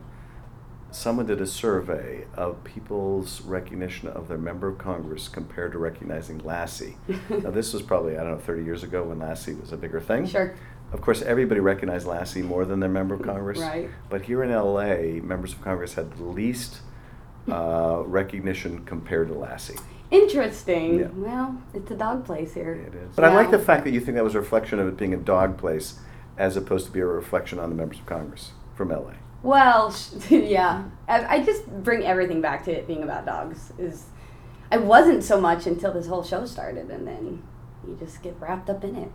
someone 0.90 1.26
did 1.26 1.40
a 1.40 1.46
survey 1.46 2.24
of 2.35 2.62
people's 2.64 3.40
recognition 3.42 4.09
of 4.09 4.29
their 4.29 4.38
member 4.38 4.68
of 4.68 4.79
Congress 4.79 5.29
compared 5.29 5.72
to 5.72 5.79
recognizing 5.79 6.38
Lassie. 6.38 6.96
now, 7.29 7.50
this 7.50 7.72
was 7.72 7.83
probably, 7.83 8.16
I 8.16 8.22
don't 8.22 8.33
know, 8.33 8.38
30 8.38 8.64
years 8.64 8.83
ago 8.83 9.05
when 9.05 9.18
Lassie 9.18 9.55
was 9.55 9.72
a 9.72 9.76
bigger 9.76 10.00
thing. 10.00 10.26
sure. 10.26 10.55
Of 10.92 11.03
course, 11.03 11.22
everybody 11.22 11.61
recognized 11.61 12.05
Lassie 12.07 12.42
more 12.42 12.64
than 12.64 12.81
their 12.81 12.90
member 12.90 13.14
of 13.14 13.22
Congress. 13.24 13.61
Right. 13.61 13.88
But 14.09 14.22
here 14.22 14.42
in 14.42 14.50
LA, 14.50 15.22
members 15.24 15.53
of 15.53 15.62
Congress 15.62 15.94
had 15.94 16.16
the 16.16 16.24
least 16.24 16.81
uh, 17.48 18.03
recognition 18.05 18.85
compared 18.85 19.29
to 19.29 19.35
Lassie. 19.35 19.76
Interesting. 20.11 20.98
Yeah. 20.98 21.09
Well, 21.14 21.62
it's 21.72 21.90
a 21.92 21.94
dog 21.94 22.24
place 22.24 22.55
here. 22.55 22.72
It 22.72 22.94
is. 22.94 23.14
But 23.14 23.24
I 23.24 23.33
like 23.33 23.53
the 23.53 23.59
fact 23.61 23.85
that 23.85 23.92
you 23.92 24.00
think 24.00 24.16
that 24.16 24.24
was 24.24 24.35
a 24.35 24.40
reflection 24.40 24.81
of 24.81 24.88
it 24.88 24.96
being 24.96 25.14
a 25.14 25.18
dog 25.18 25.57
place 25.57 26.00
as 26.37 26.57
opposed 26.57 26.87
to 26.87 26.92
be 26.92 27.00
a 27.00 27.07
reflection 27.07 27.61
on 27.61 27.68
the 27.68 27.76
members 27.76 27.98
of 28.00 28.07
Congress 28.07 28.50
from 28.74 28.88
LA. 28.88 29.12
Well, 29.42 29.94
yeah. 30.31 30.85
I, 31.09 31.37
I 31.37 31.42
just 31.44 31.66
bring 31.83 32.05
everything 32.05 32.40
back 32.40 32.64
to 32.64 32.72
it 32.72 32.87
being 32.87 33.03
about 33.03 33.26
dogs. 33.26 33.72
Is 33.79 34.07
I 34.70 34.76
wasn't 34.79 35.24
so 35.24 35.40
much 35.40 35.66
until 35.66 35.92
this 35.92 36.07
whole 36.07 36.22
show 36.22 36.44
started, 36.46 36.90
and 36.90 37.07
then 37.07 37.42
you 37.87 37.96
just 37.98 38.22
get 38.22 38.37
wrapped 38.38 38.68
up 38.70 38.85
in 38.85 38.94
it, 38.96 39.11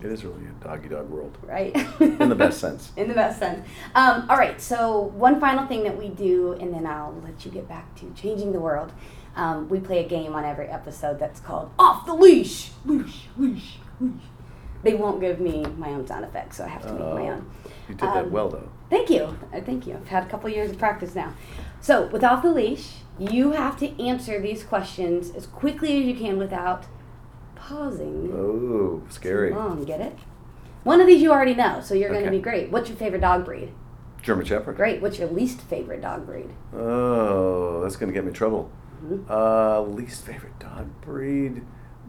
It 0.00 0.06
is 0.12 0.24
really 0.24 0.46
a 0.46 0.64
doggy 0.64 0.88
dog 0.88 1.10
world. 1.10 1.36
right? 1.42 1.74
In 2.00 2.28
the 2.28 2.34
best 2.36 2.60
sense. 2.60 2.92
In 2.96 3.08
the 3.08 3.14
best 3.14 3.38
sense. 3.40 3.66
Um, 3.94 4.26
all 4.30 4.36
right. 4.36 4.60
So 4.60 5.00
one 5.16 5.40
final 5.40 5.66
thing 5.66 5.82
that 5.82 5.98
we 5.98 6.08
do, 6.08 6.52
and 6.52 6.72
then 6.72 6.86
I'll 6.86 7.14
let 7.24 7.44
you 7.44 7.50
get 7.50 7.68
back 7.68 7.94
to 7.96 8.10
changing 8.14 8.52
the 8.52 8.60
world. 8.60 8.92
Um, 9.36 9.68
we 9.68 9.78
play 9.80 10.04
a 10.04 10.08
game 10.08 10.34
on 10.34 10.44
every 10.44 10.66
episode 10.68 11.18
that's 11.18 11.40
called 11.40 11.70
"Off 11.78 12.06
the 12.06 12.14
Leash." 12.14 12.70
Leash, 12.84 13.26
leash, 13.36 13.76
leash. 14.00 14.12
They 14.82 14.94
won't 14.94 15.20
give 15.20 15.40
me 15.40 15.64
my 15.76 15.90
own 15.90 16.06
sound 16.06 16.24
effects, 16.24 16.56
so 16.56 16.64
I 16.64 16.68
have 16.68 16.82
to 16.82 16.92
make 16.92 17.00
my 17.00 17.06
Oh. 17.28 17.32
own. 17.32 17.50
You 17.88 17.94
did 17.96 18.00
that 18.08 18.24
Um, 18.24 18.32
well, 18.32 18.48
though. 18.48 18.68
Thank 18.90 19.08
you. 19.08 19.38
Uh, 19.54 19.60
thank 19.60 19.86
you. 19.86 19.94
I've 19.94 20.08
had 20.08 20.24
a 20.24 20.26
couple 20.26 20.50
years 20.50 20.70
of 20.70 20.78
practice 20.78 21.14
now. 21.14 21.32
So, 21.80 22.08
with 22.08 22.24
off 22.24 22.42
the 22.42 22.52
leash, 22.52 22.94
you 23.18 23.52
have 23.52 23.78
to 23.78 24.02
answer 24.04 24.40
these 24.40 24.64
questions 24.64 25.30
as 25.34 25.46
quickly 25.46 25.98
as 26.00 26.04
you 26.06 26.14
can 26.14 26.36
without 26.38 26.86
pausing. 27.54 28.30
Oh, 28.34 29.02
scary. 29.08 29.50
Too 29.50 29.56
long, 29.56 29.84
get 29.84 30.00
it? 30.00 30.18
One 30.82 31.00
of 31.00 31.06
these 31.06 31.22
you 31.22 31.30
already 31.30 31.54
know, 31.54 31.80
so 31.82 31.94
you're 31.94 32.10
going 32.10 32.24
to 32.24 32.30
be 32.30 32.40
great. 32.40 32.70
What's 32.70 32.88
your 32.88 32.96
favorite 32.98 33.20
dog 33.20 33.44
breed? 33.44 33.72
German 34.22 34.44
Shepherd. 34.44 34.76
Great. 34.76 35.00
What's 35.00 35.18
your 35.18 35.28
least 35.28 35.60
favorite 35.62 36.02
dog 36.02 36.26
breed? 36.26 36.50
Oh, 36.74 37.80
that's 37.82 37.96
going 37.96 38.10
to 38.10 38.14
get 38.14 38.24
me 38.24 38.28
in 38.28 38.34
trouble. 38.34 38.70
Mhm. 39.04 39.24
Uh, 39.30 39.80
least 39.82 40.24
favorite 40.26 40.58
dog 40.58 40.88
breed 41.00 41.62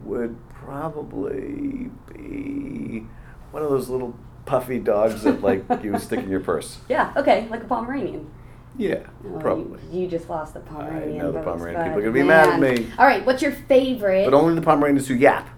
would 0.04 0.36
probably 0.50 1.90
be 2.12 3.06
one 3.50 3.62
of 3.62 3.70
those 3.70 3.88
little 3.88 4.14
puffy 4.44 4.78
dogs 4.78 5.22
that 5.22 5.40
like 5.42 5.64
you 5.82 5.92
would 5.92 6.00
stick 6.00 6.20
in 6.20 6.28
your 6.30 6.40
purse. 6.40 6.78
Yeah, 6.88 7.12
okay, 7.16 7.46
like 7.50 7.62
a 7.62 7.66
Pomeranian. 7.66 8.30
Yeah, 8.78 9.00
Oh, 9.26 9.38
probably. 9.38 9.80
You, 9.90 10.02
you 10.02 10.08
just 10.08 10.30
lost 10.30 10.54
the 10.54 10.60
Pomeranian. 10.60 11.20
I 11.20 11.22
know 11.24 11.32
the 11.32 11.42
votes, 11.42 11.44
Pomeranian 11.44 11.82
people 11.84 11.98
are 11.98 12.02
gonna 12.02 12.12
be 12.14 12.22
mad 12.22 12.48
at 12.48 12.60
me. 12.60 12.90
All 12.98 13.06
right, 13.06 13.24
what's 13.26 13.42
your 13.42 13.52
favorite? 13.52 14.24
But 14.24 14.34
only 14.34 14.54
the 14.54 14.62
Pomeranians 14.62 15.08
who 15.08 15.14
yap. 15.14 15.48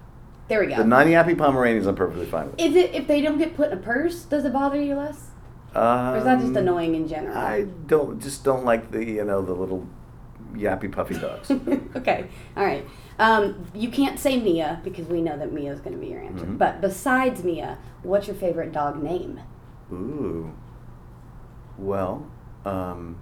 there 0.49 0.59
we 0.59 0.67
go. 0.67 0.75
The 0.77 0.83
non-yappy 0.83 1.37
Pomeranians, 1.37 1.87
I'm 1.87 1.95
perfectly 1.95 2.25
fine 2.25 2.51
with. 2.51 2.59
Is 2.59 2.75
it 2.75 2.93
if 2.93 3.07
they 3.07 3.21
don't 3.21 3.37
get 3.37 3.55
put 3.55 3.71
in 3.71 3.77
a 3.77 3.81
purse? 3.81 4.23
Does 4.23 4.43
it 4.45 4.51
bother 4.53 4.81
you 4.81 4.95
less? 4.95 5.29
Or 5.73 6.17
is 6.17 6.23
that 6.25 6.39
just 6.39 6.51
Um, 6.51 6.57
annoying 6.57 6.95
in 6.95 7.07
general? 7.07 7.37
I 7.37 7.63
don't 7.87 8.21
just 8.21 8.43
don't 8.45 8.63
like 8.65 8.91
the 8.91 9.03
you 9.03 9.23
know 9.25 9.41
the 9.41 9.53
little 9.53 9.87
yappy 10.55 10.91
puffy 10.91 11.15
dogs. 11.17 11.51
okay, 11.95 12.27
all 12.57 12.65
right. 12.65 12.85
Um, 13.17 13.65
you 13.73 13.89
can't 13.89 14.19
say 14.19 14.39
Mia 14.39 14.81
because 14.83 15.07
we 15.07 15.21
know 15.21 15.37
that 15.37 15.51
Mia 15.53 15.71
is 15.71 15.79
going 15.79 15.93
to 15.95 15.99
be 16.01 16.07
your 16.07 16.21
answer. 16.21 16.45
Mhm. 16.45 16.57
But 16.57 16.81
besides 16.81 17.43
Mia, 17.43 17.77
what's 18.03 18.27
your 18.27 18.35
favorite 18.35 18.71
dog 18.73 19.01
name? 19.01 19.39
Ooh. 19.91 20.53
Well, 21.77 22.27
um, 22.65 23.17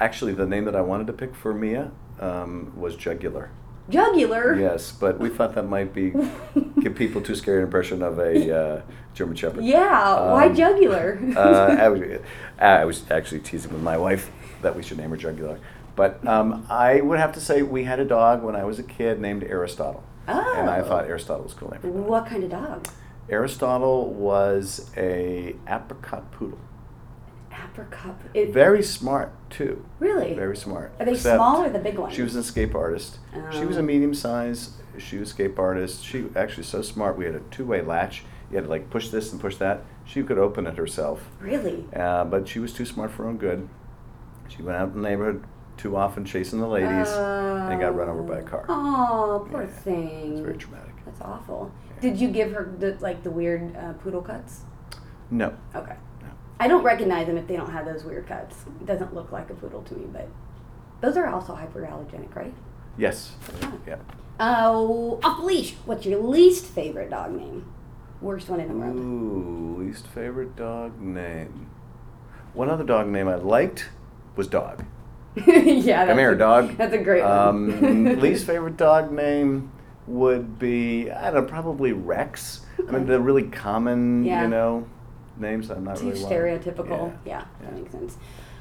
actually, 0.00 0.32
the 0.32 0.46
name 0.46 0.64
that 0.64 0.76
I 0.76 0.80
wanted 0.80 1.06
to 1.08 1.12
pick 1.12 1.34
for 1.34 1.52
Mia 1.54 1.90
um, 2.20 2.72
was 2.76 2.96
Jugular. 2.96 3.50
Jugular. 3.90 4.58
Yes, 4.58 4.92
but 4.92 5.18
we 5.20 5.28
thought 5.28 5.54
that 5.54 5.64
might 5.68 5.92
be 5.92 6.14
give 6.80 6.94
people 6.94 7.20
too 7.20 7.34
scary 7.34 7.58
an 7.58 7.64
impression 7.64 8.02
of 8.02 8.18
a 8.18 8.56
uh, 8.56 8.82
German 9.12 9.36
Shepherd. 9.36 9.64
Yeah. 9.64 10.32
why 10.32 10.46
Um, 10.46 10.54
jugular? 10.54 11.18
uh, 11.36 11.76
I, 11.78 11.88
was, 11.90 12.20
I 12.58 12.84
was 12.86 13.10
actually 13.10 13.40
teasing 13.40 13.72
with 13.72 13.82
my 13.82 13.98
wife 13.98 14.30
that 14.62 14.74
we 14.74 14.82
should 14.82 14.96
name 14.96 15.10
her 15.10 15.16
Jugular. 15.18 15.58
But 15.96 16.26
um, 16.26 16.66
I 16.68 17.00
would 17.00 17.18
have 17.18 17.32
to 17.32 17.40
say 17.40 17.62
we 17.62 17.84
had 17.84 18.00
a 18.00 18.04
dog 18.04 18.42
when 18.42 18.56
I 18.56 18.64
was 18.64 18.78
a 18.78 18.82
kid 18.82 19.20
named 19.20 19.44
Aristotle. 19.44 20.02
And 20.26 20.68
I 20.70 20.80
Oh. 20.80 20.84
thought 20.84 21.04
Aristotle 21.04 21.44
was 21.44 21.52
a 21.52 21.56
cool 21.56 21.70
name. 21.70 22.06
what 22.06 22.26
kind 22.26 22.42
of 22.44 22.50
dog? 22.50 22.88
Aristotle 23.28 24.12
was 24.12 24.90
a 24.96 25.54
apricot 25.68 26.30
poodle. 26.32 26.58
Apricot. 27.52 28.16
It, 28.34 28.52
Very 28.52 28.82
smart 28.82 29.32
too. 29.50 29.84
really? 30.00 30.34
Very 30.34 30.56
smart. 30.56 30.92
Are 30.98 31.04
they 31.04 31.12
Except 31.12 31.36
small 31.36 31.62
or 31.64 31.70
the 31.70 31.78
big 31.78 31.98
ones? 31.98 32.14
She 32.14 32.22
was 32.22 32.34
an 32.34 32.40
escape 32.40 32.74
artist. 32.74 33.18
She 33.50 33.64
was 33.64 33.76
Oh. 33.76 33.80
a 33.80 33.82
medium 33.82 34.14
size 34.14 34.70
shoe 34.98 35.22
escape 35.22 35.58
artist. 35.58 36.04
She 36.04 36.26
actually 36.36 36.64
so 36.64 36.82
smart. 36.82 37.16
We 37.18 37.24
had 37.24 37.34
a 37.34 37.40
two 37.50 37.64
way 37.64 37.82
latch. 37.82 38.24
You 38.50 38.56
had 38.56 38.64
to 38.64 38.70
like 38.70 38.90
push 38.90 39.08
this 39.08 39.32
and 39.32 39.40
push 39.40 39.56
that. 39.56 39.82
She 40.04 40.22
could 40.22 40.38
open 40.38 40.66
it 40.66 40.76
herself. 40.76 41.28
Really? 41.40 41.84
Uh, 41.94 42.24
but 42.24 42.46
she 42.48 42.58
was 42.60 42.72
too 42.72 42.84
smart 42.84 43.10
for 43.10 43.22
her 43.24 43.28
own 43.28 43.38
good. 43.38 43.68
She 44.48 44.62
went 44.62 44.76
out 44.76 44.88
in 44.94 45.02
the 45.02 45.08
neighborhood 45.08 45.44
too 45.76 45.96
often 45.96 46.24
chasing 46.24 46.60
the 46.60 46.66
ladies 46.66 47.08
and 47.10 47.80
got 47.80 47.94
run 47.96 48.08
over 48.08 48.22
by 48.22 48.38
a 48.38 48.42
car. 48.42 48.64
Oh, 48.68 49.46
poor 49.50 49.62
Yeah, 49.62 49.68
thing. 49.68 50.32
It's 50.32 50.40
very 50.40 50.56
traumatic. 50.56 50.94
That's 51.04 51.20
awful. 51.20 51.72
Did 52.00 52.18
you 52.18 52.28
give 52.28 52.52
her 52.52 52.74
the 52.78 52.96
like 53.00 53.22
the 53.22 53.30
weird 53.30 53.76
uh, 53.76 53.92
poodle 53.94 54.22
cuts? 54.22 54.62
No. 55.30 55.54
Okay. 55.74 55.96
No. 56.22 56.28
I 56.60 56.68
don't 56.68 56.82
recognize 56.82 57.26
them 57.26 57.36
if 57.36 57.46
they 57.46 57.56
don't 57.56 57.70
have 57.70 57.84
those 57.86 58.04
weird 58.04 58.26
cuts. 58.26 58.64
It 58.80 58.86
doesn't 58.86 59.14
look 59.14 59.32
like 59.32 59.50
a 59.50 59.54
poodle 59.54 59.82
to 59.82 59.94
me, 59.94 60.06
but 60.12 60.28
those 61.00 61.16
are 61.16 61.26
also 61.26 61.54
hyperallergenic, 61.54 62.34
right? 62.34 62.54
Yes. 62.96 63.32
Yeah. 63.60 63.72
Yeah. 63.86 63.96
Oh, 64.40 65.20
off 65.22 65.42
leash. 65.44 65.74
What's 65.84 66.06
your 66.06 66.20
least 66.20 66.66
favorite 66.66 67.10
dog 67.10 67.32
name? 67.36 67.72
Worst 68.20 68.48
one 68.48 68.60
in 68.60 68.68
the 68.68 68.74
world. 68.74 68.96
Ooh, 68.96 69.76
least 69.84 70.06
favorite 70.06 70.56
dog 70.56 71.00
name. 71.00 71.70
One 72.52 72.70
other 72.70 72.84
dog 72.84 73.08
name 73.08 73.28
I 73.28 73.34
liked 73.34 73.88
was 74.36 74.46
Dog. 74.48 74.84
yeah, 75.46 76.04
that's 76.04 76.08
Come 76.10 76.18
here, 76.18 76.32
a, 76.32 76.38
dog. 76.38 76.76
That's 76.76 76.94
a 76.94 76.98
great 76.98 77.22
Um, 77.22 77.80
one. 77.80 78.20
least 78.20 78.46
favorite 78.46 78.76
dog 78.76 79.10
name 79.10 79.72
would 80.06 80.58
be 80.58 81.10
I 81.10 81.30
don't 81.30 81.44
know, 81.44 81.48
probably 81.50 81.92
Rex. 81.92 82.64
I 82.78 82.92
mean, 82.92 83.06
the 83.06 83.20
really 83.20 83.44
common, 83.44 84.24
Yeah. 84.24 84.42
you 84.42 84.48
know, 84.48 84.86
names. 85.36 85.70
I'm 85.70 85.84
not 85.84 85.96
Too 85.96 86.10
really. 86.10 86.20
stereotypical. 86.20 87.16
Yeah, 87.24 87.44
that 87.60 87.72
yeah. 87.72 87.78
makes 87.78 87.92
sense. 87.92 88.16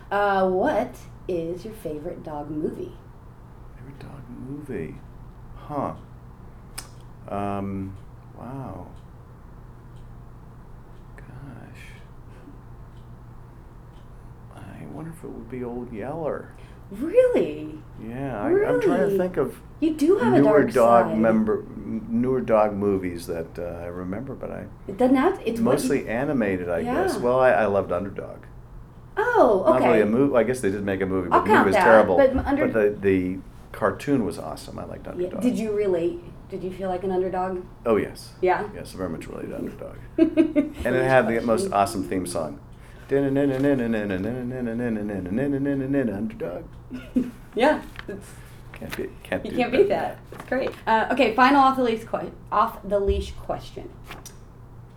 Uh, 0.10 0.50
what 0.50 0.96
is 1.28 1.66
your 1.66 1.74
favorite 1.74 2.24
dog 2.24 2.50
movie? 2.50 2.94
Favorite 3.76 4.00
dog 4.00 4.22
movie, 4.48 4.96
huh? 5.56 5.94
Um, 7.28 7.96
wow. 8.38 8.88
Gosh. 11.18 11.84
I 14.56 14.86
wonder 14.92 15.12
if 15.12 15.24
it 15.24 15.30
would 15.30 15.50
be 15.50 15.64
Old 15.64 15.92
Yeller. 15.92 16.50
Really? 16.92 17.80
Yeah, 18.06 18.42
I, 18.42 18.48
I'm 18.68 18.82
trying 18.82 19.10
to 19.10 19.18
think 19.18 19.38
of 19.38 19.60
You 19.80 19.94
do 19.96 20.18
have 20.18 20.34
a 20.34 20.40
newer 20.40 20.64
dark 20.64 20.74
dog 20.74 21.06
side. 21.08 21.18
member, 21.20 21.64
newer 21.76 22.42
dog 22.42 22.76
movies 22.76 23.28
that 23.28 23.58
uh, 23.58 23.64
I 23.84 23.86
remember, 23.86 24.36
but 24.36 24.52
I 24.52 24.66
It 24.88 24.98
doesn't 24.98 25.16
have. 25.16 25.34
It's 25.40 25.46
what 25.46 25.58
you- 25.58 25.64
mostly 25.64 26.08
animated, 26.08 26.70
I 26.70 26.84
guess. 26.84 27.18
Well, 27.18 27.40
I, 27.40 27.52
I 27.52 27.66
loved 27.66 27.92
Underdog. 27.92 28.40
Oh, 29.16 29.64
okay. 29.68 29.80
Not 29.80 29.88
really 29.90 30.02
a 30.02 30.06
movie. 30.06 30.36
I 30.36 30.44
guess 30.44 30.60
they 30.62 30.72
did 30.72 30.84
make 30.84 31.02
a 31.02 31.06
movie, 31.06 31.30
but 31.30 31.44
the 31.44 31.50
movie 31.52 31.66
was 31.66 31.76
that, 31.76 31.84
terrible. 31.84 32.18
but 32.18 32.36
Under- 32.46 32.68
the 32.70 32.98
the 33.00 33.38
cartoon 33.72 34.26
was 34.26 34.38
awesome. 34.40 34.78
I 34.80 34.86
liked 34.86 35.06
Yeah. 35.06 35.12
Underdog. 35.14 35.42
Did 35.42 35.58
you 35.58 35.72
relate 35.72 36.20
Did 36.50 36.64
you 36.64 36.72
feel 36.72 36.90
like 36.90 37.04
an 37.04 37.12
underdog? 37.12 37.64
Oh 37.86 37.96
yes. 37.98 38.34
Yeah. 38.42 38.68
Yes, 38.76 38.92
very 38.92 39.10
much 39.10 39.28
related 39.28 39.54
underdog. 39.54 39.98
and 40.18 40.96
it 40.96 41.06
had 41.06 41.28
the 41.28 41.42
most 41.42 41.72
awesome 41.72 42.04
theme 42.04 42.26
song. 42.28 42.60
Underdog. 46.10 46.64
Yeah. 47.56 47.82
It's, 48.08 48.28
Can't 48.74 48.98
beat. 48.98 49.24
Can't 49.24 49.46
you 49.46 49.52
can't 49.52 49.72
beat 49.72 49.90
that. 49.90 50.18
It's 50.32 50.46
great. 50.46 50.72
Uh, 50.88 51.08
okay, 51.12 51.36
final 51.36 51.62
off 51.62 51.78
the 51.78 51.84
leash 51.84 52.04
que- 52.04 52.32
off 52.52 52.80
the 52.88 53.00
leash 53.00 53.32
question. 53.34 53.90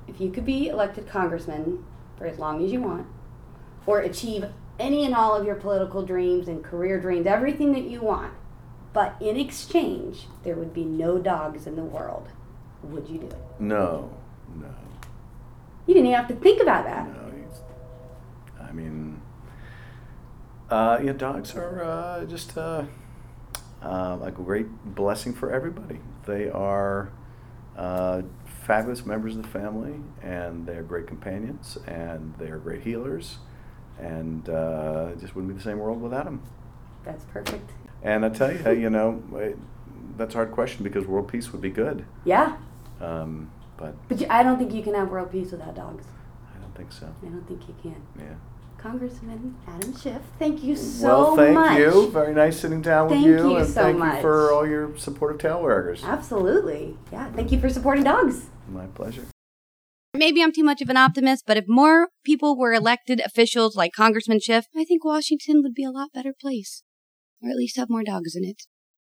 If 0.08 0.20
you 0.20 0.30
could 0.30 0.46
be 0.46 0.68
elected 0.68 1.06
congressman 1.08 1.84
for 2.16 2.26
as 2.26 2.38
long 2.38 2.64
as 2.64 2.72
you 2.72 2.80
want, 2.80 3.06
or 3.86 4.00
achieve 4.00 4.46
any 4.78 5.04
and 5.04 5.14
all 5.14 5.34
of 5.34 5.44
your 5.46 5.56
political 5.56 6.02
dreams 6.02 6.48
and 6.48 6.62
career 6.64 7.00
dreams, 7.00 7.26
everything 7.26 7.72
that 7.72 7.84
you 7.84 8.00
want, 8.00 8.32
but 8.92 9.14
in 9.20 9.36
exchange 9.36 10.26
there 10.42 10.54
would 10.56 10.72
be 10.72 10.84
no 10.84 11.18
dogs 11.18 11.66
in 11.66 11.76
the 11.76 11.84
world, 11.84 12.28
would 12.82 13.08
you 13.08 13.18
do 13.18 13.26
it? 13.26 13.36
No, 13.58 14.10
no, 14.54 14.68
You 15.86 15.94
didn't 15.94 16.06
even 16.06 16.18
have 16.18 16.28
to 16.28 16.34
think 16.36 16.62
about 16.62 16.84
that. 16.84 17.06
no. 17.08 17.25
Mean, 18.76 19.20
uh, 20.70 21.00
yeah, 21.02 21.12
dogs 21.12 21.54
are 21.54 21.82
uh, 21.82 22.24
just 22.26 22.56
uh, 22.58 22.84
uh, 23.82 24.18
a 24.22 24.30
great 24.30 24.66
blessing 24.94 25.32
for 25.32 25.50
everybody. 25.52 26.00
They 26.26 26.48
are 26.50 27.10
uh, 27.76 28.22
fabulous 28.66 29.06
members 29.06 29.36
of 29.36 29.42
the 29.42 29.48
family, 29.48 29.94
and 30.22 30.66
they're 30.66 30.82
great 30.82 31.06
companions, 31.06 31.78
and 31.86 32.34
they're 32.38 32.58
great 32.58 32.82
healers, 32.82 33.38
and 33.98 34.48
uh, 34.48 35.10
it 35.12 35.20
just 35.20 35.34
wouldn't 35.34 35.52
be 35.52 35.56
the 35.56 35.64
same 35.64 35.78
world 35.78 36.00
without 36.00 36.24
them. 36.24 36.42
That's 37.04 37.24
perfect. 37.26 37.70
And 38.02 38.24
I 38.24 38.28
tell 38.28 38.52
you, 38.52 38.80
you 38.82 38.90
know, 38.96 39.22
it, 39.34 39.56
that's 40.16 40.34
a 40.34 40.38
hard 40.38 40.52
question 40.52 40.82
because 40.82 41.06
world 41.06 41.28
peace 41.28 41.52
would 41.52 41.62
be 41.62 41.70
good, 41.70 42.04
Yeah, 42.24 42.56
um, 43.00 43.50
but 43.76 43.94
but 44.08 44.20
you, 44.20 44.26
I 44.28 44.42
don't 44.42 44.58
think 44.58 44.72
you 44.72 44.82
can 44.82 44.94
have 44.94 45.10
world 45.10 45.30
peace 45.30 45.52
without 45.52 45.76
dogs. 45.76 46.06
I 46.54 46.60
don't 46.60 46.74
think 46.74 46.90
so. 46.92 47.14
I 47.22 47.26
don't 47.28 47.46
think 47.46 47.68
you 47.68 47.74
can. 47.82 48.02
Yeah. 48.18 48.34
Congressman 48.86 49.56
Adam 49.66 49.98
Schiff, 49.98 50.22
thank 50.38 50.62
you 50.62 50.76
so 50.76 51.06
much. 51.06 51.16
well, 51.16 51.36
thank 51.36 51.54
much. 51.54 51.78
you. 51.78 52.10
Very 52.12 52.32
nice 52.32 52.60
sitting 52.60 52.82
down 52.82 53.10
with 53.10 53.18
you, 53.18 53.50
you 53.50 53.56
and 53.56 53.66
so 53.66 53.82
thank 53.82 53.98
much. 53.98 54.14
you 54.14 54.20
for 54.20 54.52
all 54.52 54.64
your 54.64 54.96
support 54.96 55.32
of 55.32 55.40
tail 55.40 55.60
waggers. 55.60 56.04
Absolutely. 56.04 56.96
Yeah, 57.10 57.28
thank 57.32 57.50
you 57.50 57.58
for 57.58 57.68
supporting 57.68 58.04
dogs. 58.04 58.46
My 58.68 58.86
pleasure. 58.86 59.24
Maybe 60.14 60.40
I'm 60.40 60.52
too 60.52 60.62
much 60.62 60.80
of 60.82 60.88
an 60.88 60.96
optimist, 60.96 61.46
but 61.48 61.56
if 61.56 61.64
more 61.66 62.10
people 62.24 62.56
were 62.56 62.72
elected 62.72 63.18
officials 63.18 63.74
like 63.74 63.90
Congressman 63.92 64.38
Schiff, 64.38 64.66
I 64.76 64.84
think 64.84 65.04
Washington 65.04 65.62
would 65.64 65.74
be 65.74 65.82
a 65.82 65.90
lot 65.90 66.10
better 66.14 66.32
place. 66.40 66.84
Or 67.42 67.50
at 67.50 67.56
least 67.56 67.76
have 67.76 67.90
more 67.90 68.04
dogs 68.04 68.36
in 68.36 68.44
it. 68.44 68.62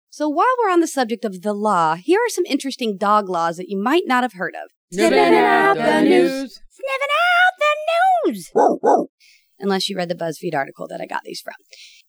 So 0.09 0.29
while 0.29 0.47
we're 0.63 0.71
on 0.71 0.79
the 0.79 0.87
subject 0.87 1.25
of 1.25 1.41
the 1.41 1.53
law, 1.53 1.95
here 1.95 2.19
are 2.19 2.29
some 2.29 2.45
interesting 2.45 2.97
dog 2.97 3.27
laws 3.27 3.57
that 3.57 3.67
you 3.67 3.77
might 3.77 4.03
not 4.05 4.23
have 4.23 4.33
heard 4.33 4.55
of. 4.55 4.71
Sniffing 4.93 5.35
out 5.35 5.75
the 5.75 6.01
news. 6.03 6.61
Sniffing 6.71 7.11
out 7.11 7.53
the 7.59 8.31
news! 8.31 8.51
Unless 9.59 9.89
you 9.89 9.97
read 9.97 10.09
the 10.09 10.15
BuzzFeed 10.15 10.55
article 10.55 10.87
that 10.87 11.01
I 11.01 11.05
got 11.05 11.23
these 11.23 11.41
from. 11.41 11.55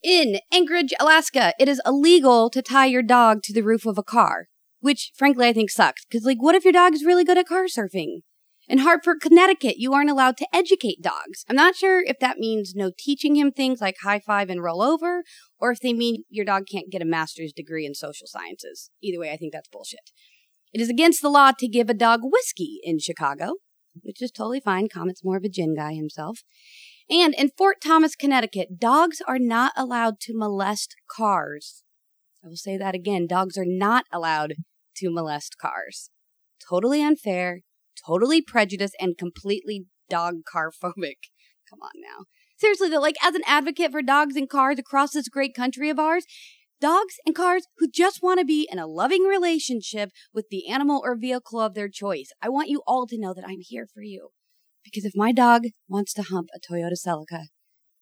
In 0.03 0.41
Anchorage, 0.53 0.93
Alaska, 1.01 1.55
it 1.59 1.69
is 1.69 1.81
illegal 1.87 2.51
to 2.51 2.63
tie 2.63 2.87
your 2.87 3.03
dog 3.03 3.43
to 3.45 3.53
the 3.53 3.63
roof 3.63 3.87
of 3.87 3.99
a 3.99 4.03
car, 4.03 4.49
which 4.81 5.13
frankly 5.17 5.47
I 5.47 5.53
think 5.53 5.71
sucks. 5.71 6.05
Because, 6.05 6.25
like, 6.25 6.43
what 6.43 6.55
if 6.55 6.65
your 6.65 6.73
dog 6.73 6.95
is 6.95 7.05
really 7.05 7.25
good 7.25 7.39
at 7.39 7.49
car 7.49 7.65
surfing? 7.65 8.21
In 8.71 8.79
Hartford, 8.79 9.23
Connecticut, 9.23 9.77
you 9.79 9.95
aren't 9.95 10.11
allowed 10.11 10.37
to 10.37 10.47
educate 10.53 11.01
dogs. 11.01 11.43
I'm 11.49 11.57
not 11.57 11.75
sure 11.75 12.03
if 12.03 12.19
that 12.21 12.37
means 12.37 12.75
no 12.77 12.91
teaching 12.97 13.35
him 13.35 13.51
things 13.51 13.81
like 13.81 13.97
high 14.03 14.21
five 14.21 14.51
and 14.51 14.63
roll 14.63 14.83
over, 14.83 15.23
or 15.59 15.73
if 15.73 15.81
they 15.81 15.95
mean 15.95 16.25
your 16.29 16.45
dog 16.45 16.65
can't 16.71 16.91
get 16.91 17.01
a 17.01 17.07
master's 17.07 17.55
degree 17.55 17.87
in 17.87 17.95
social 17.95 18.27
sciences. 18.27 18.91
Either 19.03 19.19
way, 19.19 19.31
I 19.33 19.39
think 19.39 19.55
that's 19.55 19.71
bullshit. 19.71 20.11
It 20.75 20.83
is 20.83 20.91
against 20.91 21.23
the 21.23 21.31
law 21.31 21.53
to 21.59 21.67
give 21.67 21.89
a 21.89 21.95
dog 21.95 22.21
whiskey 22.23 22.79
in 22.83 22.99
Chicago, 22.99 23.55
which 24.03 24.21
is 24.21 24.31
totally 24.31 24.61
fine. 24.61 24.89
Comet's 24.89 25.25
more 25.25 25.39
of 25.39 25.45
a 25.45 25.49
gin 25.49 25.75
guy 25.75 25.95
himself. 25.95 26.41
And 27.11 27.35
in 27.35 27.51
Fort 27.57 27.79
Thomas, 27.83 28.15
Connecticut, 28.15 28.79
dogs 28.79 29.23
are 29.27 29.39
not 29.39 29.73
allowed 29.77 30.21
to 30.21 30.37
molest 30.37 30.95
cars. 31.11 31.83
I 32.45 32.49
will 32.49 32.57
say 32.57 32.77
that 32.77 32.95
again. 32.95 33.27
Dogs 33.27 33.57
are 33.57 33.67
not 33.67 34.05
allowed 34.13 34.55
to 34.97 35.11
molest 35.11 35.57
cars. 35.59 36.11
Totally 36.69 37.03
unfair, 37.03 37.61
totally 38.07 38.43
prejudiced, 38.43 38.97
and 39.01 39.17
completely 39.17 39.87
dog 40.11 40.45
car 40.51 40.71
phobic. 40.71 41.31
Come 41.71 41.81
on 41.83 41.93
now. 41.97 42.25
Seriously, 42.59 42.91
though, 42.91 43.01
like 43.01 43.17
as 43.23 43.35
an 43.35 43.43
advocate 43.47 43.93
for 43.93 44.03
dogs 44.03 44.37
and 44.37 44.49
cars 44.49 44.79
across 44.79 45.13
this 45.13 45.29
great 45.29 45.55
country 45.55 45.89
of 45.89 45.99
ours, 45.99 46.27
dogs 46.81 47.15
and 47.25 47.35
cars 47.35 47.65
who 47.79 47.89
just 47.89 48.23
want 48.23 48.39
to 48.41 48.45
be 48.45 48.69
in 48.71 48.79
a 48.79 48.87
loving 48.87 49.23
relationship 49.23 50.11
with 50.35 50.47
the 50.51 50.69
animal 50.69 51.01
or 51.05 51.17
vehicle 51.17 51.61
of 51.61 51.75
their 51.75 51.89
choice, 51.89 52.31
I 52.43 52.49
want 52.49 52.69
you 52.69 52.83
all 52.87 53.07
to 53.07 53.19
know 53.19 53.33
that 53.33 53.47
I'm 53.47 53.61
here 53.61 53.87
for 53.93 54.03
you. 54.03 54.31
Because 54.91 55.05
if 55.05 55.13
my 55.15 55.33
dog 55.33 55.63
wants 55.89 56.13
to 56.15 56.23
hump 56.23 56.49
a 56.55 56.61
Toyota 56.61 56.95
Celica, 56.95 57.47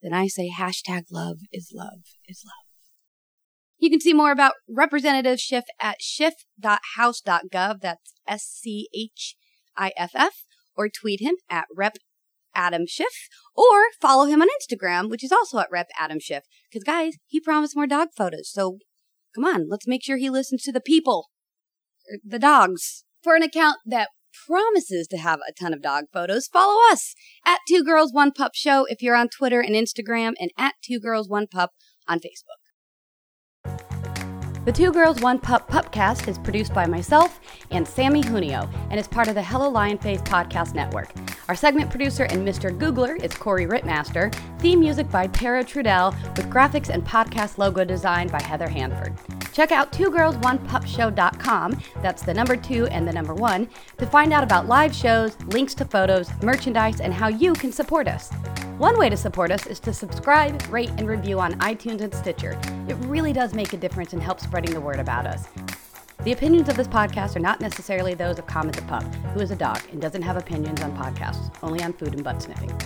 then 0.02 0.12
I 0.12 0.26
say 0.26 0.50
hashtag 0.50 1.04
love 1.10 1.38
is 1.52 1.70
love 1.74 2.00
is 2.28 2.42
love. 2.44 2.66
You 3.78 3.90
can 3.90 4.00
see 4.00 4.12
more 4.12 4.32
about 4.32 4.52
Representative 4.68 5.38
Schiff 5.38 5.64
at 5.80 6.00
schiff.house.gov. 6.00 7.80
That's 7.80 8.14
S 8.26 8.44
C 8.44 8.88
H 8.94 9.36
I 9.76 9.92
F 9.96 10.12
F. 10.14 10.44
Or 10.76 10.88
tweet 10.88 11.20
him 11.20 11.36
at 11.50 11.66
Rep 11.74 11.96
Adam 12.54 12.86
Schiff. 12.86 13.28
Or 13.54 13.86
follow 14.00 14.26
him 14.26 14.42
on 14.42 14.48
Instagram, 14.48 15.10
which 15.10 15.24
is 15.24 15.32
also 15.32 15.58
at 15.58 15.70
Rep 15.70 15.88
Adam 15.98 16.20
Schiff. 16.20 16.44
Because, 16.70 16.84
guys, 16.84 17.14
he 17.26 17.40
promised 17.40 17.76
more 17.76 17.86
dog 17.86 18.08
photos. 18.16 18.50
So, 18.50 18.78
come 19.34 19.44
on, 19.44 19.68
let's 19.68 19.86
make 19.86 20.02
sure 20.02 20.16
he 20.16 20.30
listens 20.30 20.62
to 20.62 20.72
the 20.72 20.80
people, 20.80 21.28
the 22.24 22.38
dogs. 22.38 23.04
For 23.22 23.34
an 23.34 23.42
account 23.42 23.78
that 23.86 24.10
promises 24.46 25.06
to 25.08 25.16
have 25.16 25.40
a 25.48 25.52
ton 25.52 25.72
of 25.72 25.82
dog 25.82 26.04
photos, 26.12 26.46
follow 26.46 26.78
us 26.90 27.14
at 27.44 27.60
Two 27.68 27.84
Girls 27.84 28.12
One 28.12 28.32
Pup 28.32 28.52
Show 28.54 28.86
if 28.88 29.02
you're 29.02 29.16
on 29.16 29.28
Twitter 29.28 29.60
and 29.60 29.74
Instagram, 29.74 30.34
and 30.38 30.50
at 30.58 30.74
Two 30.82 31.00
Girls 31.00 31.28
One 31.28 31.46
Pup 31.46 31.70
on 32.08 32.18
Facebook. 32.18 32.66
The 34.66 34.72
Two 34.72 34.90
Girls 34.90 35.20
One 35.20 35.38
Pup 35.38 35.70
Pupcast 35.70 36.26
is 36.26 36.38
produced 36.38 36.74
by 36.74 36.86
myself 36.86 37.38
and 37.70 37.86
Sammy 37.86 38.20
Junio 38.20 38.68
and 38.90 38.98
is 38.98 39.06
part 39.06 39.28
of 39.28 39.36
the 39.36 39.42
Hello 39.42 39.68
Lion 39.68 39.96
Face 39.96 40.20
podcast 40.22 40.74
network. 40.74 41.12
Our 41.48 41.54
segment 41.54 41.88
producer 41.88 42.24
and 42.24 42.46
Mr. 42.46 42.76
Googler 42.76 43.22
is 43.22 43.32
Corey 43.32 43.66
Rittmaster. 43.66 44.34
Theme 44.58 44.80
music 44.80 45.08
by 45.08 45.28
Tara 45.28 45.62
Trudell 45.62 46.10
with 46.36 46.50
graphics 46.50 46.88
and 46.88 47.06
podcast 47.06 47.58
logo 47.58 47.84
design 47.84 48.26
by 48.26 48.42
Heather 48.42 48.68
Hanford. 48.68 49.14
Check 49.56 49.72
out 49.72 49.90
twogirlsonepupshow.com, 49.90 51.80
that's 52.02 52.22
the 52.22 52.34
number 52.34 52.56
two 52.56 52.88
and 52.88 53.08
the 53.08 53.12
number 53.12 53.32
one, 53.32 53.70
to 53.96 54.04
find 54.04 54.34
out 54.34 54.44
about 54.44 54.68
live 54.68 54.94
shows, 54.94 55.34
links 55.46 55.72
to 55.76 55.86
photos, 55.86 56.28
merchandise, 56.42 57.00
and 57.00 57.14
how 57.14 57.28
you 57.28 57.54
can 57.54 57.72
support 57.72 58.06
us. 58.06 58.30
One 58.76 58.98
way 58.98 59.08
to 59.08 59.16
support 59.16 59.50
us 59.50 59.66
is 59.66 59.80
to 59.80 59.94
subscribe, 59.94 60.62
rate, 60.70 60.90
and 60.98 61.08
review 61.08 61.40
on 61.40 61.54
iTunes 61.60 62.02
and 62.02 62.14
Stitcher. 62.14 62.60
It 62.86 62.96
really 63.06 63.32
does 63.32 63.54
make 63.54 63.72
a 63.72 63.78
difference 63.78 64.12
and 64.12 64.22
help 64.22 64.40
spreading 64.40 64.74
the 64.74 64.80
word 64.82 65.00
about 65.00 65.26
us. 65.26 65.46
The 66.24 66.32
opinions 66.32 66.68
of 66.68 66.76
this 66.76 66.86
podcast 66.86 67.34
are 67.36 67.40
not 67.40 67.62
necessarily 67.62 68.12
those 68.12 68.38
of 68.38 68.46
Comet 68.46 68.76
the 68.76 68.82
Pup, 68.82 69.04
who 69.32 69.40
is 69.40 69.52
a 69.52 69.56
dog 69.56 69.80
and 69.90 70.02
doesn't 70.02 70.20
have 70.20 70.36
opinions 70.36 70.82
on 70.82 70.94
podcasts, 70.94 71.50
only 71.62 71.82
on 71.82 71.94
food 71.94 72.12
and 72.12 72.22
butt 72.22 72.42
sniffing. 72.42 72.76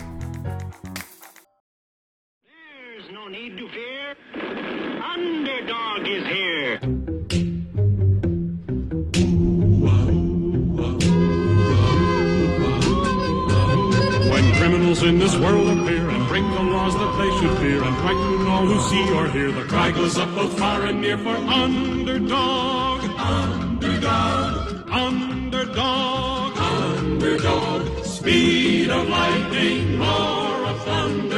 There's 2.47 3.11
no 3.11 3.27
need 3.27 3.57
to 3.57 3.69
fear. 3.71 4.90
Underdog 5.03 6.07
is 6.07 6.27
here. 6.27 6.79
When 14.31 14.55
criminals 14.57 15.03
in 15.03 15.19
this 15.19 15.35
world 15.39 15.79
appear 15.79 16.11
and 16.11 16.29
break 16.29 16.45
the 16.45 16.63
laws 16.63 16.95
that 16.95 17.17
they 17.17 17.31
should 17.39 17.59
fear 17.59 17.83
and 17.83 17.97
frighten 17.97 18.47
all 18.47 18.67
who 18.67 18.81
see 18.91 19.11
or 19.15 19.27
hear, 19.29 19.51
the 19.53 19.65
cry 19.65 19.91
goes 19.91 20.19
up 20.19 20.35
both 20.35 20.59
far 20.59 20.85
and 20.85 21.01
near 21.01 21.17
for 21.17 21.37
underdog, 21.37 23.03
underdog, 23.19 24.91
underdog, 24.91 26.59
underdog. 26.59 28.05
Speed 28.05 28.91
of 28.91 29.09
lightning, 29.09 29.99
roar 29.99 30.67
of 30.67 30.85
thunder. 30.85 31.30